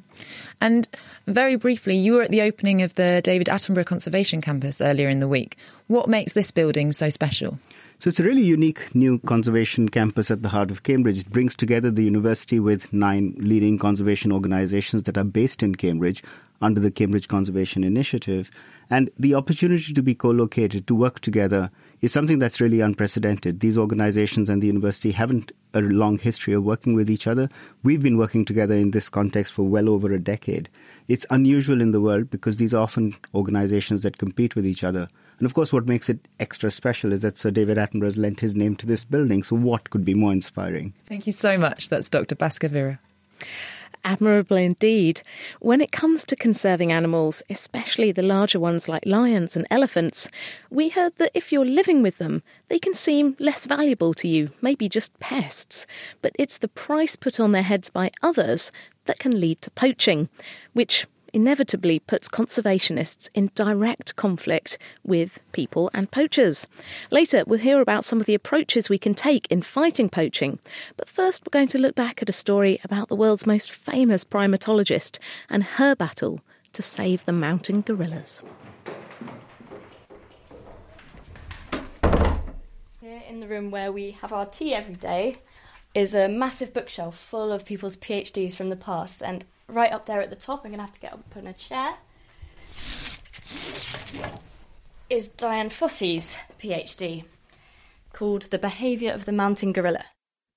And 0.60 0.88
very 1.26 1.56
briefly, 1.56 1.96
you 1.96 2.12
were 2.12 2.22
at 2.22 2.30
the 2.30 2.42
opening 2.42 2.82
of 2.82 2.94
the 2.94 3.20
David 3.24 3.48
Attenborough 3.48 3.86
Conservation 3.86 4.40
Campus 4.40 4.80
earlier 4.80 5.08
in 5.08 5.20
the 5.20 5.28
week. 5.28 5.56
What 5.86 6.08
makes 6.08 6.34
this 6.34 6.50
building 6.50 6.92
so 6.92 7.08
special? 7.08 7.58
So 8.04 8.08
it's 8.08 8.20
a 8.20 8.24
really 8.24 8.42
unique 8.42 8.94
new 8.94 9.18
conservation 9.20 9.88
campus 9.88 10.30
at 10.30 10.42
the 10.42 10.50
heart 10.50 10.70
of 10.70 10.82
Cambridge. 10.82 11.20
It 11.20 11.30
brings 11.30 11.54
together 11.54 11.90
the 11.90 12.04
university 12.04 12.60
with 12.60 12.92
nine 12.92 13.34
leading 13.38 13.78
conservation 13.78 14.30
organizations 14.30 15.04
that 15.04 15.16
are 15.16 15.24
based 15.24 15.62
in 15.62 15.74
Cambridge 15.74 16.22
under 16.60 16.80
the 16.80 16.90
Cambridge 16.90 17.28
Conservation 17.28 17.82
Initiative. 17.82 18.50
And 18.90 19.08
the 19.18 19.34
opportunity 19.34 19.94
to 19.94 20.02
be 20.02 20.14
co 20.14 20.28
located, 20.32 20.86
to 20.86 20.94
work 20.94 21.20
together, 21.20 21.70
is 22.04 22.12
something 22.12 22.38
that's 22.38 22.60
really 22.60 22.82
unprecedented. 22.82 23.60
These 23.60 23.78
organizations 23.78 24.50
and 24.50 24.62
the 24.62 24.66
university 24.66 25.10
haven't 25.10 25.52
a 25.72 25.80
long 25.80 26.18
history 26.18 26.52
of 26.52 26.62
working 26.62 26.92
with 26.92 27.08
each 27.08 27.26
other. 27.26 27.48
We've 27.82 28.02
been 28.02 28.18
working 28.18 28.44
together 28.44 28.74
in 28.74 28.90
this 28.90 29.08
context 29.08 29.54
for 29.54 29.62
well 29.62 29.88
over 29.88 30.12
a 30.12 30.18
decade. 30.18 30.68
It's 31.08 31.24
unusual 31.30 31.80
in 31.80 31.92
the 31.92 32.02
world 32.02 32.28
because 32.28 32.58
these 32.58 32.74
are 32.74 32.82
often 32.82 33.16
organizations 33.34 34.02
that 34.02 34.18
compete 34.18 34.54
with 34.54 34.66
each 34.66 34.84
other. 34.84 35.08
And 35.38 35.46
of 35.46 35.54
course, 35.54 35.72
what 35.72 35.88
makes 35.88 36.10
it 36.10 36.28
extra 36.38 36.70
special 36.70 37.10
is 37.10 37.22
that 37.22 37.38
Sir 37.38 37.50
David 37.50 37.78
Attenborough 37.78 38.04
has 38.04 38.18
lent 38.18 38.40
his 38.40 38.54
name 38.54 38.76
to 38.76 38.86
this 38.86 39.02
building. 39.02 39.42
So, 39.42 39.56
what 39.56 39.88
could 39.88 40.04
be 40.04 40.12
more 40.12 40.32
inspiring? 40.32 40.92
Thank 41.06 41.26
you 41.26 41.32
so 41.32 41.56
much. 41.56 41.88
That's 41.88 42.10
Dr. 42.10 42.34
Bhaskar 42.34 42.68
Vira. 42.68 43.00
Admirable 44.06 44.58
indeed. 44.58 45.22
When 45.60 45.80
it 45.80 45.90
comes 45.90 46.24
to 46.24 46.36
conserving 46.36 46.92
animals, 46.92 47.42
especially 47.48 48.12
the 48.12 48.22
larger 48.22 48.60
ones 48.60 48.86
like 48.86 49.06
lions 49.06 49.56
and 49.56 49.66
elephants, 49.70 50.28
we 50.68 50.90
heard 50.90 51.16
that 51.16 51.30
if 51.32 51.50
you're 51.50 51.64
living 51.64 52.02
with 52.02 52.18
them, 52.18 52.42
they 52.68 52.78
can 52.78 52.92
seem 52.92 53.34
less 53.38 53.64
valuable 53.64 54.12
to 54.14 54.28
you, 54.28 54.50
maybe 54.60 54.90
just 54.90 55.18
pests. 55.20 55.86
But 56.20 56.32
it's 56.38 56.58
the 56.58 56.68
price 56.68 57.16
put 57.16 57.40
on 57.40 57.52
their 57.52 57.62
heads 57.62 57.88
by 57.88 58.10
others 58.22 58.70
that 59.06 59.18
can 59.18 59.40
lead 59.40 59.62
to 59.62 59.70
poaching, 59.70 60.28
which 60.74 61.06
inevitably 61.34 61.98
puts 61.98 62.28
conservationists 62.28 63.28
in 63.34 63.50
direct 63.56 64.14
conflict 64.14 64.78
with 65.02 65.40
people 65.52 65.90
and 65.92 66.10
poachers. 66.10 66.66
Later, 67.10 67.42
we'll 67.46 67.58
hear 67.58 67.80
about 67.80 68.04
some 68.04 68.20
of 68.20 68.26
the 68.26 68.34
approaches 68.34 68.88
we 68.88 68.98
can 68.98 69.14
take 69.14 69.48
in 69.50 69.60
fighting 69.60 70.08
poaching. 70.08 70.58
But 70.96 71.08
first, 71.08 71.44
we're 71.44 71.58
going 71.58 71.68
to 71.68 71.78
look 71.78 71.96
back 71.96 72.22
at 72.22 72.28
a 72.28 72.32
story 72.32 72.80
about 72.84 73.08
the 73.08 73.16
world's 73.16 73.46
most 73.46 73.72
famous 73.72 74.24
primatologist 74.24 75.18
and 75.50 75.64
her 75.64 75.96
battle 75.96 76.40
to 76.72 76.82
save 76.82 77.24
the 77.24 77.32
mountain 77.32 77.80
gorillas. 77.80 78.40
Here 83.00 83.22
in 83.28 83.40
the 83.40 83.48
room 83.48 83.72
where 83.72 83.90
we 83.90 84.12
have 84.22 84.32
our 84.32 84.46
tea 84.46 84.72
every 84.72 84.94
day 84.94 85.34
is 85.94 86.14
a 86.14 86.28
massive 86.28 86.72
bookshelf 86.72 87.18
full 87.18 87.52
of 87.52 87.64
people's 87.64 87.96
PhDs 87.96 88.54
from 88.54 88.70
the 88.70 88.76
past, 88.76 89.22
and 89.22 89.44
right 89.68 89.92
up 89.92 90.06
there 90.06 90.20
at 90.20 90.30
the 90.30 90.36
top, 90.36 90.64
I'm 90.64 90.70
going 90.70 90.78
to 90.78 90.84
have 90.84 90.94
to 90.94 91.00
get 91.00 91.12
up 91.12 91.24
on 91.36 91.46
a 91.46 91.52
chair, 91.52 91.94
is 95.10 95.28
Dian 95.28 95.68
Fossey's 95.68 96.36
PhD 96.60 97.24
called 98.12 98.42
The 98.42 98.58
Behaviour 98.58 99.12
of 99.12 99.24
the 99.24 99.32
Mountain 99.32 99.72
Gorilla. 99.72 100.04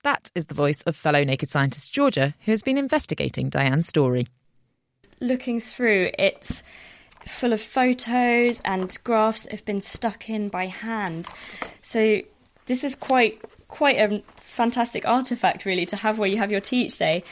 That 0.03 0.31
is 0.35 0.45
the 0.45 0.53
voice 0.53 0.81
of 0.83 0.95
fellow 0.95 1.23
naked 1.23 1.49
scientist 1.49 1.91
Georgia, 1.91 2.35
who 2.45 2.51
has 2.51 2.63
been 2.63 2.77
investigating 2.77 3.49
Dian's 3.49 3.87
story. 3.87 4.27
Looking 5.19 5.59
through, 5.59 6.11
it's 6.17 6.63
full 7.27 7.51
of 7.51 7.61
photos 7.61 8.61
and 8.61 8.97
graphs 9.03 9.43
that 9.43 9.51
have 9.51 9.65
been 9.65 9.81
stuck 9.81 10.29
in 10.29 10.49
by 10.49 10.67
hand. 10.67 11.27
So 11.81 12.21
this 12.67 12.83
is 12.83 12.95
quite 12.95 13.41
quite 13.67 13.97
a 13.97 14.21
fantastic 14.35 15.05
artifact, 15.05 15.65
really, 15.65 15.85
to 15.87 15.95
have 15.95 16.19
where 16.19 16.29
you 16.29 16.37
have 16.37 16.51
your 16.51 16.61
tea 16.61 16.83
each 16.85 16.97
day. 16.97 17.23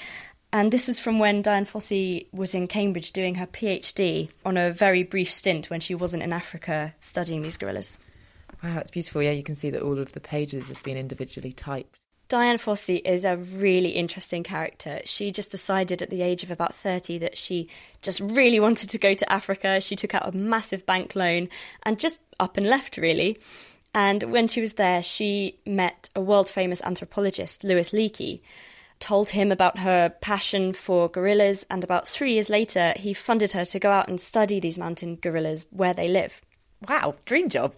And 0.56 0.72
this 0.72 0.88
is 0.88 1.02
from 1.02 1.20
when 1.20 1.42
Dian 1.42 1.66
Fossey 1.66 2.28
was 2.32 2.56
in 2.56 2.70
Cambridge 2.70 3.12
doing 3.12 3.36
her 3.36 3.46
PhD 3.46 4.30
on 4.46 4.56
a 4.56 4.72
very 4.72 5.04
brief 5.04 5.30
stint 5.30 5.70
when 5.70 5.82
she 5.82 5.94
wasn't 5.94 6.24
in 6.24 6.32
Africa 6.32 6.94
studying 7.02 7.42
these 7.42 7.58
gorillas. 7.58 8.00
Wow, 8.64 8.78
it's 8.80 8.90
beautiful. 8.90 9.22
Yeah, 9.22 9.32
you 9.32 9.44
can 9.44 9.56
see 9.56 9.70
that 9.72 9.82
all 9.82 10.00
of 10.00 10.14
the 10.14 10.22
pages 10.22 10.70
have 10.70 10.82
been 10.82 10.96
individually 10.96 11.52
typed. 11.52 12.06
Dian 12.30 12.58
Fossey 12.58 13.02
is 13.04 13.26
a 13.26 13.36
really 13.36 13.90
interesting 13.90 14.44
character. 14.44 15.02
She 15.04 15.30
just 15.30 15.52
decided 15.52 16.02
at 16.02 16.10
the 16.10 16.22
age 16.22 16.42
of 16.42 16.52
about 16.52 16.74
30 16.74 17.18
that 17.18 17.38
she 17.38 17.68
just 18.02 18.22
really 18.22 18.62
wanted 18.62 18.90
to 18.92 18.98
go 18.98 19.14
to 19.14 19.30
Africa. 19.30 19.82
She 19.82 19.98
took 19.98 20.16
out 20.16 20.26
a 20.26 20.38
massive 20.38 20.86
bank 20.86 21.18
loan 21.18 21.50
and 21.84 22.00
just 22.00 22.22
up 22.40 22.56
and 22.56 22.66
left, 22.66 22.96
really. 22.96 23.38
And 23.94 24.24
when 24.24 24.48
she 24.48 24.62
was 24.62 24.76
there, 24.76 25.04
she 25.04 25.60
met 25.66 26.08
a 26.16 26.22
world 26.22 26.48
famous 26.48 26.82
anthropologist, 26.82 27.66
Louis 27.66 27.90
Leakey, 27.92 28.40
told 29.00 29.30
him 29.30 29.52
about 29.52 29.80
her 29.80 30.10
passion 30.22 30.74
for 30.74 31.10
gorillas, 31.10 31.66
and 31.70 31.84
about 31.84 32.08
three 32.08 32.34
years 32.34 32.50
later, 32.50 32.94
he 32.96 33.14
funded 33.14 33.52
her 33.54 33.66
to 33.66 33.80
go 33.80 33.92
out 33.92 34.08
and 34.08 34.20
study 34.20 34.60
these 34.60 34.80
mountain 34.80 35.16
gorillas 35.16 35.66
where 35.70 35.94
they 35.94 36.08
live. 36.08 36.42
Wow, 36.88 37.16
dream 37.26 37.50
job. 37.50 37.76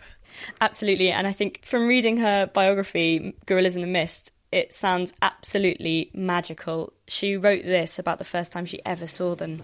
Absolutely. 0.62 1.10
And 1.10 1.28
I 1.28 1.32
think 1.32 1.62
from 1.64 1.88
reading 1.88 2.18
her 2.18 2.48
biography, 2.48 3.36
Gorillas 3.46 3.76
in 3.76 3.82
the 3.82 3.88
Mist, 3.88 4.34
it 4.52 4.74
sounds 4.74 5.14
absolutely 5.22 6.10
magical. 6.14 6.94
She 7.08 7.38
wrote 7.38 7.64
this 7.64 8.00
about 8.00 8.18
the 8.18 8.26
first 8.26 8.52
time 8.52 8.66
she 8.66 8.84
ever 8.86 9.08
saw 9.08 9.36
them. 9.36 9.62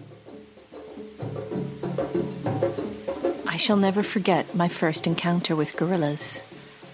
I 3.46 3.56
shall 3.56 3.76
never 3.76 4.02
forget 4.02 4.54
my 4.54 4.68
first 4.68 5.06
encounter 5.06 5.54
with 5.54 5.76
gorillas. 5.76 6.42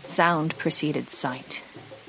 Sound 0.05 0.57
preceded 0.59 1.11
sight, 1.11 1.63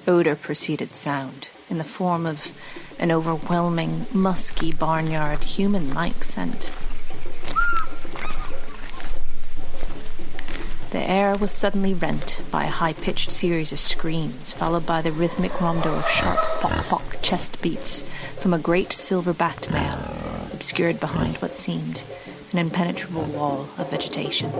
odor 0.07 0.35
preceded 0.35 0.95
sound, 0.95 1.49
in 1.71 1.77
the 1.77 1.83
form 1.83 2.27
of 2.27 2.53
an 2.99 3.11
overwhelming, 3.11 4.05
musky 4.13 4.71
barnyard 4.73 5.43
human 5.43 5.93
like 5.93 6.23
scent. 6.23 6.69
The 10.91 10.99
air 10.99 11.37
was 11.37 11.51
suddenly 11.51 11.93
rent 11.93 12.41
by 12.51 12.65
a 12.65 12.69
high 12.69 12.91
pitched 12.91 13.31
series 13.31 13.71
of 13.71 13.79
screams, 13.79 14.51
followed 14.51 14.85
by 14.85 15.01
the 15.01 15.13
rhythmic 15.13 15.61
rondo 15.61 15.95
of 15.95 16.09
sharp 16.09 16.37
pock 16.59 16.85
pock 16.85 17.21
chest 17.21 17.61
beats 17.61 18.03
from 18.41 18.53
a 18.53 18.59
great 18.59 18.91
silver 18.91 19.33
backed 19.33 19.71
male, 19.71 20.13
obscured 20.51 20.99
behind 20.99 21.37
what 21.37 21.55
seemed 21.55 22.03
an 22.51 22.59
impenetrable 22.59 23.23
wall 23.23 23.69
of 23.77 23.89
vegetation. 23.89 24.51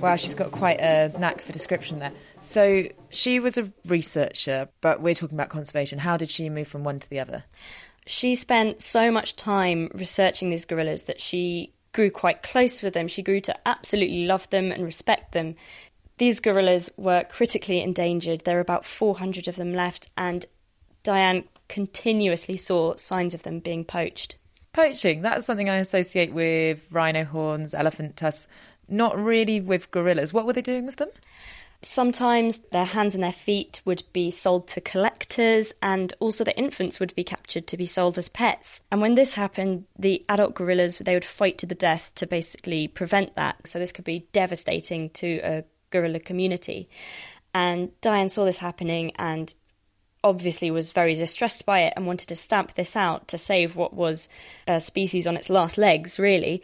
Wow, 0.00 0.16
she's 0.16 0.34
got 0.34 0.52
quite 0.52 0.80
a 0.80 1.12
knack 1.18 1.40
for 1.40 1.52
description 1.52 1.98
there. 1.98 2.12
So 2.40 2.84
she 3.08 3.40
was 3.40 3.58
a 3.58 3.72
researcher, 3.86 4.68
but 4.80 5.00
we're 5.00 5.14
talking 5.14 5.36
about 5.36 5.48
conservation. 5.48 5.98
How 5.98 6.16
did 6.16 6.30
she 6.30 6.48
move 6.50 6.68
from 6.68 6.84
one 6.84 6.98
to 7.00 7.10
the 7.10 7.18
other? 7.18 7.44
She 8.06 8.34
spent 8.34 8.80
so 8.80 9.10
much 9.10 9.36
time 9.36 9.90
researching 9.94 10.50
these 10.50 10.64
gorillas 10.64 11.04
that 11.04 11.20
she 11.20 11.72
grew 11.92 12.10
quite 12.10 12.42
close 12.42 12.82
with 12.82 12.94
them. 12.94 13.08
She 13.08 13.22
grew 13.22 13.40
to 13.40 13.56
absolutely 13.66 14.26
love 14.26 14.48
them 14.50 14.70
and 14.70 14.84
respect 14.84 15.32
them. 15.32 15.56
These 16.18 16.40
gorillas 16.40 16.90
were 16.96 17.24
critically 17.24 17.80
endangered. 17.82 18.42
There 18.42 18.58
are 18.58 18.60
about 18.60 18.84
400 18.84 19.48
of 19.48 19.56
them 19.56 19.74
left, 19.74 20.10
and 20.16 20.46
Dian 21.02 21.44
continuously 21.68 22.56
saw 22.56 22.96
signs 22.96 23.34
of 23.34 23.42
them 23.42 23.58
being 23.60 23.84
poached. 23.84 24.36
Poaching, 24.72 25.22
that's 25.22 25.46
something 25.46 25.70
I 25.70 25.76
associate 25.76 26.32
with 26.32 26.86
rhino 26.92 27.24
horns, 27.24 27.72
elephant 27.74 28.16
tusks, 28.16 28.46
not 28.88 29.18
really 29.18 29.60
with 29.60 29.90
gorillas. 29.90 30.32
What 30.32 30.46
were 30.46 30.52
they 30.52 30.62
doing 30.62 30.86
with 30.86 30.96
them? 30.96 31.10
Sometimes 31.82 32.58
their 32.72 32.86
hands 32.86 33.14
and 33.14 33.22
their 33.22 33.32
feet 33.32 33.80
would 33.84 34.02
be 34.12 34.30
sold 34.30 34.66
to 34.68 34.80
collectors, 34.80 35.74
and 35.82 36.12
also 36.20 36.42
the 36.42 36.56
infants 36.58 36.98
would 36.98 37.14
be 37.14 37.22
captured 37.22 37.66
to 37.66 37.76
be 37.76 37.86
sold 37.86 38.18
as 38.18 38.28
pets. 38.28 38.80
And 38.90 39.00
when 39.00 39.14
this 39.14 39.34
happened, 39.34 39.84
the 39.98 40.24
adult 40.28 40.54
gorillas 40.54 40.98
they 40.98 41.14
would 41.14 41.24
fight 41.24 41.58
to 41.58 41.66
the 41.66 41.74
death 41.74 42.12
to 42.16 42.26
basically 42.26 42.88
prevent 42.88 43.36
that. 43.36 43.66
So 43.66 43.78
this 43.78 43.92
could 43.92 44.04
be 44.04 44.26
devastating 44.32 45.10
to 45.10 45.40
a 45.44 45.64
gorilla 45.90 46.20
community. 46.20 46.88
And 47.54 47.98
Diane 48.00 48.28
saw 48.28 48.44
this 48.44 48.58
happening 48.58 49.12
and 49.16 49.52
obviously 50.24 50.70
was 50.70 50.92
very 50.92 51.14
distressed 51.14 51.64
by 51.64 51.82
it 51.82 51.92
and 51.96 52.06
wanted 52.06 52.28
to 52.28 52.36
stamp 52.36 52.74
this 52.74 52.96
out 52.96 53.28
to 53.28 53.38
save 53.38 53.76
what 53.76 53.94
was 53.94 54.28
a 54.66 54.80
species 54.80 55.26
on 55.26 55.36
its 55.36 55.48
last 55.48 55.78
legs, 55.78 56.18
really. 56.18 56.62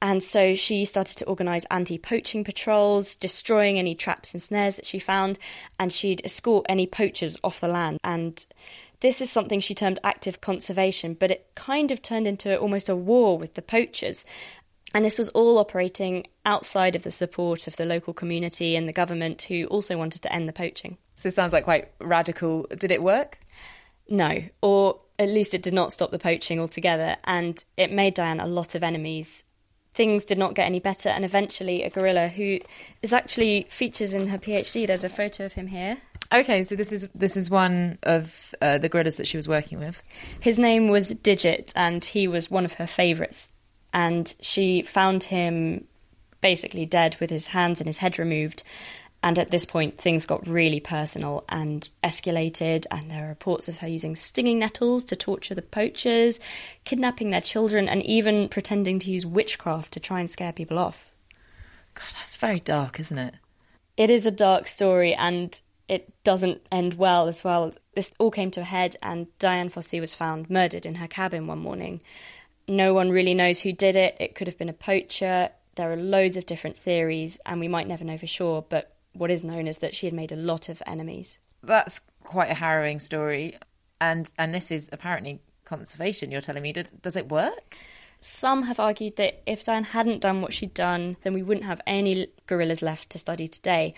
And 0.00 0.22
so 0.22 0.54
she 0.54 0.84
started 0.84 1.18
to 1.18 1.26
organise 1.26 1.64
anti 1.70 1.98
poaching 1.98 2.44
patrols, 2.44 3.16
destroying 3.16 3.78
any 3.78 3.94
traps 3.94 4.32
and 4.32 4.40
snares 4.40 4.76
that 4.76 4.86
she 4.86 4.98
found, 4.98 5.38
and 5.78 5.92
she'd 5.92 6.24
escort 6.24 6.66
any 6.68 6.86
poachers 6.86 7.38
off 7.42 7.60
the 7.60 7.68
land. 7.68 7.98
And 8.04 8.44
this 9.00 9.20
is 9.20 9.30
something 9.30 9.60
she 9.60 9.74
termed 9.74 9.98
active 10.04 10.40
conservation, 10.40 11.14
but 11.14 11.30
it 11.30 11.50
kind 11.54 11.90
of 11.90 12.02
turned 12.02 12.26
into 12.26 12.58
almost 12.58 12.88
a 12.88 12.96
war 12.96 13.38
with 13.38 13.54
the 13.54 13.62
poachers. 13.62 14.24
And 14.94 15.04
this 15.04 15.18
was 15.18 15.28
all 15.30 15.58
operating 15.58 16.26
outside 16.46 16.96
of 16.96 17.02
the 17.02 17.10
support 17.10 17.66
of 17.66 17.76
the 17.76 17.84
local 17.84 18.14
community 18.14 18.74
and 18.74 18.88
the 18.88 18.92
government, 18.92 19.42
who 19.42 19.66
also 19.66 19.98
wanted 19.98 20.22
to 20.22 20.32
end 20.32 20.48
the 20.48 20.52
poaching. 20.52 20.96
So 21.16 21.28
it 21.28 21.34
sounds 21.34 21.52
like 21.52 21.64
quite 21.64 21.90
radical. 22.00 22.66
Did 22.76 22.92
it 22.92 23.02
work? 23.02 23.38
No, 24.08 24.42
or 24.62 25.00
at 25.18 25.28
least 25.28 25.52
it 25.52 25.62
did 25.62 25.74
not 25.74 25.92
stop 25.92 26.12
the 26.12 26.18
poaching 26.18 26.60
altogether, 26.60 27.16
and 27.24 27.62
it 27.76 27.92
made 27.92 28.14
Dian 28.14 28.40
a 28.40 28.46
lot 28.46 28.74
of 28.74 28.84
enemies 28.84 29.44
things 29.98 30.24
did 30.24 30.38
not 30.38 30.54
get 30.54 30.64
any 30.64 30.78
better, 30.78 31.08
and 31.08 31.24
eventually 31.24 31.82
a 31.82 31.90
gorilla 31.90 32.28
who 32.28 32.60
is 33.02 33.12
actually 33.12 33.66
features 33.68 34.14
in 34.14 34.28
her 34.28 34.38
PhD. 34.38 34.86
There's 34.86 35.02
a 35.02 35.08
photo 35.08 35.44
of 35.44 35.54
him 35.54 35.66
here. 35.66 35.98
Okay, 36.32 36.62
so 36.62 36.76
this 36.76 36.92
is 36.92 37.08
this 37.16 37.36
is 37.36 37.50
one 37.50 37.98
of 38.04 38.54
uh, 38.62 38.78
the 38.78 38.88
gorillas 38.88 39.16
that 39.16 39.26
she 39.26 39.36
was 39.36 39.48
working 39.48 39.80
with. 39.80 40.02
His 40.38 40.56
name 40.56 40.88
was 40.88 41.10
Digit, 41.10 41.72
and 41.74 42.04
he 42.04 42.28
was 42.28 42.48
one 42.48 42.64
of 42.64 42.74
her 42.74 42.86
favourites. 42.86 43.48
And 43.92 44.32
she 44.40 44.82
found 44.82 45.24
him 45.24 45.84
basically 46.40 46.86
dead 46.86 47.16
with 47.18 47.30
his 47.30 47.48
hands 47.48 47.80
and 47.80 47.88
his 47.88 47.98
head 47.98 48.20
removed. 48.20 48.62
And 49.22 49.38
at 49.38 49.50
this 49.50 49.64
point, 49.64 49.98
things 49.98 50.26
got 50.26 50.46
really 50.46 50.78
personal 50.78 51.44
and 51.48 51.88
escalated. 52.04 52.86
And 52.90 53.10
there 53.10 53.26
are 53.26 53.28
reports 53.28 53.68
of 53.68 53.78
her 53.78 53.88
using 53.88 54.14
stinging 54.14 54.60
nettles 54.60 55.04
to 55.06 55.16
torture 55.16 55.54
the 55.54 55.62
poachers, 55.62 56.38
kidnapping 56.84 57.30
their 57.30 57.40
children, 57.40 57.88
and 57.88 58.02
even 58.04 58.48
pretending 58.48 58.98
to 59.00 59.10
use 59.10 59.26
witchcraft 59.26 59.92
to 59.92 60.00
try 60.00 60.20
and 60.20 60.30
scare 60.30 60.52
people 60.52 60.78
off. 60.78 61.10
God, 61.94 62.08
that's 62.10 62.36
very 62.36 62.60
dark, 62.60 63.00
isn't 63.00 63.18
it? 63.18 63.34
It 63.96 64.08
is 64.08 64.24
a 64.24 64.30
dark 64.30 64.68
story, 64.68 65.14
and 65.14 65.60
it 65.88 66.12
doesn't 66.22 66.64
end 66.70 66.94
well 66.94 67.26
as 67.26 67.42
well. 67.42 67.72
This 67.94 68.12
all 68.18 68.30
came 68.30 68.52
to 68.52 68.60
a 68.60 68.64
head, 68.64 68.94
and 69.02 69.26
Dian 69.40 69.68
Fossey 69.68 69.98
was 69.98 70.14
found 70.14 70.48
murdered 70.48 70.86
in 70.86 70.96
her 70.96 71.08
cabin 71.08 71.48
one 71.48 71.58
morning. 71.58 72.00
No 72.68 72.94
one 72.94 73.10
really 73.10 73.34
knows 73.34 73.60
who 73.60 73.72
did 73.72 73.96
it. 73.96 74.16
It 74.20 74.36
could 74.36 74.46
have 74.46 74.58
been 74.58 74.68
a 74.68 74.74
poacher. 74.74 75.50
There 75.74 75.90
are 75.90 75.96
loads 75.96 76.36
of 76.36 76.46
different 76.46 76.76
theories, 76.76 77.40
and 77.44 77.58
we 77.58 77.66
might 77.66 77.88
never 77.88 78.04
know 78.04 78.18
for 78.18 78.28
sure, 78.28 78.64
but 78.68 78.94
what 79.18 79.30
is 79.30 79.44
known 79.44 79.66
is 79.66 79.78
that 79.78 79.94
she 79.94 80.06
had 80.06 80.14
made 80.14 80.32
a 80.32 80.36
lot 80.36 80.68
of 80.68 80.82
enemies. 80.86 81.38
That's 81.62 82.00
quite 82.24 82.50
a 82.50 82.54
harrowing 82.54 83.00
story, 83.00 83.58
and 84.00 84.32
and 84.38 84.54
this 84.54 84.70
is 84.70 84.88
apparently 84.92 85.40
conservation. 85.64 86.30
You're 86.30 86.40
telling 86.40 86.62
me, 86.62 86.72
does 86.72 86.90
does 86.90 87.16
it 87.16 87.28
work? 87.28 87.76
Some 88.20 88.64
have 88.64 88.80
argued 88.80 89.16
that 89.16 89.42
if 89.46 89.64
Diane 89.64 89.84
hadn't 89.84 90.20
done 90.20 90.40
what 90.40 90.52
she'd 90.52 90.74
done, 90.74 91.16
then 91.22 91.34
we 91.34 91.42
wouldn't 91.42 91.66
have 91.66 91.80
any 91.86 92.26
gorillas 92.46 92.82
left 92.82 93.10
to 93.10 93.18
study 93.18 93.46
today. 93.46 93.94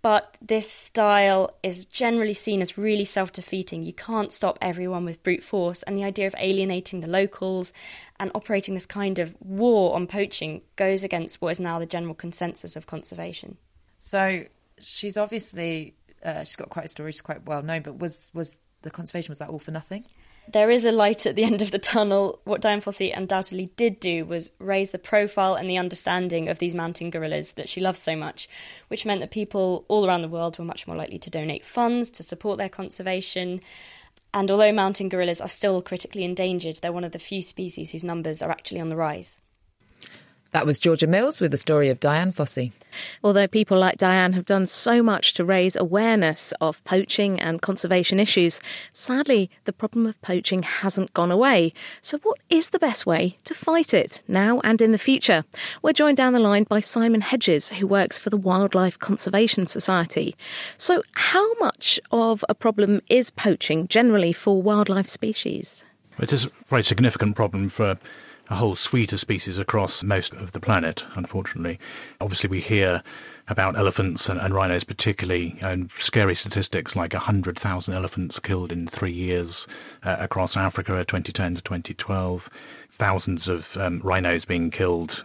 But 0.00 0.36
this 0.42 0.70
style 0.70 1.56
is 1.62 1.84
generally 1.84 2.34
seen 2.34 2.60
as 2.60 2.76
really 2.76 3.04
self 3.04 3.32
defeating. 3.32 3.84
You 3.84 3.92
can't 3.92 4.32
stop 4.32 4.58
everyone 4.60 5.04
with 5.04 5.22
brute 5.22 5.44
force, 5.44 5.84
and 5.84 5.96
the 5.96 6.04
idea 6.04 6.26
of 6.26 6.34
alienating 6.38 7.00
the 7.00 7.08
locals 7.08 7.72
and 8.18 8.32
operating 8.34 8.74
this 8.74 8.86
kind 8.86 9.20
of 9.20 9.36
war 9.40 9.94
on 9.94 10.08
poaching 10.08 10.62
goes 10.74 11.04
against 11.04 11.40
what 11.40 11.50
is 11.50 11.60
now 11.60 11.78
the 11.78 11.86
general 11.86 12.14
consensus 12.14 12.74
of 12.74 12.86
conservation. 12.86 13.58
So 14.04 14.42
she's 14.80 15.16
obviously 15.16 15.94
uh, 16.24 16.42
she's 16.42 16.56
got 16.56 16.70
quite 16.70 16.86
a 16.86 16.88
story. 16.88 17.12
She's 17.12 17.20
quite 17.20 17.46
well 17.46 17.62
known. 17.62 17.82
But 17.82 17.98
was 18.00 18.32
was 18.34 18.56
the 18.82 18.90
conservation 18.90 19.30
was 19.30 19.38
that 19.38 19.48
all 19.48 19.60
for 19.60 19.70
nothing? 19.70 20.04
There 20.52 20.72
is 20.72 20.86
a 20.86 20.90
light 20.90 21.24
at 21.24 21.36
the 21.36 21.44
end 21.44 21.62
of 21.62 21.70
the 21.70 21.78
tunnel. 21.78 22.40
What 22.42 22.60
Dian 22.60 22.80
Fossey 22.80 23.16
undoubtedly 23.16 23.70
did 23.76 24.00
do 24.00 24.24
was 24.24 24.50
raise 24.58 24.90
the 24.90 24.98
profile 24.98 25.54
and 25.54 25.70
the 25.70 25.78
understanding 25.78 26.48
of 26.48 26.58
these 26.58 26.74
mountain 26.74 27.10
gorillas 27.10 27.52
that 27.52 27.68
she 27.68 27.80
loves 27.80 28.02
so 28.02 28.16
much, 28.16 28.48
which 28.88 29.06
meant 29.06 29.20
that 29.20 29.30
people 29.30 29.84
all 29.86 30.04
around 30.04 30.22
the 30.22 30.28
world 30.28 30.58
were 30.58 30.64
much 30.64 30.88
more 30.88 30.96
likely 30.96 31.20
to 31.20 31.30
donate 31.30 31.64
funds 31.64 32.10
to 32.10 32.24
support 32.24 32.58
their 32.58 32.68
conservation. 32.68 33.60
And 34.34 34.50
although 34.50 34.72
mountain 34.72 35.10
gorillas 35.10 35.40
are 35.40 35.46
still 35.46 35.80
critically 35.80 36.24
endangered, 36.24 36.80
they're 36.82 36.90
one 36.90 37.04
of 37.04 37.12
the 37.12 37.20
few 37.20 37.40
species 37.40 37.92
whose 37.92 38.02
numbers 38.02 38.42
are 38.42 38.50
actually 38.50 38.80
on 38.80 38.88
the 38.88 38.96
rise. 38.96 39.38
That 40.52 40.66
was 40.66 40.78
Georgia 40.78 41.06
Mills 41.06 41.40
with 41.40 41.50
the 41.50 41.56
story 41.56 41.88
of 41.88 41.98
Dian 41.98 42.30
Fossey. 42.30 42.72
Although 43.24 43.46
people 43.46 43.78
like 43.78 43.96
Dian 43.96 44.34
have 44.34 44.44
done 44.44 44.66
so 44.66 45.02
much 45.02 45.32
to 45.34 45.46
raise 45.46 45.76
awareness 45.76 46.52
of 46.60 46.84
poaching 46.84 47.40
and 47.40 47.62
conservation 47.62 48.20
issues, 48.20 48.60
sadly, 48.92 49.48
the 49.64 49.72
problem 49.72 50.04
of 50.04 50.20
poaching 50.20 50.62
hasn't 50.62 51.14
gone 51.14 51.30
away. 51.30 51.72
So, 52.02 52.18
what 52.18 52.36
is 52.50 52.68
the 52.68 52.78
best 52.78 53.06
way 53.06 53.38
to 53.44 53.54
fight 53.54 53.94
it 53.94 54.20
now 54.28 54.60
and 54.62 54.82
in 54.82 54.92
the 54.92 54.98
future? 54.98 55.42
We're 55.80 55.94
joined 55.94 56.18
down 56.18 56.34
the 56.34 56.38
line 56.38 56.64
by 56.64 56.80
Simon 56.80 57.22
Hedges, 57.22 57.70
who 57.70 57.86
works 57.86 58.18
for 58.18 58.28
the 58.28 58.36
Wildlife 58.36 58.98
Conservation 58.98 59.64
Society. 59.64 60.36
So, 60.76 61.02
how 61.12 61.54
much 61.60 61.98
of 62.10 62.44
a 62.50 62.54
problem 62.54 63.00
is 63.08 63.30
poaching 63.30 63.88
generally 63.88 64.34
for 64.34 64.60
wildlife 64.60 65.08
species? 65.08 65.82
It 66.18 66.30
is 66.30 66.44
a 66.44 66.50
very 66.68 66.82
significant 66.82 67.36
problem 67.36 67.70
for 67.70 67.96
a 68.52 68.54
whole 68.54 68.76
suite 68.76 69.14
of 69.14 69.18
species 69.18 69.58
across 69.58 70.02
most 70.02 70.34
of 70.34 70.52
the 70.52 70.60
planet, 70.60 71.06
unfortunately. 71.14 71.80
Obviously, 72.20 72.50
we 72.50 72.60
hear 72.60 73.02
about 73.48 73.78
elephants 73.78 74.28
and, 74.28 74.38
and 74.38 74.54
rhinos, 74.54 74.84
particularly, 74.84 75.58
and 75.62 75.90
scary 75.92 76.34
statistics 76.34 76.94
like 76.94 77.14
100,000 77.14 77.94
elephants 77.94 78.38
killed 78.38 78.70
in 78.70 78.86
three 78.86 79.10
years 79.10 79.66
uh, 80.02 80.16
across 80.18 80.54
Africa, 80.54 80.92
2010 80.92 81.54
to 81.54 81.62
2012, 81.62 82.50
thousands 82.90 83.48
of 83.48 83.74
um, 83.78 84.02
rhinos 84.04 84.44
being 84.44 84.70
killed. 84.70 85.24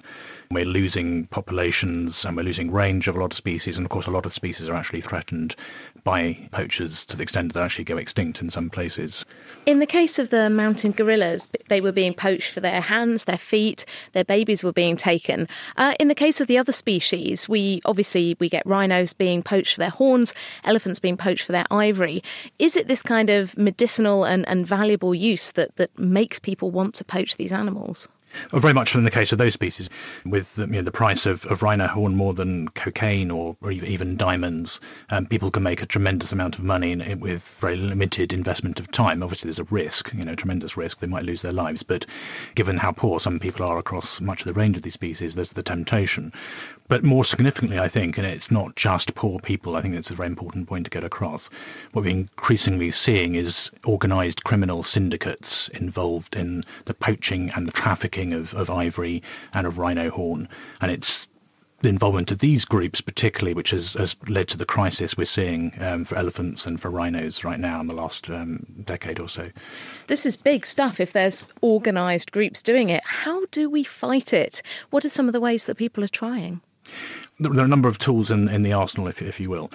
We're 0.50 0.64
losing 0.64 1.28
populations 1.28 2.24
and 2.24 2.38
we're 2.38 2.44
losing 2.44 2.72
range 2.72 3.10
of 3.10 3.18
a 3.18 3.20
lot 3.20 3.34
of 3.34 3.38
species, 3.38 3.78
and 3.78 3.86
of 3.86 3.90
course, 3.90 4.08
a 4.08 4.12
lot 4.12 4.26
of 4.26 4.34
species 4.34 4.70
are 4.70 4.76
actually 4.76 5.02
threatened 5.02 5.58
by 6.06 6.38
poachers 6.52 7.06
to 7.08 7.18
the 7.18 7.24
extent 7.24 7.52
that 7.52 7.60
they 7.60 7.66
actually 7.66 7.84
go 7.84 7.98
extinct 7.98 8.42
in 8.42 8.50
some 8.50 8.70
places. 8.70 9.26
In 9.66 9.80
the 9.80 9.86
case 9.86 10.20
of 10.20 10.30
the 10.30 10.50
mountain 10.50 10.94
gorillas, 10.94 11.50
they 11.68 11.82
were 11.82 11.92
being 11.92 12.14
poached 12.14 12.54
for 12.54 12.62
their 12.62 12.80
hands, 12.80 13.26
their 13.26 13.38
feet, 13.38 13.86
their 14.14 14.24
babies 14.24 14.64
were 14.64 14.72
being 14.72 14.96
taken. 14.96 15.50
Uh, 15.76 15.96
in 16.00 16.08
the 16.08 16.16
case 16.16 16.40
of 16.40 16.48
the 16.48 16.58
other 16.58 16.72
species, 16.72 17.50
we 17.50 17.82
obviously 17.84 18.38
we 18.40 18.48
get 18.48 18.66
rhinos 18.66 19.12
being 19.12 19.44
poached 19.44 19.74
for 19.74 19.82
their 19.82 19.90
horns, 19.90 20.34
elephants 20.64 21.00
being 21.00 21.18
poached 21.18 21.44
for 21.44 21.52
their 21.52 21.68
ivory. 21.72 22.24
Is 22.58 22.78
it 22.78 22.88
this 22.88 23.04
kind 23.04 23.30
of 23.30 23.58
medicinal 23.58 24.24
and, 24.24 24.48
and 24.48 24.66
valuable 24.66 25.14
use 25.14 25.52
that, 25.52 25.76
that 25.76 25.98
makes 26.00 26.40
people 26.40 26.72
want 26.72 26.96
to 26.96 27.04
poach 27.04 27.36
these 27.36 27.52
animals? 27.52 28.08
Very 28.52 28.74
much 28.74 28.94
in 28.94 29.04
the 29.04 29.12
case 29.12 29.32
of 29.32 29.38
those 29.38 29.54
species, 29.54 29.90
with 30.26 30.56
the, 30.56 30.64
you 30.64 30.74
know, 30.74 30.82
the 30.82 30.92
price 30.92 31.26
of, 31.26 31.46
of 31.48 31.64
rhino 31.64 31.88
horn 31.88 32.16
more 32.16 32.34
than 32.34 32.68
cocaine 32.70 33.32
or, 33.32 33.56
or 33.62 33.72
even 33.72 34.18
diamonds, 34.18 34.80
um, 35.10 35.26
people 35.26 35.50
can 35.50 35.64
make 35.64 35.82
a 35.82 35.86
tremendous 35.86 36.32
amount 36.32 36.58
of 36.58 36.64
money 36.64 36.92
in, 36.92 37.20
with 37.20 37.58
very 37.62 37.78
limited 37.78 38.34
investment 38.34 38.80
of 38.80 38.92
time. 38.92 39.24
Obviously, 39.24 39.48
there's 39.48 39.60
a 39.60 39.64
risk, 39.66 40.14
you 40.14 40.24
know, 40.24 40.36
tremendous 40.36 40.78
risk. 40.78 41.00
They 41.00 41.08
might 41.08 41.24
lose 41.24 41.42
their 41.42 41.54
lives, 41.54 41.84
but 41.84 42.06
given 42.56 42.78
how 42.78 42.92
poor 42.92 43.20
some 43.20 43.40
people 43.40 43.66
are 43.66 43.78
across 43.78 44.20
much 44.22 44.42
of 44.42 44.48
the 44.48 44.54
range 44.54 44.76
of 44.78 44.84
these 44.84 44.94
species, 44.94 45.36
there's 45.36 45.54
the 45.54 45.64
temptation. 45.64 46.34
But 46.90 47.04
more 47.04 47.26
significantly, 47.26 47.80
I 47.80 47.90
think, 47.90 48.18
and 48.18 48.26
it's 48.26 48.52
not 48.52 48.76
just 48.76 49.16
poor 49.16 49.40
people, 49.40 49.76
I 49.76 49.82
think 49.82 49.96
it's 49.96 50.12
a 50.12 50.16
very 50.16 50.28
important 50.28 50.68
point 50.68 50.86
to 50.86 50.92
get 50.92 51.04
across. 51.04 51.50
What 51.92 52.06
we're 52.06 52.12
increasingly 52.12 52.92
seeing 52.92 53.36
is 53.36 53.72
organised 53.86 54.44
criminal 54.44 54.84
syndicates 54.84 55.70
involved 55.70 56.36
in 56.36 56.64
the 56.86 56.94
poaching 56.94 57.52
and 57.56 57.68
the 57.68 57.74
trafficking 57.74 58.17
of, 58.34 58.54
of 58.56 58.70
ivory 58.70 59.22
and 59.54 59.68
of 59.68 59.78
rhino 59.78 60.10
horn. 60.10 60.48
And 60.82 60.92
it's 60.92 61.28
the 61.82 61.90
involvement 61.90 62.32
of 62.32 62.40
these 62.40 62.66
groups, 62.66 63.02
particularly, 63.02 63.54
which 63.54 63.70
has, 63.70 63.94
has 63.94 64.16
led 64.28 64.48
to 64.48 64.58
the 64.58 64.66
crisis 64.66 65.16
we're 65.16 65.26
seeing 65.26 65.72
um, 65.80 66.04
for 66.04 66.18
elephants 66.18 66.66
and 66.66 66.82
for 66.82 66.90
rhinos 66.90 67.44
right 67.44 67.60
now 67.60 67.80
in 67.80 67.88
the 67.88 67.94
last 67.94 68.30
um, 68.30 68.66
decade 68.86 69.20
or 69.20 69.30
so. 69.30 69.48
This 70.08 70.26
is 70.26 70.36
big 70.36 70.66
stuff 70.66 71.00
if 71.00 71.14
there's 71.14 71.44
organised 71.62 72.32
groups 72.32 72.64
doing 72.64 72.90
it. 72.90 73.04
How 73.06 73.46
do 73.52 73.70
we 73.70 73.84
fight 73.84 74.34
it? 74.34 74.64
What 74.90 75.06
are 75.06 75.10
some 75.10 75.28
of 75.28 75.34
the 75.34 75.40
ways 75.40 75.66
that 75.66 75.76
people 75.76 76.04
are 76.04 76.08
trying? 76.08 76.62
There 77.40 77.52
are 77.62 77.66
a 77.66 77.68
number 77.68 77.88
of 77.88 78.00
tools 78.00 78.32
in, 78.32 78.50
in 78.50 78.64
the 78.64 78.74
arsenal, 78.74 79.08
if, 79.08 79.22
if 79.22 79.40
you 79.40 79.50
will. 79.50 79.72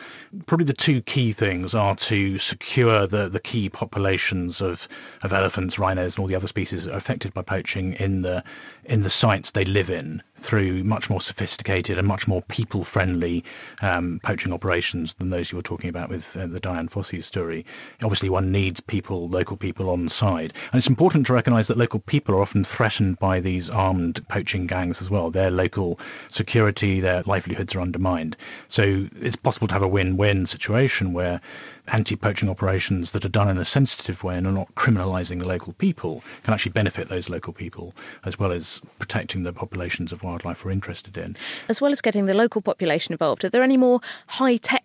Probably 0.47 0.65
the 0.65 0.73
two 0.73 1.01
key 1.03 1.33
things 1.33 1.75
are 1.75 1.95
to 1.97 2.39
secure 2.39 3.07
the, 3.07 3.29
the 3.29 3.39
key 3.41 3.69
populations 3.69 4.61
of, 4.61 4.89
of 5.23 5.33
elephants, 5.33 5.79
rhinos, 5.79 6.17
and 6.17 6.23
all 6.23 6.27
the 6.27 6.35
other 6.35 6.49
species 6.49 6.85
that 6.85 6.95
are 6.95 6.99
affected 6.99 7.33
by 7.35 7.43
poaching 7.43 7.95
in 7.95 8.23
the 8.23 8.43
in 8.85 9.03
the 9.03 9.11
sites 9.11 9.53
they 9.53 9.65
live 9.65 9.91
in 9.91 10.23
through 10.43 10.83
much 10.85 11.09
more 11.09 11.21
sophisticated 11.21 11.99
and 11.99 12.07
much 12.07 12.27
more 12.27 12.43
people 12.43 12.85
friendly 12.85 13.45
um, 13.81 14.21
poaching 14.25 14.53
operations 14.53 15.15
than 15.15 15.31
those 15.31 15.53
you 15.53 15.57
were 15.57 15.63
talking 15.63 15.89
about 15.89 16.09
with 16.09 16.37
uh, 16.37 16.47
the 16.47 16.61
Dian 16.61 16.89
Fossey 16.89 17.23
story. 17.23 17.65
Obviously, 18.03 18.29
one 18.29 18.51
needs 18.51 18.81
people, 18.81 19.29
local 19.29 19.57
people 19.57 19.89
on 19.89 20.09
side. 20.09 20.53
And 20.73 20.79
it's 20.79 20.89
important 20.89 21.27
to 21.27 21.33
recognise 21.33 21.69
that 21.69 21.79
local 21.79 22.01
people 22.01 22.35
are 22.35 22.43
often 22.43 22.65
threatened 22.65 23.19
by 23.19 23.41
these 23.41 23.71
armed 23.71 24.27
poaching 24.29 24.67
gangs 24.67 25.01
as 25.01 25.11
well. 25.11 25.31
Their 25.31 25.51
local 25.51 26.01
security, 26.29 27.01
their 27.01 27.23
livelihoods 27.25 27.75
are 27.75 27.81
undermined. 27.81 28.37
So 28.69 29.07
it's 29.21 29.37
possible 29.37 29.69
to 29.69 29.75
have 29.75 29.83
a 29.83 29.89
win 29.89 30.17
win 30.17 30.47
situation 30.47 31.13
where 31.13 31.41
anti 31.89 32.15
poaching 32.15 32.49
operations 32.49 33.11
that 33.11 33.25
are 33.25 33.31
done 33.31 33.49
in 33.49 33.59
a 33.59 33.65
sensitive 33.65 34.23
way 34.23 34.37
and 34.37 34.47
are 34.47 34.53
not 34.53 34.73
criminalising 34.77 35.41
the 35.41 35.49
local 35.49 35.73
people 35.75 36.23
can 36.45 36.55
actually 36.55 36.73
benefit 36.73 37.09
those 37.09 37.29
local 37.29 37.53
people 37.53 37.93
as 38.25 38.39
well 38.39 38.53
as 38.53 38.81
protecting 38.99 39.43
the 39.43 39.53
populations 39.53 40.13
of 40.13 40.23
wildlife 40.23 40.65
we're 40.65 40.71
interested 40.71 41.17
in. 41.17 41.37
As 41.69 41.81
well 41.81 41.91
as 41.91 42.01
getting 42.01 42.27
the 42.27 42.35
local 42.35 42.63
population 42.63 43.13
involved, 43.13 43.45
are 43.45 43.49
there 43.49 43.63
any 43.63 43.77
more 43.77 44.01
high 44.29 44.57
tech 44.59 44.82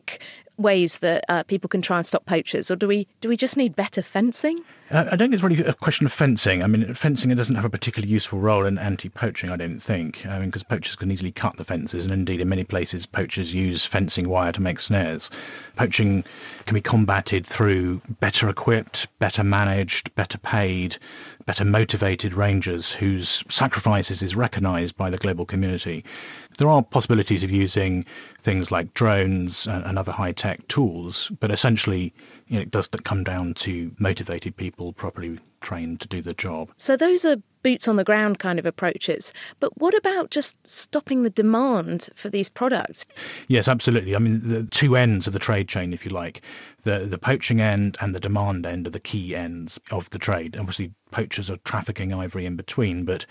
ways 0.57 0.97
that 0.99 1.23
uh, 1.29 1.43
people 1.43 1.67
can 1.67 1.81
try 1.81 1.97
and 1.97 2.05
stop 2.05 2.25
poachers, 2.25 2.71
or 2.71 2.75
do 2.75 2.87
we 2.87 3.07
do 3.21 3.29
we 3.29 3.37
just 3.37 3.57
need 3.57 3.75
better 3.75 4.01
fencing? 4.01 4.63
Uh, 4.89 5.03
I 5.11 5.15
don't 5.15 5.29
think 5.29 5.33
it's 5.33 5.43
really 5.43 5.63
a 5.63 5.73
question 5.73 6.05
of 6.05 6.13
fencing. 6.13 6.63
I 6.63 6.67
mean, 6.67 6.93
fencing 6.93 7.33
doesn't 7.35 7.55
have 7.55 7.65
a 7.65 7.69
particularly 7.69 8.11
useful 8.11 8.39
role 8.39 8.65
in 8.65 8.77
anti-poaching. 8.77 9.49
I 9.49 9.57
don't 9.57 9.79
think. 9.79 10.25
I 10.25 10.39
mean, 10.39 10.49
because 10.49 10.63
poachers 10.63 10.95
can 10.95 11.11
easily 11.11 11.31
cut 11.31 11.57
the 11.57 11.65
fences, 11.65 12.05
and 12.05 12.13
indeed, 12.13 12.41
in 12.41 12.49
many 12.49 12.63
places, 12.63 13.05
poachers 13.05 13.53
use 13.53 13.85
fencing 13.85 14.29
wire 14.29 14.51
to 14.53 14.61
make 14.61 14.79
snares. 14.79 15.29
Poaching 15.75 16.23
can 16.65 16.75
be 16.75 16.81
combated 16.81 17.45
through 17.45 18.01
better 18.19 18.49
equipped, 18.49 19.07
better 19.19 19.43
managed, 19.43 20.13
better 20.15 20.37
paid, 20.37 20.97
better 21.45 21.65
motivated 21.65 22.33
rangers 22.33 22.91
whose 22.91 23.43
sacrifices 23.49 24.23
is 24.23 24.35
recognised 24.35 24.95
by 24.97 25.09
the 25.09 25.17
global 25.17 25.45
community. 25.45 26.03
There 26.57 26.69
are 26.69 26.81
possibilities 26.81 27.43
of 27.43 27.51
using 27.51 28.05
things 28.41 28.71
like 28.71 28.93
drones 28.93 29.67
and, 29.67 29.97
other 29.97 30.11
high-tech 30.11 30.67
tools, 30.67 31.31
but 31.39 31.51
essentially, 31.51 32.13
you 32.47 32.55
know, 32.55 32.61
it 32.61 32.71
does 32.71 32.87
come 32.87 33.23
down 33.23 33.53
to 33.55 33.91
motivated 33.99 34.57
people 34.57 34.93
properly 34.93 35.39
trained 35.61 36.01
to 36.01 36.07
do 36.07 36.21
the 36.21 36.33
job. 36.33 36.69
So 36.77 36.97
those 36.97 37.25
are 37.25 37.37
boots 37.67 37.89
on 37.89 37.97
the 37.97 38.03
ground 38.05 38.39
kind 38.39 38.59
of 38.59 38.65
approaches. 38.65 39.33
But 39.59 39.77
what 39.77 39.93
about 39.93 40.31
just 40.31 40.55
stopping 40.65 41.23
the 41.23 41.29
demand 41.29 42.07
for 42.15 42.29
these 42.29 42.47
products? 42.47 43.05
Yes, 43.49 43.67
absolutely. 43.67 44.15
I 44.15 44.19
mean, 44.19 44.39
the 44.41 44.63
two 44.63 44.95
ends 44.95 45.27
of 45.27 45.33
the 45.33 45.39
trade 45.39 45.67
chain, 45.67 45.91
if 45.91 46.05
you 46.05 46.11
like, 46.11 46.41
the 46.83 46.99
the 46.99 47.17
poaching 47.17 47.59
end 47.59 47.97
and 47.99 48.15
the 48.15 48.21
demand 48.21 48.65
end 48.65 48.87
are 48.87 48.91
the 48.91 49.01
key 49.01 49.35
ends 49.35 49.77
of 49.91 50.09
the 50.11 50.19
trade. 50.19 50.55
Obviously, 50.55 50.93
poachers 51.11 51.49
are 51.49 51.57
trafficking 51.57 52.13
ivory 52.13 52.45
in 52.45 52.55
between, 52.55 53.03
but 53.03 53.25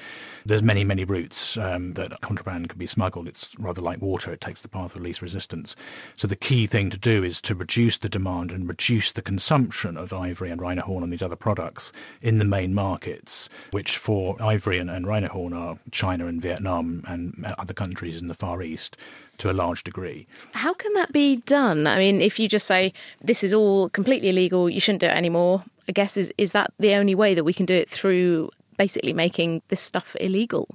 there's 0.45 0.63
many, 0.63 0.85
many 0.85 1.05
routes 1.05 1.57
um, 1.57 1.95
that 1.95 2.21
contraband 2.21 2.69
can 2.69 2.79
be 2.79 2.87
smuggled. 2.87 3.29
It's 3.29 3.59
rather 3.59 3.81
like 3.81 4.03
water; 4.03 4.33
it 4.33 4.43
takes 4.43 4.61
the 4.61 4.69
path 4.69 4.95
of 4.95 5.01
least 5.01 5.23
resistance. 5.23 5.77
So 6.17 6.27
the 6.27 6.37
key 6.37 6.67
thing 6.67 6.91
to 6.91 6.99
do 6.99 7.25
is 7.25 7.41
to 7.43 7.55
reduce 7.55 7.99
the 7.99 8.09
demand 8.11 8.51
and 8.51 8.69
reduce 8.69 9.13
the 9.13 9.23
consumption 9.23 9.97
of 9.97 10.13
ivory 10.13 10.51
and 10.51 10.61
rhino 10.61 10.83
horn 10.83 11.03
and 11.03 11.13
these 11.13 11.23
other 11.23 11.37
products 11.37 11.93
in 12.21 12.37
the 12.39 12.45
main 12.45 12.75
markets, 12.75 13.49
which 13.71 13.97
for 13.97 14.26
ivory 14.41 14.79
and, 14.79 14.91
and 14.91 15.07
rhino 15.07 15.29
horn 15.29 15.53
are 15.53 15.79
China 15.91 16.27
and 16.27 16.41
Vietnam 16.43 17.03
and 17.07 17.55
other 17.59 17.75
countries 17.75 18.21
in 18.21 18.29
the 18.29 18.35
Far 18.35 18.63
East 18.63 18.97
to 19.39 19.51
a 19.51 19.55
large 19.55 19.85
degree. 19.85 20.27
How 20.53 20.75
can 20.75 20.93
that 20.95 21.13
be 21.13 21.37
done? 21.47 21.87
I 21.87 21.99
mean, 21.99 22.21
if 22.21 22.39
you 22.39 22.49
just 22.49 22.67
say 22.67 22.93
this 23.23 23.45
is 23.45 23.53
all 23.55 23.89
completely 23.91 24.31
illegal, 24.31 24.69
you 24.69 24.81
shouldn't 24.81 25.01
do 25.01 25.07
it 25.07 25.17
anymore, 25.17 25.63
I 25.89 25.93
guess 25.93 26.17
is 26.17 26.33
is 26.39 26.53
that 26.53 26.73
the 26.79 26.95
only 26.95 27.15
way 27.15 27.35
that 27.35 27.45
we 27.45 27.53
can 27.53 27.67
do 27.67 27.75
it 27.75 27.89
through 27.89 28.51
basically 28.77 29.13
making 29.13 29.63
this 29.69 29.81
stuff 29.81 30.17
illegal? 30.21 30.69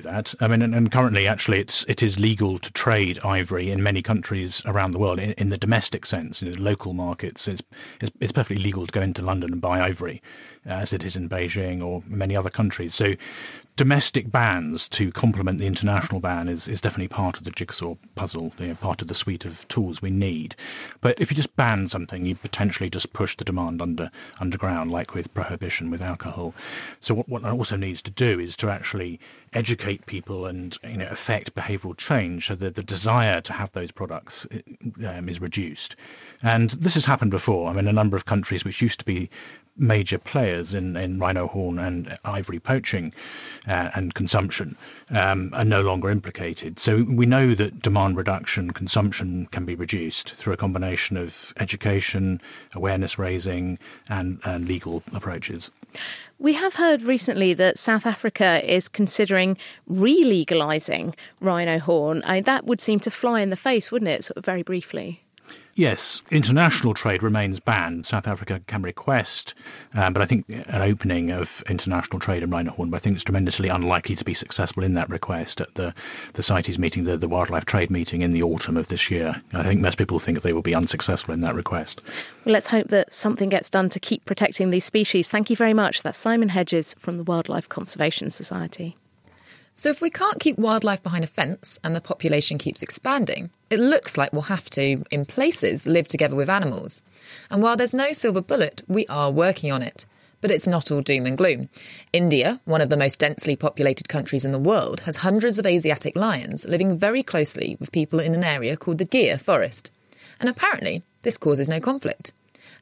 That. 0.00 0.34
I 0.40 0.48
mean, 0.48 0.62
and, 0.62 0.74
and, 0.74 0.90
currently, 0.90 1.26
actually, 1.26 1.60
it's 1.60 1.84
it 1.88 2.02
is 2.02 2.18
legal 2.18 2.58
to 2.58 2.72
trade 2.72 3.18
ivory 3.24 3.70
in 3.70 3.82
many 3.82 4.02
countries 4.02 4.62
around 4.66 4.90
the 4.90 4.98
world. 4.98 5.18
In, 5.18 5.32
in 5.32 5.48
the 5.48 5.58
domestic 5.58 6.06
sense, 6.06 6.42
in 6.42 6.50
the 6.50 6.58
local 6.58 6.92
markets, 6.92 7.48
it's, 7.48 7.62
it's, 8.00 8.12
it's 8.20 8.32
perfectly 8.32 8.62
legal 8.62 8.86
to 8.86 8.92
go 8.92 9.00
into 9.00 9.22
London 9.22 9.52
and 9.52 9.60
buy 9.60 9.80
ivory, 9.80 10.22
uh, 10.66 10.72
as 10.72 10.92
it 10.92 11.04
is 11.04 11.16
in 11.16 11.28
Beijing 11.28 11.82
or 11.82 12.02
many 12.06 12.36
other 12.36 12.50
countries. 12.50 12.94
So, 12.94 13.14
domestic 13.76 14.30
bans 14.30 14.88
to 14.88 15.10
complement 15.10 15.58
the 15.58 15.66
international 15.66 16.20
ban 16.20 16.48
is, 16.48 16.68
is 16.68 16.80
definitely 16.80 17.08
part 17.08 17.36
of 17.36 17.44
the 17.44 17.50
jigsaw 17.50 17.96
puzzle, 18.14 18.52
you 18.58 18.68
know, 18.68 18.74
part 18.74 19.02
of 19.02 19.08
the 19.08 19.14
suite 19.14 19.44
of 19.44 19.66
tools 19.66 20.00
we 20.00 20.10
need. 20.10 20.54
But 21.00 21.20
if 21.20 21.30
you 21.30 21.34
just 21.34 21.56
ban 21.56 21.88
something, 21.88 22.24
you 22.24 22.36
potentially 22.36 22.88
just 22.88 23.12
push 23.12 23.36
the 23.36 23.44
demand 23.44 23.82
under 23.82 24.10
underground, 24.38 24.92
like 24.92 25.14
with 25.14 25.32
prohibition 25.34 25.90
with 25.90 26.02
alcohol. 26.02 26.54
So 27.00 27.14
what, 27.14 27.28
what 27.28 27.42
that 27.42 27.52
also 27.52 27.76
needs 27.76 28.00
to 28.02 28.12
do 28.12 28.38
is 28.38 28.54
to 28.56 28.70
actually 28.70 29.18
educate 29.54 30.04
people 30.06 30.46
and 30.46 30.76
you 30.82 30.96
know 30.96 31.06
affect 31.10 31.54
behavioural 31.54 31.96
change 31.96 32.48
so 32.48 32.54
that 32.54 32.74
the 32.74 32.82
desire 32.82 33.40
to 33.40 33.52
have 33.52 33.70
those 33.72 33.90
products 33.90 34.46
um, 35.06 35.28
is 35.28 35.40
reduced. 35.40 35.96
And 36.42 36.70
this 36.70 36.94
has 36.94 37.04
happened 37.04 37.30
before. 37.30 37.70
I 37.70 37.72
mean, 37.72 37.88
a 37.88 37.92
number 37.92 38.16
of 38.16 38.24
countries 38.24 38.64
which 38.64 38.82
used 38.82 38.98
to 38.98 39.04
be 39.04 39.30
major 39.76 40.18
players 40.18 40.74
in, 40.74 40.96
in 40.96 41.18
rhino 41.18 41.48
horn 41.48 41.78
and 41.78 42.16
ivory 42.24 42.60
poaching 42.60 43.12
uh, 43.66 43.90
and 43.94 44.14
consumption 44.14 44.76
um, 45.10 45.50
are 45.52 45.64
no 45.64 45.82
longer 45.82 46.10
implicated. 46.10 46.78
So 46.78 47.02
we 47.02 47.26
know 47.26 47.54
that 47.54 47.82
demand 47.82 48.16
reduction, 48.16 48.72
consumption 48.72 49.46
can 49.46 49.64
be 49.64 49.74
reduced 49.74 50.34
through 50.34 50.52
a 50.52 50.56
combination 50.56 51.16
of 51.16 51.52
education, 51.58 52.40
awareness 52.74 53.18
raising, 53.18 53.78
and, 54.08 54.38
and 54.44 54.68
legal 54.68 55.02
approaches. 55.12 55.70
We 56.38 56.54
have 56.54 56.74
heard 56.74 57.02
recently 57.02 57.54
that 57.54 57.78
South 57.78 58.06
Africa 58.06 58.60
is 58.64 58.88
considering 58.88 59.56
re 59.86 60.24
legalising 60.24 61.14
rhino 61.40 61.78
horn. 61.78 62.22
I 62.24 62.40
that 62.42 62.66
would 62.66 62.80
seem 62.80 63.00
to 63.00 63.10
fly 63.10 63.40
in 63.40 63.50
the 63.50 63.56
face, 63.56 63.92
wouldn't 63.92 64.10
it, 64.10 64.24
sort 64.24 64.36
of 64.38 64.44
very 64.44 64.62
briefly? 64.62 65.23
Yes, 65.76 66.22
international 66.30 66.94
trade 66.94 67.22
remains 67.22 67.58
banned. 67.58 68.06
South 68.06 68.28
Africa 68.28 68.60
can 68.68 68.82
request, 68.82 69.54
um, 69.94 70.12
but 70.12 70.22
I 70.22 70.24
think 70.24 70.44
an 70.48 70.82
opening 70.82 71.32
of 71.32 71.64
international 71.68 72.20
trade 72.20 72.44
in 72.44 72.50
rhino 72.50 72.70
horn, 72.70 72.90
but 72.90 72.98
I 72.98 73.00
think 73.00 73.16
it's 73.16 73.24
tremendously 73.24 73.68
unlikely 73.68 74.14
to 74.14 74.24
be 74.24 74.34
successful 74.34 74.84
in 74.84 74.94
that 74.94 75.10
request 75.10 75.60
at 75.60 75.74
the, 75.74 75.92
the 76.34 76.44
CITES 76.44 76.78
meeting, 76.78 77.04
the, 77.04 77.16
the 77.16 77.26
wildlife 77.26 77.64
trade 77.64 77.90
meeting 77.90 78.22
in 78.22 78.30
the 78.30 78.42
autumn 78.42 78.76
of 78.76 78.86
this 78.86 79.10
year. 79.10 79.42
I 79.52 79.64
think 79.64 79.80
most 79.80 79.98
people 79.98 80.20
think 80.20 80.42
they 80.42 80.52
will 80.52 80.62
be 80.62 80.76
unsuccessful 80.76 81.34
in 81.34 81.40
that 81.40 81.56
request. 81.56 82.00
Well, 82.44 82.52
let's 82.52 82.68
hope 82.68 82.88
that 82.88 83.12
something 83.12 83.48
gets 83.48 83.68
done 83.68 83.88
to 83.88 83.98
keep 83.98 84.24
protecting 84.26 84.70
these 84.70 84.84
species. 84.84 85.28
Thank 85.28 85.50
you 85.50 85.56
very 85.56 85.74
much. 85.74 86.02
That's 86.02 86.18
Simon 86.18 86.48
Hedges 86.48 86.94
from 87.00 87.16
the 87.16 87.24
Wildlife 87.24 87.68
Conservation 87.68 88.30
Society. 88.30 88.96
So, 89.76 89.90
if 89.90 90.00
we 90.00 90.08
can't 90.08 90.38
keep 90.38 90.56
wildlife 90.56 91.02
behind 91.02 91.24
a 91.24 91.26
fence 91.26 91.80
and 91.82 91.96
the 91.96 92.00
population 92.00 92.58
keeps 92.58 92.80
expanding, 92.80 93.50
it 93.70 93.80
looks 93.80 94.16
like 94.16 94.32
we'll 94.32 94.42
have 94.42 94.70
to, 94.70 95.02
in 95.10 95.24
places, 95.24 95.84
live 95.84 96.06
together 96.06 96.36
with 96.36 96.48
animals. 96.48 97.02
And 97.50 97.60
while 97.60 97.76
there's 97.76 97.92
no 97.92 98.12
silver 98.12 98.40
bullet, 98.40 98.84
we 98.86 99.04
are 99.08 99.32
working 99.32 99.72
on 99.72 99.82
it. 99.82 100.06
But 100.40 100.52
it's 100.52 100.68
not 100.68 100.92
all 100.92 101.00
doom 101.00 101.26
and 101.26 101.36
gloom. 101.36 101.70
India, 102.12 102.60
one 102.64 102.82
of 102.82 102.88
the 102.88 102.96
most 102.96 103.18
densely 103.18 103.56
populated 103.56 104.08
countries 104.08 104.44
in 104.44 104.52
the 104.52 104.58
world, 104.60 105.00
has 105.00 105.16
hundreds 105.16 105.58
of 105.58 105.66
Asiatic 105.66 106.14
lions 106.14 106.64
living 106.68 106.96
very 106.96 107.24
closely 107.24 107.76
with 107.80 107.90
people 107.90 108.20
in 108.20 108.34
an 108.34 108.44
area 108.44 108.76
called 108.76 108.98
the 108.98 109.04
Gir 109.04 109.38
Forest. 109.38 109.90
And 110.38 110.48
apparently, 110.48 111.02
this 111.22 111.36
causes 111.36 111.68
no 111.68 111.80
conflict. 111.80 112.32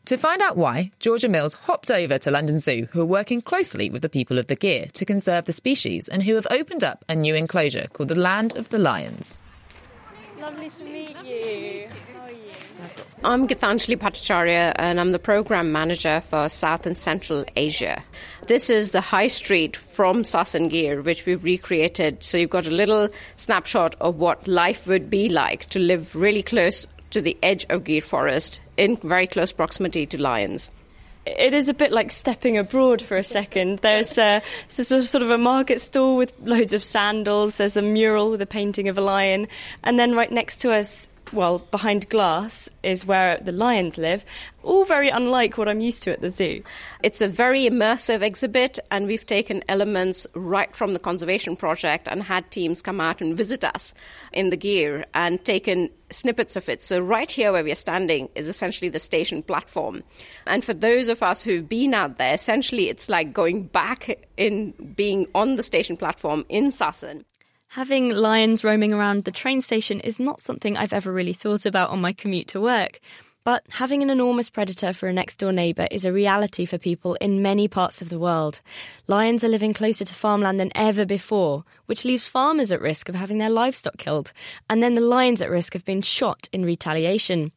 To 0.07 0.17
find 0.17 0.43
out 0.43 0.57
why, 0.57 0.91
Georgia 0.99 1.29
Mills 1.29 1.55
hopped 1.55 1.89
over 1.89 2.19
to 2.19 2.31
London 2.33 2.59
Zoo, 2.59 2.89
who 2.91 3.01
are 3.01 3.07
working 3.07 3.41
closely 3.41 3.89
with 3.89 4.03
the 4.03 4.09
people 4.09 4.37
of 4.37 4.49
the 4.49 4.57
Gir 4.57 4.87
to 4.95 5.05
conserve 5.05 5.45
the 5.45 5.53
species 5.53 6.09
and 6.09 6.25
who 6.25 6.35
have 6.35 6.47
opened 6.51 6.83
up 6.83 7.05
a 7.09 7.15
new 7.15 7.37
enclosure 7.37 7.87
called 7.93 8.09
the 8.09 8.19
Land 8.19 8.57
of 8.57 8.69
the 8.71 8.79
Lions. 8.79 9.39
Lovely 10.41 10.71
to 10.71 10.85
meet 10.85 11.17
you. 11.25 11.87
How 12.13 12.23
are 12.23 12.33
you? 12.33 12.51
I'm 13.23 13.47
Gitanjali 13.47 13.97
Bhattacharya 13.97 14.73
and 14.75 14.99
I'm 14.99 15.13
the 15.13 15.21
program 15.21 15.71
manager 15.71 16.21
for 16.21 16.49
South 16.49 16.85
and 16.85 16.99
Central 16.99 17.45
Asia. 17.55 18.03
This 18.49 18.71
is 18.71 18.91
the 18.91 19.01
high 19.01 19.29
street 19.29 19.77
from 19.77 20.23
Sasan 20.23 20.69
Gir, 20.69 21.03
which 21.03 21.27
we've 21.27 21.45
recreated. 21.45 22.25
So 22.25 22.39
you've 22.39 22.51
got 22.51 22.67
a 22.67 22.73
little 22.73 23.09
snapshot 23.37 23.95
of 24.01 24.19
what 24.19 24.49
life 24.49 24.89
would 24.89 25.09
be 25.09 25.29
like 25.29 25.67
to 25.67 25.79
live 25.79 26.17
really 26.17 26.43
close 26.43 26.89
to 27.13 27.23
the 27.23 27.37
edge 27.43 27.65
of 27.69 27.85
Gir 27.85 28.01
Forest 28.01 28.61
in 28.77 28.97
very 28.97 29.27
close 29.27 29.53
proximity 29.53 30.07
to 30.07 30.21
lions. 30.21 30.71
It 31.25 31.55
is 31.55 31.69
a 31.69 31.75
bit 31.75 31.93
like 31.93 32.11
stepping 32.11 32.59
abroad 32.59 33.01
for 33.01 33.17
a 33.17 33.23
second. 33.23 33.79
There's, 33.79 34.19
uh, 34.19 34.41
there's 34.75 34.91
a 34.91 35.03
sort 35.03 35.23
of 35.23 35.31
a 35.31 35.39
market 35.39 35.81
stall 35.81 36.17
with 36.17 36.33
loads 36.41 36.75
of 36.75 36.83
sandals. 36.83 37.59
There's 37.59 37.77
a 37.77 37.83
mural 37.83 38.31
with 38.31 38.43
a 38.43 38.47
painting 38.47 38.89
of 38.89 38.99
a 38.99 39.03
lion, 39.03 39.47
and 39.85 39.99
then 39.99 40.17
right 40.17 40.33
next 40.33 40.61
to 40.63 40.73
us 40.73 41.09
well, 41.33 41.61
behind 41.71 42.09
glass 42.09 42.69
is 42.83 43.07
where 43.07 43.39
the 43.39 43.53
lions 43.53 43.97
live, 43.97 44.25
all 44.63 44.85
very 44.85 45.09
unlike 45.09 45.57
what 45.57 45.69
I'm 45.69 45.81
used 45.81 46.03
to 46.05 46.13
at 46.13 46.21
the 46.21 46.29
zoo. 46.29 46.63
It's 47.03 47.21
a 47.21 47.29
very 47.29 47.63
immersive 47.65 48.23
exhibit, 48.23 48.79
and 48.91 49.07
we've 49.07 49.27
taken 49.27 49.65
elements 49.69 50.27
right 50.35 50.75
from 50.75 50.93
the 50.93 50.99
conservation 50.99 51.57
project 51.57 52.07
and 52.09 52.23
had 52.23 52.51
teams 52.51 52.83
come 52.83 53.01
out 53.01 53.21
and 53.21 53.37
visit 53.37 53.65
us 53.65 53.95
in 54.33 54.51
the 54.51 54.57
Gir 54.57 55.05
and 55.15 55.45
taken 55.45 55.91
snippets 56.11 56.57
of 56.57 56.69
it. 56.69 56.83
So, 56.83 56.99
right 56.99 57.31
here 57.31 57.53
where 57.53 57.65
we 57.65 57.73
are 57.73 57.77
standing 57.77 58.29
is 58.35 58.49
essentially 58.49 58.91
the 58.91 58.99
station 58.99 59.43
platform. 59.43 60.03
And 60.47 60.65
for 60.65 60.75
those 60.75 61.09
of 61.09 61.23
us 61.23 61.43
who've 61.43 61.69
been 61.69 61.95
out 61.95 62.17
there, 62.17 62.35
essentially 62.35 62.89
it's 62.89 63.09
like 63.09 63.33
going 63.33 63.65
back 63.65 64.29
in 64.37 64.73
being 64.97 65.27
on 65.35 65.57
the 65.57 65.63
station 65.63 65.97
platform 65.97 66.45
in 66.49 66.67
Sasan. 66.67 67.25
Having 67.77 68.11
lions 68.11 68.65
roaming 68.65 68.93
around 68.93 69.25
the 69.25 69.31
train 69.31 69.63
station 69.63 69.99
is 70.01 70.21
not 70.21 70.43
something 70.43 70.77
I've 70.77 70.93
ever 70.93 71.11
really 71.11 71.33
thought 71.33 71.65
about 71.65 71.89
on 71.89 72.03
my 72.03 72.13
commute 72.13 72.49
to 72.49 72.61
work. 72.61 73.01
But 73.45 73.65
having 73.71 74.03
an 74.03 74.11
enormous 74.11 74.51
predator 74.51 74.93
for 74.93 75.09
a 75.09 75.13
next 75.15 75.37
door 75.37 75.53
neighbour 75.53 75.89
is 75.91 76.05
a 76.05 76.13
reality 76.13 76.67
for 76.67 76.77
people 76.77 77.15
in 77.15 77.41
many 77.41 77.69
parts 77.69 78.03
of 78.03 78.11
the 78.11 78.19
world. 78.19 78.61
Lions 79.07 79.43
are 79.43 79.49
living 79.49 79.73
closer 79.73 80.05
to 80.05 80.15
farmland 80.15 80.61
than 80.61 80.71
ever 80.75 81.07
before, 81.07 81.65
which 81.87 82.05
leaves 82.05 82.27
farmers 82.27 82.73
at 82.73 82.83
risk 82.83 83.09
of 83.09 83.15
having 83.15 83.39
their 83.39 83.49
livestock 83.49 83.97
killed, 83.97 84.35
and 84.69 84.83
then 84.83 84.93
the 84.93 85.01
lions 85.01 85.41
at 85.41 85.49
risk 85.49 85.75
of 85.75 85.87
being 85.87 86.03
shot 86.03 86.51
in 86.53 86.67
retaliation. 86.67 87.53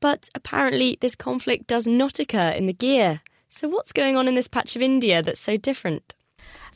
But 0.00 0.28
apparently, 0.34 0.98
this 1.00 1.14
conflict 1.14 1.66
does 1.66 1.86
not 1.86 2.18
occur 2.18 2.50
in 2.50 2.66
the 2.66 2.74
Gir. 2.74 3.22
So, 3.48 3.68
what's 3.68 3.92
going 3.92 4.18
on 4.18 4.28
in 4.28 4.34
this 4.34 4.48
patch 4.48 4.76
of 4.76 4.82
India 4.82 5.22
that's 5.22 5.40
so 5.40 5.56
different? 5.56 6.14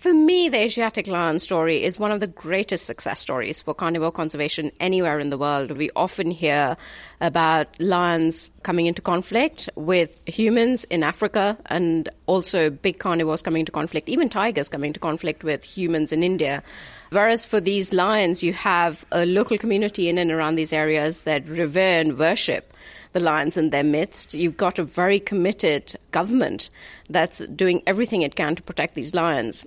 For 0.01 0.15
me, 0.15 0.49
the 0.49 0.63
Asiatic 0.63 1.07
lion 1.09 1.39
story 1.39 1.85
is 1.85 1.99
one 1.99 2.11
of 2.11 2.21
the 2.21 2.27
greatest 2.27 2.87
success 2.87 3.21
stories 3.21 3.61
for 3.61 3.75
carnivore 3.75 4.11
conservation 4.11 4.71
anywhere 4.81 5.19
in 5.19 5.29
the 5.29 5.37
world. 5.37 5.73
We 5.73 5.91
often 5.95 6.31
hear 6.31 6.79
about 7.21 7.79
lions 7.79 8.49
coming 8.63 8.87
into 8.87 9.03
conflict 9.03 9.69
with 9.75 10.27
humans 10.27 10.85
in 10.85 11.03
Africa 11.03 11.59
and 11.67 12.09
also 12.25 12.71
big 12.71 12.99
carnivores 12.99 13.43
coming 13.43 13.61
into 13.61 13.73
conflict, 13.73 14.09
even 14.09 14.31
tigers 14.31 14.71
coming 14.71 14.89
into 14.89 15.01
conflict 15.01 15.45
with 15.45 15.65
humans 15.65 16.13
in 16.13 16.23
India. 16.23 16.63
Whereas 17.11 17.45
for 17.45 17.61
these 17.61 17.93
lions, 17.93 18.43
you 18.43 18.55
have 18.55 19.05
a 19.13 19.27
local 19.27 19.59
community 19.59 20.09
in 20.09 20.17
and 20.17 20.31
around 20.31 20.55
these 20.55 20.73
areas 20.73 21.25
that 21.25 21.47
revere 21.47 22.01
and 22.01 22.19
worship 22.19 22.73
the 23.13 23.21
lions 23.21 23.59
in 23.59 23.69
their 23.69 23.85
midst. 23.85 24.33
You've 24.33 24.57
got 24.57 24.79
a 24.79 24.83
very 24.83 25.21
committed 25.21 25.95
government 26.11 26.71
that's 27.11 27.41
doing 27.49 27.83
everything 27.87 28.23
it 28.23 28.35
can 28.35 28.57
to 28.57 28.63
protect 28.63 28.95
these 28.95 29.15
lions. 29.15 29.67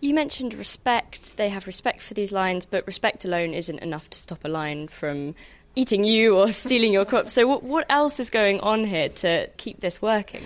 You 0.00 0.14
mentioned 0.14 0.54
respect. 0.54 1.36
They 1.36 1.48
have 1.48 1.66
respect 1.66 2.02
for 2.02 2.14
these 2.14 2.32
lions, 2.32 2.66
but 2.66 2.86
respect 2.86 3.24
alone 3.24 3.54
isn't 3.54 3.78
enough 3.78 4.10
to 4.10 4.18
stop 4.18 4.44
a 4.44 4.48
lion 4.48 4.88
from 4.88 5.34
eating 5.74 6.04
you 6.04 6.38
or 6.38 6.50
stealing 6.50 6.92
your 6.92 7.04
crop. 7.04 7.28
So, 7.28 7.46
what, 7.46 7.62
what 7.62 7.86
else 7.88 8.20
is 8.20 8.30
going 8.30 8.60
on 8.60 8.84
here 8.84 9.08
to 9.08 9.48
keep 9.56 9.80
this 9.80 10.02
working? 10.02 10.42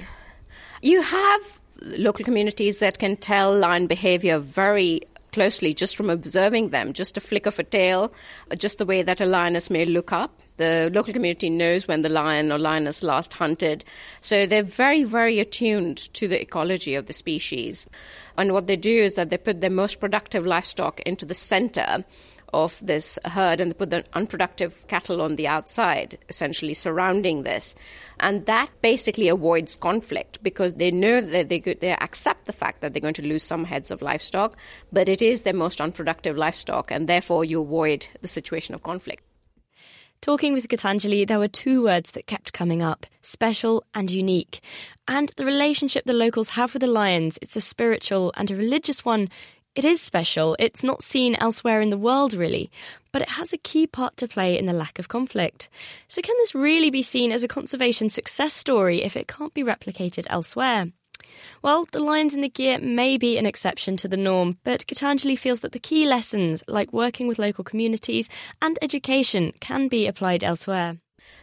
You 0.82 1.02
have 1.02 1.60
local 1.82 2.24
communities 2.24 2.78
that 2.78 2.98
can 2.98 3.16
tell 3.16 3.56
lion 3.56 3.86
behavior 3.86 4.38
very 4.38 5.02
closely 5.32 5.72
just 5.72 5.96
from 5.96 6.10
observing 6.10 6.70
them, 6.70 6.92
just 6.92 7.16
a 7.16 7.20
flick 7.20 7.46
of 7.46 7.58
a 7.58 7.64
tail, 7.64 8.12
just 8.56 8.78
the 8.78 8.86
way 8.86 9.02
that 9.02 9.20
a 9.20 9.26
lioness 9.26 9.70
may 9.70 9.84
look 9.84 10.12
up. 10.12 10.42
The 10.60 10.90
local 10.92 11.14
community 11.14 11.48
knows 11.48 11.88
when 11.88 12.02
the 12.02 12.10
lion 12.10 12.52
or 12.52 12.58
lioness 12.58 13.02
last 13.02 13.32
hunted. 13.32 13.82
So 14.20 14.44
they're 14.44 14.62
very, 14.62 15.04
very 15.04 15.40
attuned 15.40 15.96
to 16.12 16.28
the 16.28 16.38
ecology 16.38 16.94
of 16.94 17.06
the 17.06 17.14
species. 17.14 17.88
And 18.36 18.52
what 18.52 18.66
they 18.66 18.76
do 18.76 18.94
is 18.94 19.14
that 19.14 19.30
they 19.30 19.38
put 19.38 19.62
their 19.62 19.70
most 19.70 20.00
productive 20.00 20.44
livestock 20.44 21.00
into 21.00 21.24
the 21.24 21.32
center 21.32 22.04
of 22.52 22.78
this 22.84 23.18
herd 23.24 23.62
and 23.62 23.70
they 23.70 23.74
put 23.74 23.88
the 23.88 24.04
unproductive 24.12 24.86
cattle 24.86 25.22
on 25.22 25.36
the 25.36 25.48
outside, 25.48 26.18
essentially 26.28 26.74
surrounding 26.74 27.42
this. 27.42 27.74
And 28.18 28.44
that 28.44 28.68
basically 28.82 29.28
avoids 29.28 29.78
conflict 29.78 30.42
because 30.42 30.74
they 30.74 30.90
know 30.90 31.22
that 31.22 31.48
they, 31.48 31.60
could, 31.60 31.80
they 31.80 31.92
accept 31.92 32.44
the 32.44 32.52
fact 32.52 32.82
that 32.82 32.92
they're 32.92 33.00
going 33.00 33.14
to 33.14 33.26
lose 33.26 33.44
some 33.44 33.64
heads 33.64 33.90
of 33.90 34.02
livestock, 34.02 34.58
but 34.92 35.08
it 35.08 35.22
is 35.22 35.40
their 35.40 35.54
most 35.54 35.80
unproductive 35.80 36.36
livestock, 36.36 36.90
and 36.90 37.08
therefore 37.08 37.46
you 37.46 37.62
avoid 37.62 38.08
the 38.20 38.28
situation 38.28 38.74
of 38.74 38.82
conflict. 38.82 39.22
Talking 40.22 40.52
with 40.52 40.68
Gitanjali, 40.68 41.26
there 41.26 41.38
were 41.38 41.48
two 41.48 41.82
words 41.82 42.10
that 42.10 42.26
kept 42.26 42.52
coming 42.52 42.82
up 42.82 43.06
special 43.22 43.82
and 43.94 44.10
unique. 44.10 44.60
And 45.08 45.32
the 45.36 45.46
relationship 45.46 46.04
the 46.04 46.12
locals 46.12 46.50
have 46.50 46.74
with 46.74 46.82
the 46.82 46.86
lions, 46.86 47.38
it's 47.40 47.56
a 47.56 47.60
spiritual 47.60 48.32
and 48.36 48.50
a 48.50 48.56
religious 48.56 49.04
one 49.04 49.28
it 49.76 49.84
is 49.84 50.00
special. 50.00 50.56
It's 50.58 50.82
not 50.82 51.00
seen 51.00 51.36
elsewhere 51.36 51.80
in 51.80 51.90
the 51.90 51.96
world, 51.96 52.34
really, 52.34 52.72
but 53.12 53.22
it 53.22 53.28
has 53.30 53.52
a 53.52 53.58
key 53.58 53.86
part 53.86 54.16
to 54.16 54.26
play 54.26 54.58
in 54.58 54.66
the 54.66 54.72
lack 54.72 54.98
of 54.98 55.06
conflict. 55.06 55.68
So, 56.08 56.20
can 56.20 56.34
this 56.38 56.56
really 56.56 56.90
be 56.90 57.02
seen 57.02 57.30
as 57.30 57.44
a 57.44 57.48
conservation 57.48 58.10
success 58.10 58.52
story 58.52 59.02
if 59.02 59.16
it 59.16 59.28
can't 59.28 59.54
be 59.54 59.62
replicated 59.62 60.26
elsewhere? 60.28 60.88
Well, 61.62 61.86
the 61.92 62.00
lions 62.00 62.34
in 62.34 62.40
the 62.40 62.48
Gir 62.48 62.78
may 62.78 63.16
be 63.16 63.38
an 63.38 63.46
exception 63.46 63.96
to 63.98 64.08
the 64.08 64.16
norm, 64.16 64.58
but 64.64 64.86
Gitanjali 64.86 65.38
feels 65.38 65.60
that 65.60 65.72
the 65.72 65.78
key 65.78 66.06
lessons, 66.06 66.62
like 66.66 66.92
working 66.92 67.28
with 67.28 67.38
local 67.38 67.64
communities 67.64 68.28
and 68.62 68.78
education, 68.82 69.52
can 69.60 69.88
be 69.88 70.06
applied 70.06 70.42
elsewhere. 70.44 70.98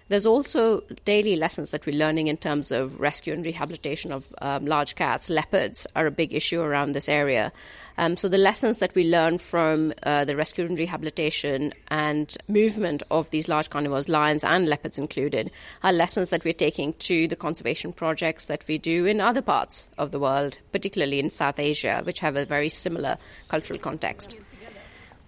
There's 0.09 0.25
also 0.25 0.83
daily 1.03 1.35
lessons 1.35 1.71
that 1.71 1.85
we're 1.85 1.97
learning 1.97 2.27
in 2.27 2.37
terms 2.37 2.71
of 2.71 2.99
rescue 2.99 3.33
and 3.33 3.45
rehabilitation 3.45 4.13
of 4.13 4.25
um, 4.41 4.65
large 4.65 4.95
cats. 4.95 5.29
Leopards 5.29 5.85
are 5.97 6.07
a 6.07 6.11
big 6.11 6.33
issue 6.33 6.61
around 6.61 6.93
this 6.93 7.09
area. 7.09 7.51
Um, 7.97 8.15
so 8.15 8.29
the 8.29 8.37
lessons 8.37 8.79
that 8.79 8.95
we 8.95 9.03
learn 9.03 9.37
from 9.37 9.91
uh, 10.03 10.23
the 10.23 10.37
rescue 10.37 10.65
and 10.65 10.79
rehabilitation 10.79 11.73
and 11.89 12.37
movement 12.47 13.03
of 13.11 13.29
these 13.31 13.49
large 13.49 13.69
carnivores, 13.69 14.07
lions 14.07 14.43
and 14.45 14.69
leopards 14.69 14.97
included, 14.97 15.51
are 15.83 15.91
lessons 15.91 16.29
that 16.29 16.45
we're 16.45 16.53
taking 16.53 16.93
to 16.93 17.27
the 17.27 17.35
conservation 17.35 17.91
projects 17.91 18.45
that 18.45 18.65
we 18.67 18.77
do 18.77 19.05
in 19.05 19.19
other 19.19 19.41
parts 19.41 19.89
of 19.97 20.11
the 20.11 20.19
world, 20.19 20.59
particularly 20.71 21.19
in 21.19 21.29
South 21.29 21.59
Asia, 21.59 22.01
which 22.05 22.19
have 22.19 22.37
a 22.37 22.45
very 22.45 22.69
similar 22.69 23.17
cultural 23.49 23.79
context. 23.79 24.37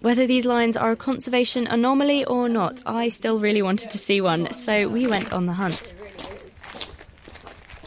Whether 0.00 0.26
these 0.26 0.46
lions 0.46 0.78
are 0.78 0.92
a 0.92 0.96
conservation 0.96 1.66
anomaly 1.66 2.24
or 2.24 2.48
not, 2.48 2.80
I 2.86 3.10
still 3.10 3.38
really 3.38 3.60
wanted 3.60 3.90
to 3.90 3.98
see 3.98 4.22
one, 4.22 4.52
so 4.54 4.88
we 4.88 5.06
went 5.06 5.30
on 5.30 5.44
the 5.44 5.52
hunt. 5.52 5.92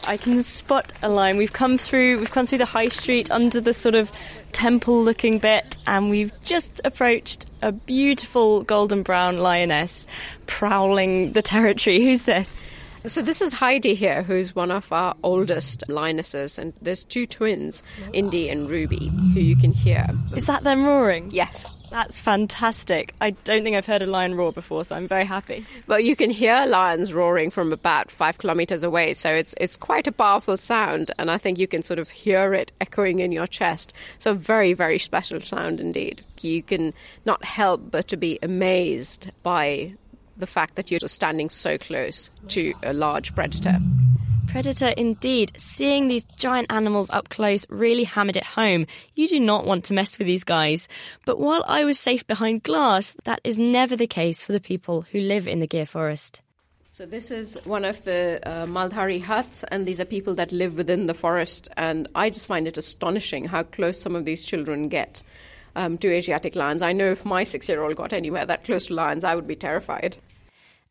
I 0.06 0.16
can 0.16 0.42
spot 0.42 0.92
a 1.02 1.08
lion. 1.08 1.38
We've 1.38 1.52
come 1.52 1.76
through 1.78 2.18
we've 2.18 2.30
come 2.30 2.46
through 2.46 2.58
the 2.58 2.66
high 2.66 2.88
street 2.88 3.30
under 3.30 3.60
the 3.60 3.72
sort 3.72 3.94
of 3.94 4.12
temple 4.52 5.02
looking 5.02 5.38
bit 5.38 5.78
and 5.86 6.10
we've 6.10 6.30
just 6.42 6.80
approached 6.84 7.46
a 7.62 7.72
beautiful 7.72 8.62
golden 8.64 9.02
brown 9.02 9.38
lioness 9.38 10.06
prowling 10.46 11.32
the 11.32 11.42
territory. 11.42 12.00
Who's 12.02 12.24
this? 12.24 12.68
So 13.06 13.20
this 13.20 13.42
is 13.42 13.52
Heidi 13.52 13.94
here, 13.94 14.22
who's 14.22 14.54
one 14.54 14.70
of 14.70 14.90
our 14.90 15.14
oldest 15.22 15.84
lionesses, 15.90 16.58
and 16.58 16.72
there's 16.80 17.04
two 17.04 17.26
twins, 17.26 17.82
Indy 18.14 18.48
and 18.48 18.70
Ruby, 18.70 19.12
who 19.34 19.40
you 19.40 19.56
can 19.56 19.72
hear. 19.72 20.06
Is 20.34 20.46
that 20.46 20.64
them 20.64 20.86
roaring? 20.86 21.30
Yes. 21.30 21.70
That's 21.94 22.18
fantastic. 22.18 23.14
I 23.20 23.30
don't 23.44 23.62
think 23.62 23.76
I've 23.76 23.86
heard 23.86 24.02
a 24.02 24.06
lion 24.08 24.34
roar 24.34 24.50
before, 24.50 24.82
so 24.82 24.96
I'm 24.96 25.06
very 25.06 25.24
happy. 25.24 25.64
Well, 25.86 26.00
you 26.00 26.16
can 26.16 26.28
hear 26.28 26.66
lions 26.66 27.14
roaring 27.14 27.52
from 27.52 27.72
about 27.72 28.10
five 28.10 28.36
kilometers 28.38 28.82
away, 28.82 29.14
so 29.14 29.32
it's 29.32 29.54
it's 29.60 29.76
quite 29.76 30.08
a 30.08 30.10
powerful 30.10 30.56
sound, 30.56 31.12
and 31.20 31.30
I 31.30 31.38
think 31.38 31.56
you 31.56 31.68
can 31.68 31.82
sort 31.82 32.00
of 32.00 32.10
hear 32.10 32.52
it 32.52 32.72
echoing 32.80 33.20
in 33.20 33.30
your 33.30 33.46
chest. 33.46 33.92
So 34.18 34.34
very, 34.34 34.72
very 34.72 34.98
special 34.98 35.40
sound 35.40 35.80
indeed. 35.80 36.24
You 36.40 36.64
can 36.64 36.94
not 37.26 37.44
help 37.44 37.92
but 37.92 38.08
to 38.08 38.16
be 38.16 38.40
amazed 38.42 39.30
by 39.44 39.94
the 40.36 40.48
fact 40.48 40.74
that 40.74 40.90
you're 40.90 40.98
standing 41.06 41.48
so 41.48 41.78
close 41.78 42.28
to 42.48 42.74
a 42.82 42.92
large 42.92 43.36
predator. 43.36 43.78
Predator 44.54 44.90
indeed. 44.90 45.50
Seeing 45.56 46.06
these 46.06 46.22
giant 46.36 46.70
animals 46.70 47.10
up 47.10 47.28
close 47.28 47.66
really 47.68 48.04
hammered 48.04 48.36
it 48.36 48.44
home. 48.44 48.86
You 49.16 49.26
do 49.26 49.40
not 49.40 49.66
want 49.66 49.84
to 49.86 49.94
mess 49.94 50.16
with 50.16 50.28
these 50.28 50.44
guys. 50.44 50.86
But 51.24 51.40
while 51.40 51.64
I 51.66 51.82
was 51.82 51.98
safe 51.98 52.24
behind 52.28 52.62
glass, 52.62 53.16
that 53.24 53.40
is 53.42 53.58
never 53.58 53.96
the 53.96 54.06
case 54.06 54.40
for 54.42 54.52
the 54.52 54.60
people 54.60 55.02
who 55.02 55.18
live 55.18 55.48
in 55.48 55.58
the 55.58 55.66
Gir 55.66 55.86
forest. 55.86 56.40
So 56.92 57.04
this 57.04 57.32
is 57.32 57.58
one 57.64 57.84
of 57.84 58.04
the 58.04 58.38
uh, 58.44 58.64
Maldhari 58.66 59.20
huts, 59.20 59.64
and 59.72 59.86
these 59.86 60.00
are 60.00 60.04
people 60.04 60.36
that 60.36 60.52
live 60.52 60.76
within 60.76 61.06
the 61.06 61.14
forest. 61.14 61.68
And 61.76 62.06
I 62.14 62.30
just 62.30 62.46
find 62.46 62.68
it 62.68 62.78
astonishing 62.78 63.46
how 63.46 63.64
close 63.64 64.00
some 64.00 64.14
of 64.14 64.24
these 64.24 64.46
children 64.46 64.88
get 64.88 65.24
um, 65.74 65.98
to 65.98 66.14
Asiatic 66.14 66.54
lions. 66.54 66.80
I 66.80 66.92
know 66.92 67.10
if 67.10 67.24
my 67.24 67.42
six-year-old 67.42 67.96
got 67.96 68.12
anywhere 68.12 68.46
that 68.46 68.62
close 68.62 68.86
to 68.86 68.94
lions, 68.94 69.24
I 69.24 69.34
would 69.34 69.48
be 69.48 69.56
terrified. 69.56 70.16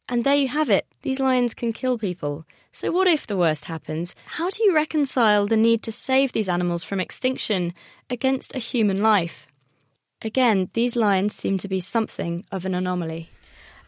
And 0.10 0.26
there 0.26 0.36
you 0.36 0.50
have 0.50 0.70
it. 0.70 0.86
These 1.04 1.22
lions 1.22 1.54
can 1.54 1.72
kill 1.72 1.98
people. 1.98 2.46
So, 2.76 2.92
what 2.92 3.08
if 3.08 3.28
the 3.28 3.38
worst 3.38 3.66
happens? 3.66 4.16
How 4.26 4.50
do 4.50 4.64
you 4.64 4.74
reconcile 4.74 5.46
the 5.46 5.56
need 5.56 5.84
to 5.84 5.92
save 5.92 6.32
these 6.32 6.50
animals 6.50 6.84
from 6.84 7.00
extinction 7.00 7.72
against 8.10 8.56
a 8.56 8.60
human 8.60 9.04
life? 9.04 9.46
Again, 10.24 10.72
these 10.74 10.96
lions 10.96 11.36
seem 11.36 11.60
to 11.60 11.68
be 11.68 11.80
something 11.80 12.46
of 12.52 12.66
an 12.66 12.74
anomaly. 12.74 13.30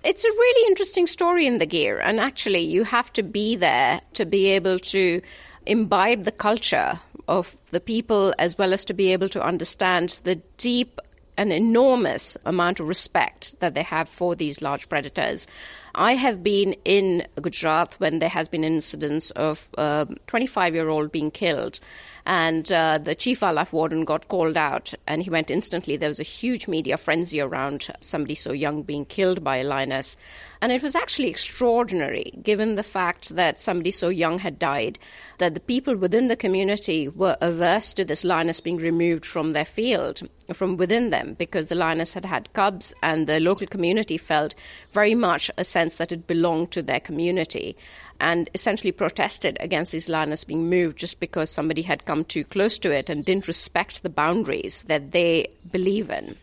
It's 0.04 0.24
a 0.24 0.30
really 0.30 0.68
interesting 0.68 1.08
story 1.08 1.48
in 1.48 1.58
the 1.58 1.66
Gir, 1.66 1.98
and 1.98 2.20
actually, 2.20 2.60
you 2.60 2.84
have 2.84 3.12
to 3.14 3.24
be 3.24 3.56
there 3.56 4.02
to 4.14 4.24
be 4.24 4.46
able 4.52 4.78
to 4.78 5.20
imbibe 5.66 6.24
the 6.24 6.32
culture 6.32 7.00
of 7.28 7.58
the 7.72 7.80
people 7.80 8.36
as 8.38 8.56
well 8.56 8.72
as 8.72 8.86
to 8.86 8.94
be 8.94 9.12
able 9.14 9.30
to 9.30 9.44
understand 9.44 10.22
the 10.26 10.36
deep 10.58 11.02
and 11.38 11.52
enormous 11.52 12.38
amount 12.46 12.80
of 12.80 12.88
respect 12.88 13.56
that 13.62 13.74
they 13.74 13.84
have 13.84 14.08
for 14.08 14.36
these 14.36 14.62
large 14.62 14.88
predators. 14.90 15.48
I 15.96 16.16
have 16.16 16.44
been 16.44 16.74
in 16.86 17.26
Gujarat 17.42 17.96
when 17.98 18.20
there 18.20 18.30
has 18.30 18.48
been 18.48 18.64
incidents 18.64 19.32
of 19.32 19.70
um, 19.78 20.16
a 20.16 20.20
25 20.28 20.76
year 20.76 20.90
old 20.90 21.12
being 21.12 21.32
killed. 21.32 21.80
And 22.26 22.72
uh, 22.72 22.98
the 22.98 23.14
chief 23.14 23.42
wildlife 23.42 23.72
warden 23.72 24.04
got 24.04 24.28
called 24.28 24.58
out, 24.58 24.94
and 25.06 25.22
he 25.22 25.30
went 25.30 25.52
instantly. 25.52 25.96
There 25.96 26.10
was 26.10 26.20
a 26.20 26.24
huge 26.24 26.68
media 26.68 26.98
frenzy 26.98 27.40
around 27.40 27.88
somebody 28.02 28.34
so 28.34 28.52
young 28.52 28.82
being 28.82 29.06
killed 29.06 29.44
by 29.44 29.58
a 29.58 29.64
lioness. 29.64 30.18
And 30.60 30.72
it 30.72 30.82
was 30.82 30.96
actually 30.96 31.30
extraordinary, 31.30 32.34
given 32.42 32.74
the 32.74 32.84
fact 32.84 33.36
that 33.36 33.62
somebody 33.62 33.92
so 33.92 34.10
young 34.10 34.40
had 34.40 34.58
died, 34.58 34.98
that 35.38 35.54
the 35.54 35.60
people 35.60 35.96
within 35.96 36.28
the 36.28 36.36
community 36.36 37.08
were 37.08 37.38
averse 37.42 37.94
to 37.94 38.06
this 38.06 38.24
lioness 38.24 38.60
being 38.60 38.78
removed 38.78 39.26
from 39.26 39.52
their 39.52 39.66
field, 39.66 40.28
from 40.52 40.78
within 40.78 41.12
them, 41.12 41.36
because 41.38 41.68
the 41.68 41.76
lioness 41.76 42.16
had 42.16 42.26
had 42.26 42.52
cubs, 42.54 42.92
and 43.04 43.28
the 43.28 43.40
local 43.40 43.68
community 43.68 44.18
felt 44.18 44.56
very 44.94 45.14
much 45.14 45.52
a 45.58 45.64
sense 45.64 45.98
that 45.98 46.12
it 46.12 46.26
belonged 46.26 46.72
to 46.72 46.82
their 46.82 47.00
community 47.00 47.78
and 48.20 48.50
essentially 48.54 48.92
protested 48.92 49.58
against 49.60 49.92
these 49.92 50.10
lioness 50.10 50.44
being 50.44 50.70
moved 50.70 50.98
just 50.98 51.20
because 51.20 51.50
somebody 51.50 51.82
had 51.82 52.06
come 52.06 52.24
too 52.24 52.44
close 52.44 52.78
to 52.80 52.92
it 52.92 53.10
and 53.10 53.26
didn't 53.26 53.48
respect 53.48 54.04
the 54.04 54.10
boundaries 54.10 54.84
that 54.84 55.12
they 55.12 55.48
believe 55.72 56.10
in. 56.10 56.36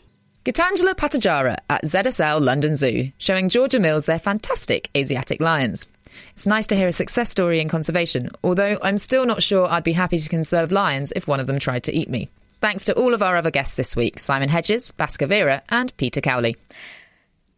Gitanjali 0.45 0.95
Bhattacharya 0.95 1.57
at 1.71 1.85
ZSL 1.85 2.41
London 2.41 2.75
Zoo, 2.75 3.13
showing 3.19 3.49
Georgia 3.49 3.79
Mills 3.79 4.07
their 4.07 4.19
fantastic 4.19 4.91
Asiatic 4.97 5.41
lions. 5.41 5.87
It's 6.33 6.47
nice 6.47 6.67
to 6.67 6.77
hear 6.77 6.89
a 6.89 6.93
success 6.93 7.31
story 7.31 7.61
in 7.61 7.69
conservation, 7.69 8.29
although 8.43 8.77
I'm 8.83 8.99
still 8.99 9.25
not 9.25 9.43
sure 9.43 9.69
I'd 9.69 9.85
be 9.85 9.93
happy 9.93 10.19
to 10.19 10.29
conserve 10.29 10.73
lions 10.73 11.13
if 11.15 11.29
one 11.29 11.41
of 11.41 11.47
them 11.47 11.59
tried 11.59 11.85
to 11.85 11.95
eat 11.95 12.11
me. 12.11 12.29
Thanks 12.61 12.85
to 12.87 12.95
all 12.95 13.15
of 13.15 13.23
our 13.23 13.37
other 13.37 13.51
guests 13.51 13.77
this 13.77 13.97
week 13.97 14.19
Simon 14.19 14.49
Hedges, 14.49 14.93
Bhaskar 14.99 15.29
Vira, 15.29 15.63
and 15.69 15.97
Peter 15.97 16.21
Cowley. 16.21 16.57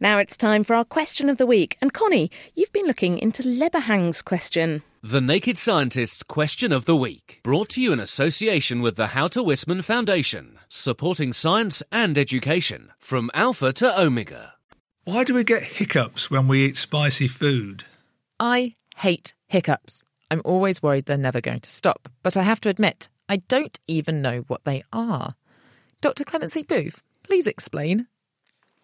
Now 0.00 0.18
it's 0.18 0.36
time 0.36 0.64
for 0.64 0.74
our 0.74 0.84
question 0.84 1.28
of 1.30 1.38
the 1.38 1.46
week. 1.46 1.76
And 1.80 1.92
Connie, 1.92 2.30
you've 2.54 2.72
been 2.72 2.86
looking 2.86 3.18
into 3.18 3.42
Leberhang's 3.42 4.22
question. 4.22 4.82
The 5.02 5.20
Naked 5.20 5.56
Scientist's 5.56 6.22
Question 6.22 6.72
of 6.72 6.86
the 6.86 6.96
Week, 6.96 7.40
brought 7.42 7.68
to 7.70 7.80
you 7.82 7.92
in 7.92 8.00
association 8.00 8.80
with 8.80 8.96
the 8.96 9.08
How 9.08 9.28
to 9.28 9.42
Wisman 9.42 9.84
Foundation, 9.84 10.58
supporting 10.68 11.32
science 11.32 11.82
and 11.92 12.16
education 12.16 12.90
from 12.98 13.30
alpha 13.34 13.72
to 13.74 14.00
omega. 14.00 14.54
Why 15.04 15.24
do 15.24 15.34
we 15.34 15.44
get 15.44 15.62
hiccups 15.62 16.30
when 16.30 16.48
we 16.48 16.64
eat 16.64 16.78
spicy 16.78 17.28
food? 17.28 17.84
I 18.40 18.76
hate 18.96 19.34
hiccups. 19.46 20.02
I'm 20.30 20.40
always 20.44 20.82
worried 20.82 21.04
they're 21.04 21.18
never 21.18 21.42
going 21.42 21.60
to 21.60 21.70
stop, 21.70 22.08
but 22.22 22.36
I 22.36 22.42
have 22.42 22.60
to 22.62 22.70
admit, 22.70 23.08
I 23.28 23.36
don't 23.36 23.78
even 23.86 24.22
know 24.22 24.44
what 24.48 24.64
they 24.64 24.82
are. 24.92 25.34
Dr. 26.00 26.24
Clemency 26.24 26.62
Booth, 26.62 27.02
please 27.22 27.46
explain. 27.46 28.06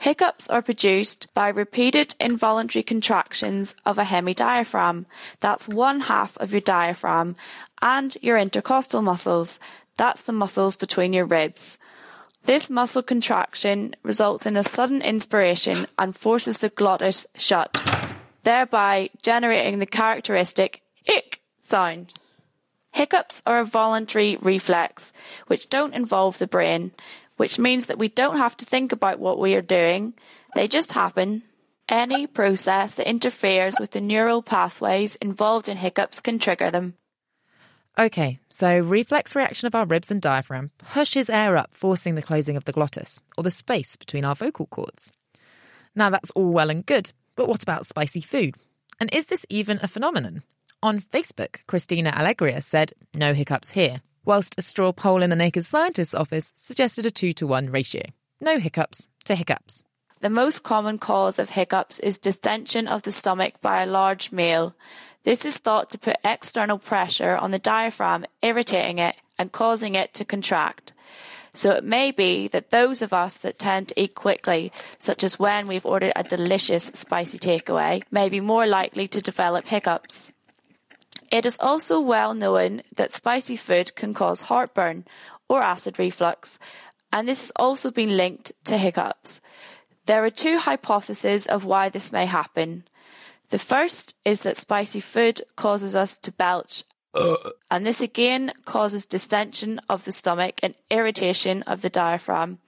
Hiccups 0.01 0.48
are 0.48 0.62
produced 0.62 1.28
by 1.34 1.48
repeated 1.48 2.14
involuntary 2.18 2.82
contractions 2.82 3.74
of 3.84 3.98
a 3.98 4.05
hemidiaphragm, 4.05 5.05
that's 5.40 5.68
one 5.68 6.01
half 6.01 6.38
of 6.38 6.53
your 6.53 6.62
diaphragm, 6.62 7.36
and 7.82 8.16
your 8.22 8.38
intercostal 8.38 9.03
muscles, 9.03 9.61
that's 9.98 10.22
the 10.22 10.32
muscles 10.32 10.74
between 10.74 11.12
your 11.12 11.26
ribs. 11.26 11.76
This 12.44 12.70
muscle 12.70 13.03
contraction 13.03 13.94
results 14.03 14.46
in 14.46 14.57
a 14.57 14.64
sudden 14.64 15.03
inspiration 15.03 15.86
and 15.98 16.16
forces 16.16 16.59
the 16.59 16.70
glottis 16.70 17.26
shut, 17.36 17.78
thereby 18.42 19.11
generating 19.20 19.80
the 19.80 19.86
characteristic 19.86 20.80
ick 21.14 21.42
sound. 21.61 22.14
Hiccups 22.92 23.42
are 23.44 23.61
a 23.61 23.66
voluntary 23.66 24.38
reflex 24.40 25.12
which 25.46 25.68
don't 25.68 25.94
involve 25.94 26.38
the 26.38 26.46
brain 26.46 26.92
which 27.41 27.59
means 27.59 27.86
that 27.86 27.97
we 27.97 28.09
don't 28.09 28.36
have 28.36 28.55
to 28.55 28.66
think 28.66 28.93
about 28.93 29.18
what 29.18 29.38
we 29.38 29.55
are 29.55 29.62
doing. 29.62 30.12
They 30.55 30.68
just 30.68 30.93
happen. 30.93 31.43
Any 31.88 32.26
process 32.26 32.97
that 32.97 33.09
interferes 33.09 33.80
with 33.80 33.93
the 33.93 34.01
neural 34.03 34.43
pathways 34.43 35.16
involved 35.16 35.70
in 35.70 35.78
hiccups 35.78 36.20
can 36.20 36.38
trigger 36.38 36.70
them. 36.70 36.97
Okay, 37.99 38.41
so 38.51 38.78
reflex 38.80 39.34
reaction 39.34 39.66
of 39.66 39.74
our 39.74 39.86
ribs 39.86 40.11
and 40.11 40.20
diaphragm 40.20 40.70
pushes 40.76 41.30
air 41.30 41.57
up, 41.57 41.70
forcing 41.72 42.14
the 42.14 42.20
closing 42.20 42.59
of 42.59 42.66
the 42.66 42.72
glottis, 42.72 43.22
or 43.38 43.43
the 43.43 43.51
space 43.51 43.97
between 43.97 44.26
our 44.26 44.34
vocal 44.34 44.66
cords. 44.66 45.11
Now 45.95 46.11
that's 46.11 46.30
all 46.32 46.53
well 46.53 46.68
and 46.68 46.84
good, 46.84 47.12
but 47.36 47.49
what 47.49 47.62
about 47.62 47.86
spicy 47.86 48.20
food? 48.20 48.57
And 49.01 49.09
is 49.14 49.24
this 49.24 49.47
even 49.49 49.78
a 49.82 49.88
phenomenon? 49.88 50.43
On 50.82 51.01
Facebook, 51.01 51.61
Christina 51.66 52.11
Allegria 52.11 52.61
said, 52.61 52.93
No 53.14 53.32
hiccups 53.32 53.70
here 53.70 54.03
whilst 54.24 54.54
a 54.58 54.62
straw 54.62 54.92
poll 54.92 55.22
in 55.22 55.30
the 55.30 55.36
Naked 55.36 55.64
Scientist's 55.64 56.14
office 56.14 56.52
suggested 56.56 57.06
a 57.06 57.10
2 57.10 57.32
to 57.34 57.46
1 57.46 57.70
ratio. 57.70 58.02
No 58.40 58.58
hiccups 58.58 59.06
to 59.24 59.34
hiccups. 59.34 59.82
The 60.20 60.30
most 60.30 60.62
common 60.62 60.98
cause 60.98 61.38
of 61.38 61.50
hiccups 61.50 61.98
is 61.98 62.18
distension 62.18 62.86
of 62.86 63.02
the 63.02 63.10
stomach 63.10 63.54
by 63.62 63.82
a 63.82 63.86
large 63.86 64.32
meal. 64.32 64.74
This 65.24 65.44
is 65.44 65.56
thought 65.56 65.90
to 65.90 65.98
put 65.98 66.16
external 66.24 66.78
pressure 66.78 67.36
on 67.36 67.50
the 67.50 67.58
diaphragm, 67.58 68.26
irritating 68.42 68.98
it 68.98 69.16
and 69.38 69.50
causing 69.50 69.94
it 69.94 70.12
to 70.14 70.24
contract. 70.24 70.92
So 71.52 71.72
it 71.72 71.84
may 71.84 72.10
be 72.10 72.48
that 72.48 72.70
those 72.70 73.02
of 73.02 73.12
us 73.12 73.36
that 73.38 73.58
tend 73.58 73.88
to 73.88 74.00
eat 74.00 74.14
quickly, 74.14 74.72
such 74.98 75.24
as 75.24 75.38
when 75.38 75.66
we've 75.66 75.86
ordered 75.86 76.12
a 76.14 76.22
delicious 76.22 76.90
spicy 76.94 77.38
takeaway, 77.38 78.02
may 78.10 78.28
be 78.28 78.40
more 78.40 78.66
likely 78.66 79.08
to 79.08 79.20
develop 79.20 79.66
hiccups. 79.66 80.32
It 81.31 81.47
is 81.47 81.59
also 81.61 82.01
well 82.01 82.35
known 82.35 82.83
that 82.97 83.12
spicy 83.12 83.57
food 83.57 83.95
can 83.95 84.14
cause 84.14 84.43
heartburn 84.43 85.05
or 85.49 85.62
acid 85.62 85.99
reflux, 85.99 86.59
and 87.12 87.28
this 87.28 87.41
has 87.41 87.53
also 87.57 87.91
been 87.91 88.16
linked 88.16 88.53
to 88.64 88.78
hiccups. 88.78 89.41
There 90.07 90.24
are 90.24 90.31
two 90.31 90.59
hypotheses 90.59 91.47
of 91.47 91.64
why 91.64 91.89
this 91.89 92.11
may 92.11 92.26
happen. 92.26 92.85
The 93.51 93.59
first 93.59 94.16
is 94.24 94.41
that 94.43 94.57
spicy 94.57 95.01
food 95.01 95.43
causes 95.57 95.95
us 95.95 96.16
to 96.18 96.33
belch, 96.33 96.85
and 97.70 97.87
this 97.87 98.01
again 98.01 98.53
causes 98.64 99.07
distension 99.07 99.81
of 99.89 100.05
the 100.05 100.12
stomach 100.12 100.61
and 100.62 100.74
irritation 100.91 101.62
of 101.62 101.81
the 101.81 101.91
diaphragm. 101.91 102.59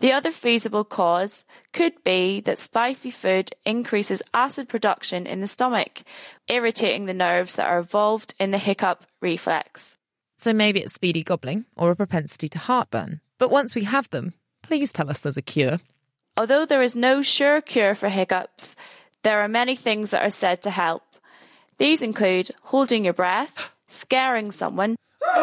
The 0.00 0.12
other 0.12 0.30
feasible 0.30 0.84
cause 0.84 1.46
could 1.72 2.04
be 2.04 2.40
that 2.40 2.58
spicy 2.58 3.10
food 3.10 3.50
increases 3.64 4.22
acid 4.34 4.68
production 4.68 5.26
in 5.26 5.40
the 5.40 5.46
stomach, 5.46 6.02
irritating 6.48 7.06
the 7.06 7.14
nerves 7.14 7.56
that 7.56 7.66
are 7.66 7.78
involved 7.78 8.34
in 8.38 8.50
the 8.50 8.58
hiccup 8.58 9.04
reflex. 9.22 9.96
So 10.36 10.52
maybe 10.52 10.80
it's 10.80 10.94
speedy 10.94 11.22
gobbling 11.22 11.64
or 11.76 11.90
a 11.90 11.96
propensity 11.96 12.48
to 12.50 12.58
heartburn. 12.58 13.20
But 13.38 13.50
once 13.50 13.74
we 13.74 13.84
have 13.84 14.10
them, 14.10 14.34
please 14.62 14.92
tell 14.92 15.08
us 15.08 15.20
there's 15.20 15.38
a 15.38 15.42
cure. 15.42 15.80
Although 16.36 16.66
there 16.66 16.82
is 16.82 16.94
no 16.94 17.22
sure 17.22 17.62
cure 17.62 17.94
for 17.94 18.10
hiccups, 18.10 18.76
there 19.22 19.40
are 19.40 19.48
many 19.48 19.76
things 19.76 20.10
that 20.10 20.22
are 20.22 20.30
said 20.30 20.62
to 20.62 20.70
help. 20.70 21.02
These 21.78 22.02
include 22.02 22.50
holding 22.62 23.04
your 23.04 23.14
breath, 23.14 23.70
scaring 23.88 24.52
someone, 24.52 24.96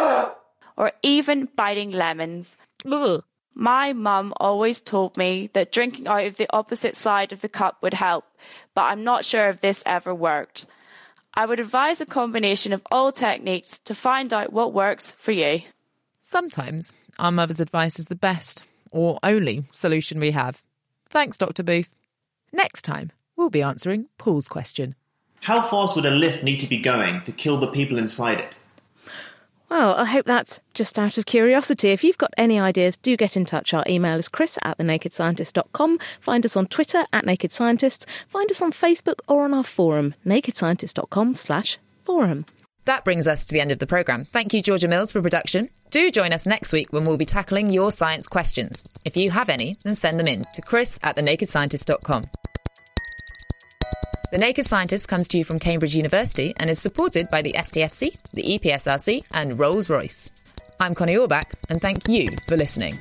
or 0.78 0.92
even 1.02 1.50
biting 1.56 1.92
lemons. 1.92 2.56
Ugh. 2.86 3.24
My 3.56 3.94
mum 3.94 4.34
always 4.38 4.82
told 4.82 5.16
me 5.16 5.50
that 5.54 5.72
drinking 5.72 6.08
out 6.08 6.26
of 6.26 6.38
the 6.38 6.48
opposite 6.52 6.96
side 6.96 7.32
of 7.32 7.42
the 7.42 7.50
cup 7.50 7.78
would 7.82 7.94
help, 7.94 8.26
but 8.74 8.84
I'm 8.84 9.04
not 9.04 9.26
sure 9.26 9.50
if 9.50 9.62
this 9.62 9.84
ever 9.86 10.14
worked. 10.14 10.66
I 11.36 11.46
would 11.46 11.60
advise 11.60 12.02
a 12.02 12.06
combination 12.06 12.74
of 12.74 12.86
all 12.92 13.12
techniques 13.12 13.80
to 13.80 13.96
find 13.96 14.34
out 14.34 14.54
what 14.54 14.74
works 14.74 15.12
for 15.18 15.32
you. 15.32 15.62
Sometimes 16.22 16.92
our 17.20 17.32
mother's 17.32 17.60
advice 17.60 18.00
is 18.00 18.06
the 18.06 18.16
best 18.16 18.64
or 18.92 19.20
only 19.24 19.66
solution 19.72 20.20
we 20.20 20.32
have. 20.32 20.62
Thanks, 21.10 21.38
Dr. 21.38 21.64
Booth. 21.64 21.90
Next 22.52 22.84
time, 22.84 23.12
we'll 23.36 23.50
be 23.50 23.62
answering 23.62 24.08
Paul's 24.18 24.48
question. 24.48 24.96
How 25.42 25.62
fast 25.62 25.96
would 25.96 26.06
a 26.06 26.12
lift 26.12 26.44
need 26.44 26.60
to 26.62 26.68
be 26.68 26.78
going 26.78 27.24
to 27.24 27.32
kill 27.32 27.58
the 27.58 27.68
people 27.68 27.98
inside 27.98 28.40
it? 28.40 28.60
Well, 29.74 29.96
I 29.96 30.06
hope 30.06 30.28
that's 30.28 30.60
just 30.76 31.00
out 31.00 31.18
of 31.18 31.26
curiosity. 31.26 31.90
If 31.90 32.04
you've 32.04 32.20
got 32.20 32.32
any 32.38 32.60
ideas, 32.60 32.96
do 32.96 33.18
get 33.18 33.36
in 33.36 33.44
touch. 33.44 33.74
Our 33.74 33.84
email 33.90 34.20
is 34.20 34.30
chris 34.30 34.60
at 34.62 34.78
thenakedscientist.com. 34.78 35.98
Find 36.20 36.46
us 36.46 36.56
on 36.56 36.68
Twitter 36.68 37.04
at 37.12 37.26
Naked 37.26 37.52
Scientists. 37.52 38.06
Find 38.30 38.52
us 38.52 38.62
on 38.62 38.72
Facebook 38.72 39.22
or 39.28 39.46
on 39.46 39.54
our 39.56 39.64
forum, 39.64 40.14
nakedscientist.com 40.28 41.34
slash 41.34 41.80
forum. 42.04 42.46
That 42.86 43.04
brings 43.04 43.28
us 43.28 43.48
to 43.48 43.54
the 43.54 43.62
end 43.62 43.72
of 43.72 43.80
the 43.80 43.88
programme. 43.88 44.26
Thank 44.26 44.54
you, 44.54 44.62
Georgia 44.62 44.88
Mills, 44.88 45.12
for 45.12 45.24
production. 45.24 45.72
Do 45.90 46.12
join 46.12 46.34
us 46.34 46.46
next 46.46 46.72
week 46.72 46.94
when 46.94 47.06
we'll 47.06 47.18
be 47.18 47.26
tackling 47.26 47.72
your 47.72 47.92
science 47.92 48.28
questions. 48.28 48.84
If 49.04 49.18
you 49.18 49.32
have 49.32 49.50
any, 49.50 49.80
then 49.82 49.96
send 49.96 50.20
them 50.20 50.28
in 50.28 50.46
to 50.54 50.62
chris 50.62 51.00
at 51.02 51.16
thenakedscientist.com. 51.16 52.30
The 54.34 54.40
Naked 54.40 54.66
Scientist 54.66 55.08
comes 55.08 55.28
to 55.28 55.38
you 55.38 55.44
from 55.44 55.60
Cambridge 55.60 55.96
University 55.96 56.56
and 56.58 56.68
is 56.68 56.82
supported 56.82 57.30
by 57.30 57.44
the 57.44 57.54
STFC, 57.54 58.18
the 58.34 58.58
EPSRC, 58.58 59.26
and 59.30 59.60
Rolls 59.60 59.92
Royce. 59.92 60.32
I'm 60.80 60.96
Connie 60.96 61.14
Orbach, 61.14 61.54
and 61.70 61.80
thank 61.80 62.08
you 62.08 62.30
for 62.48 62.58
listening. 62.58 62.98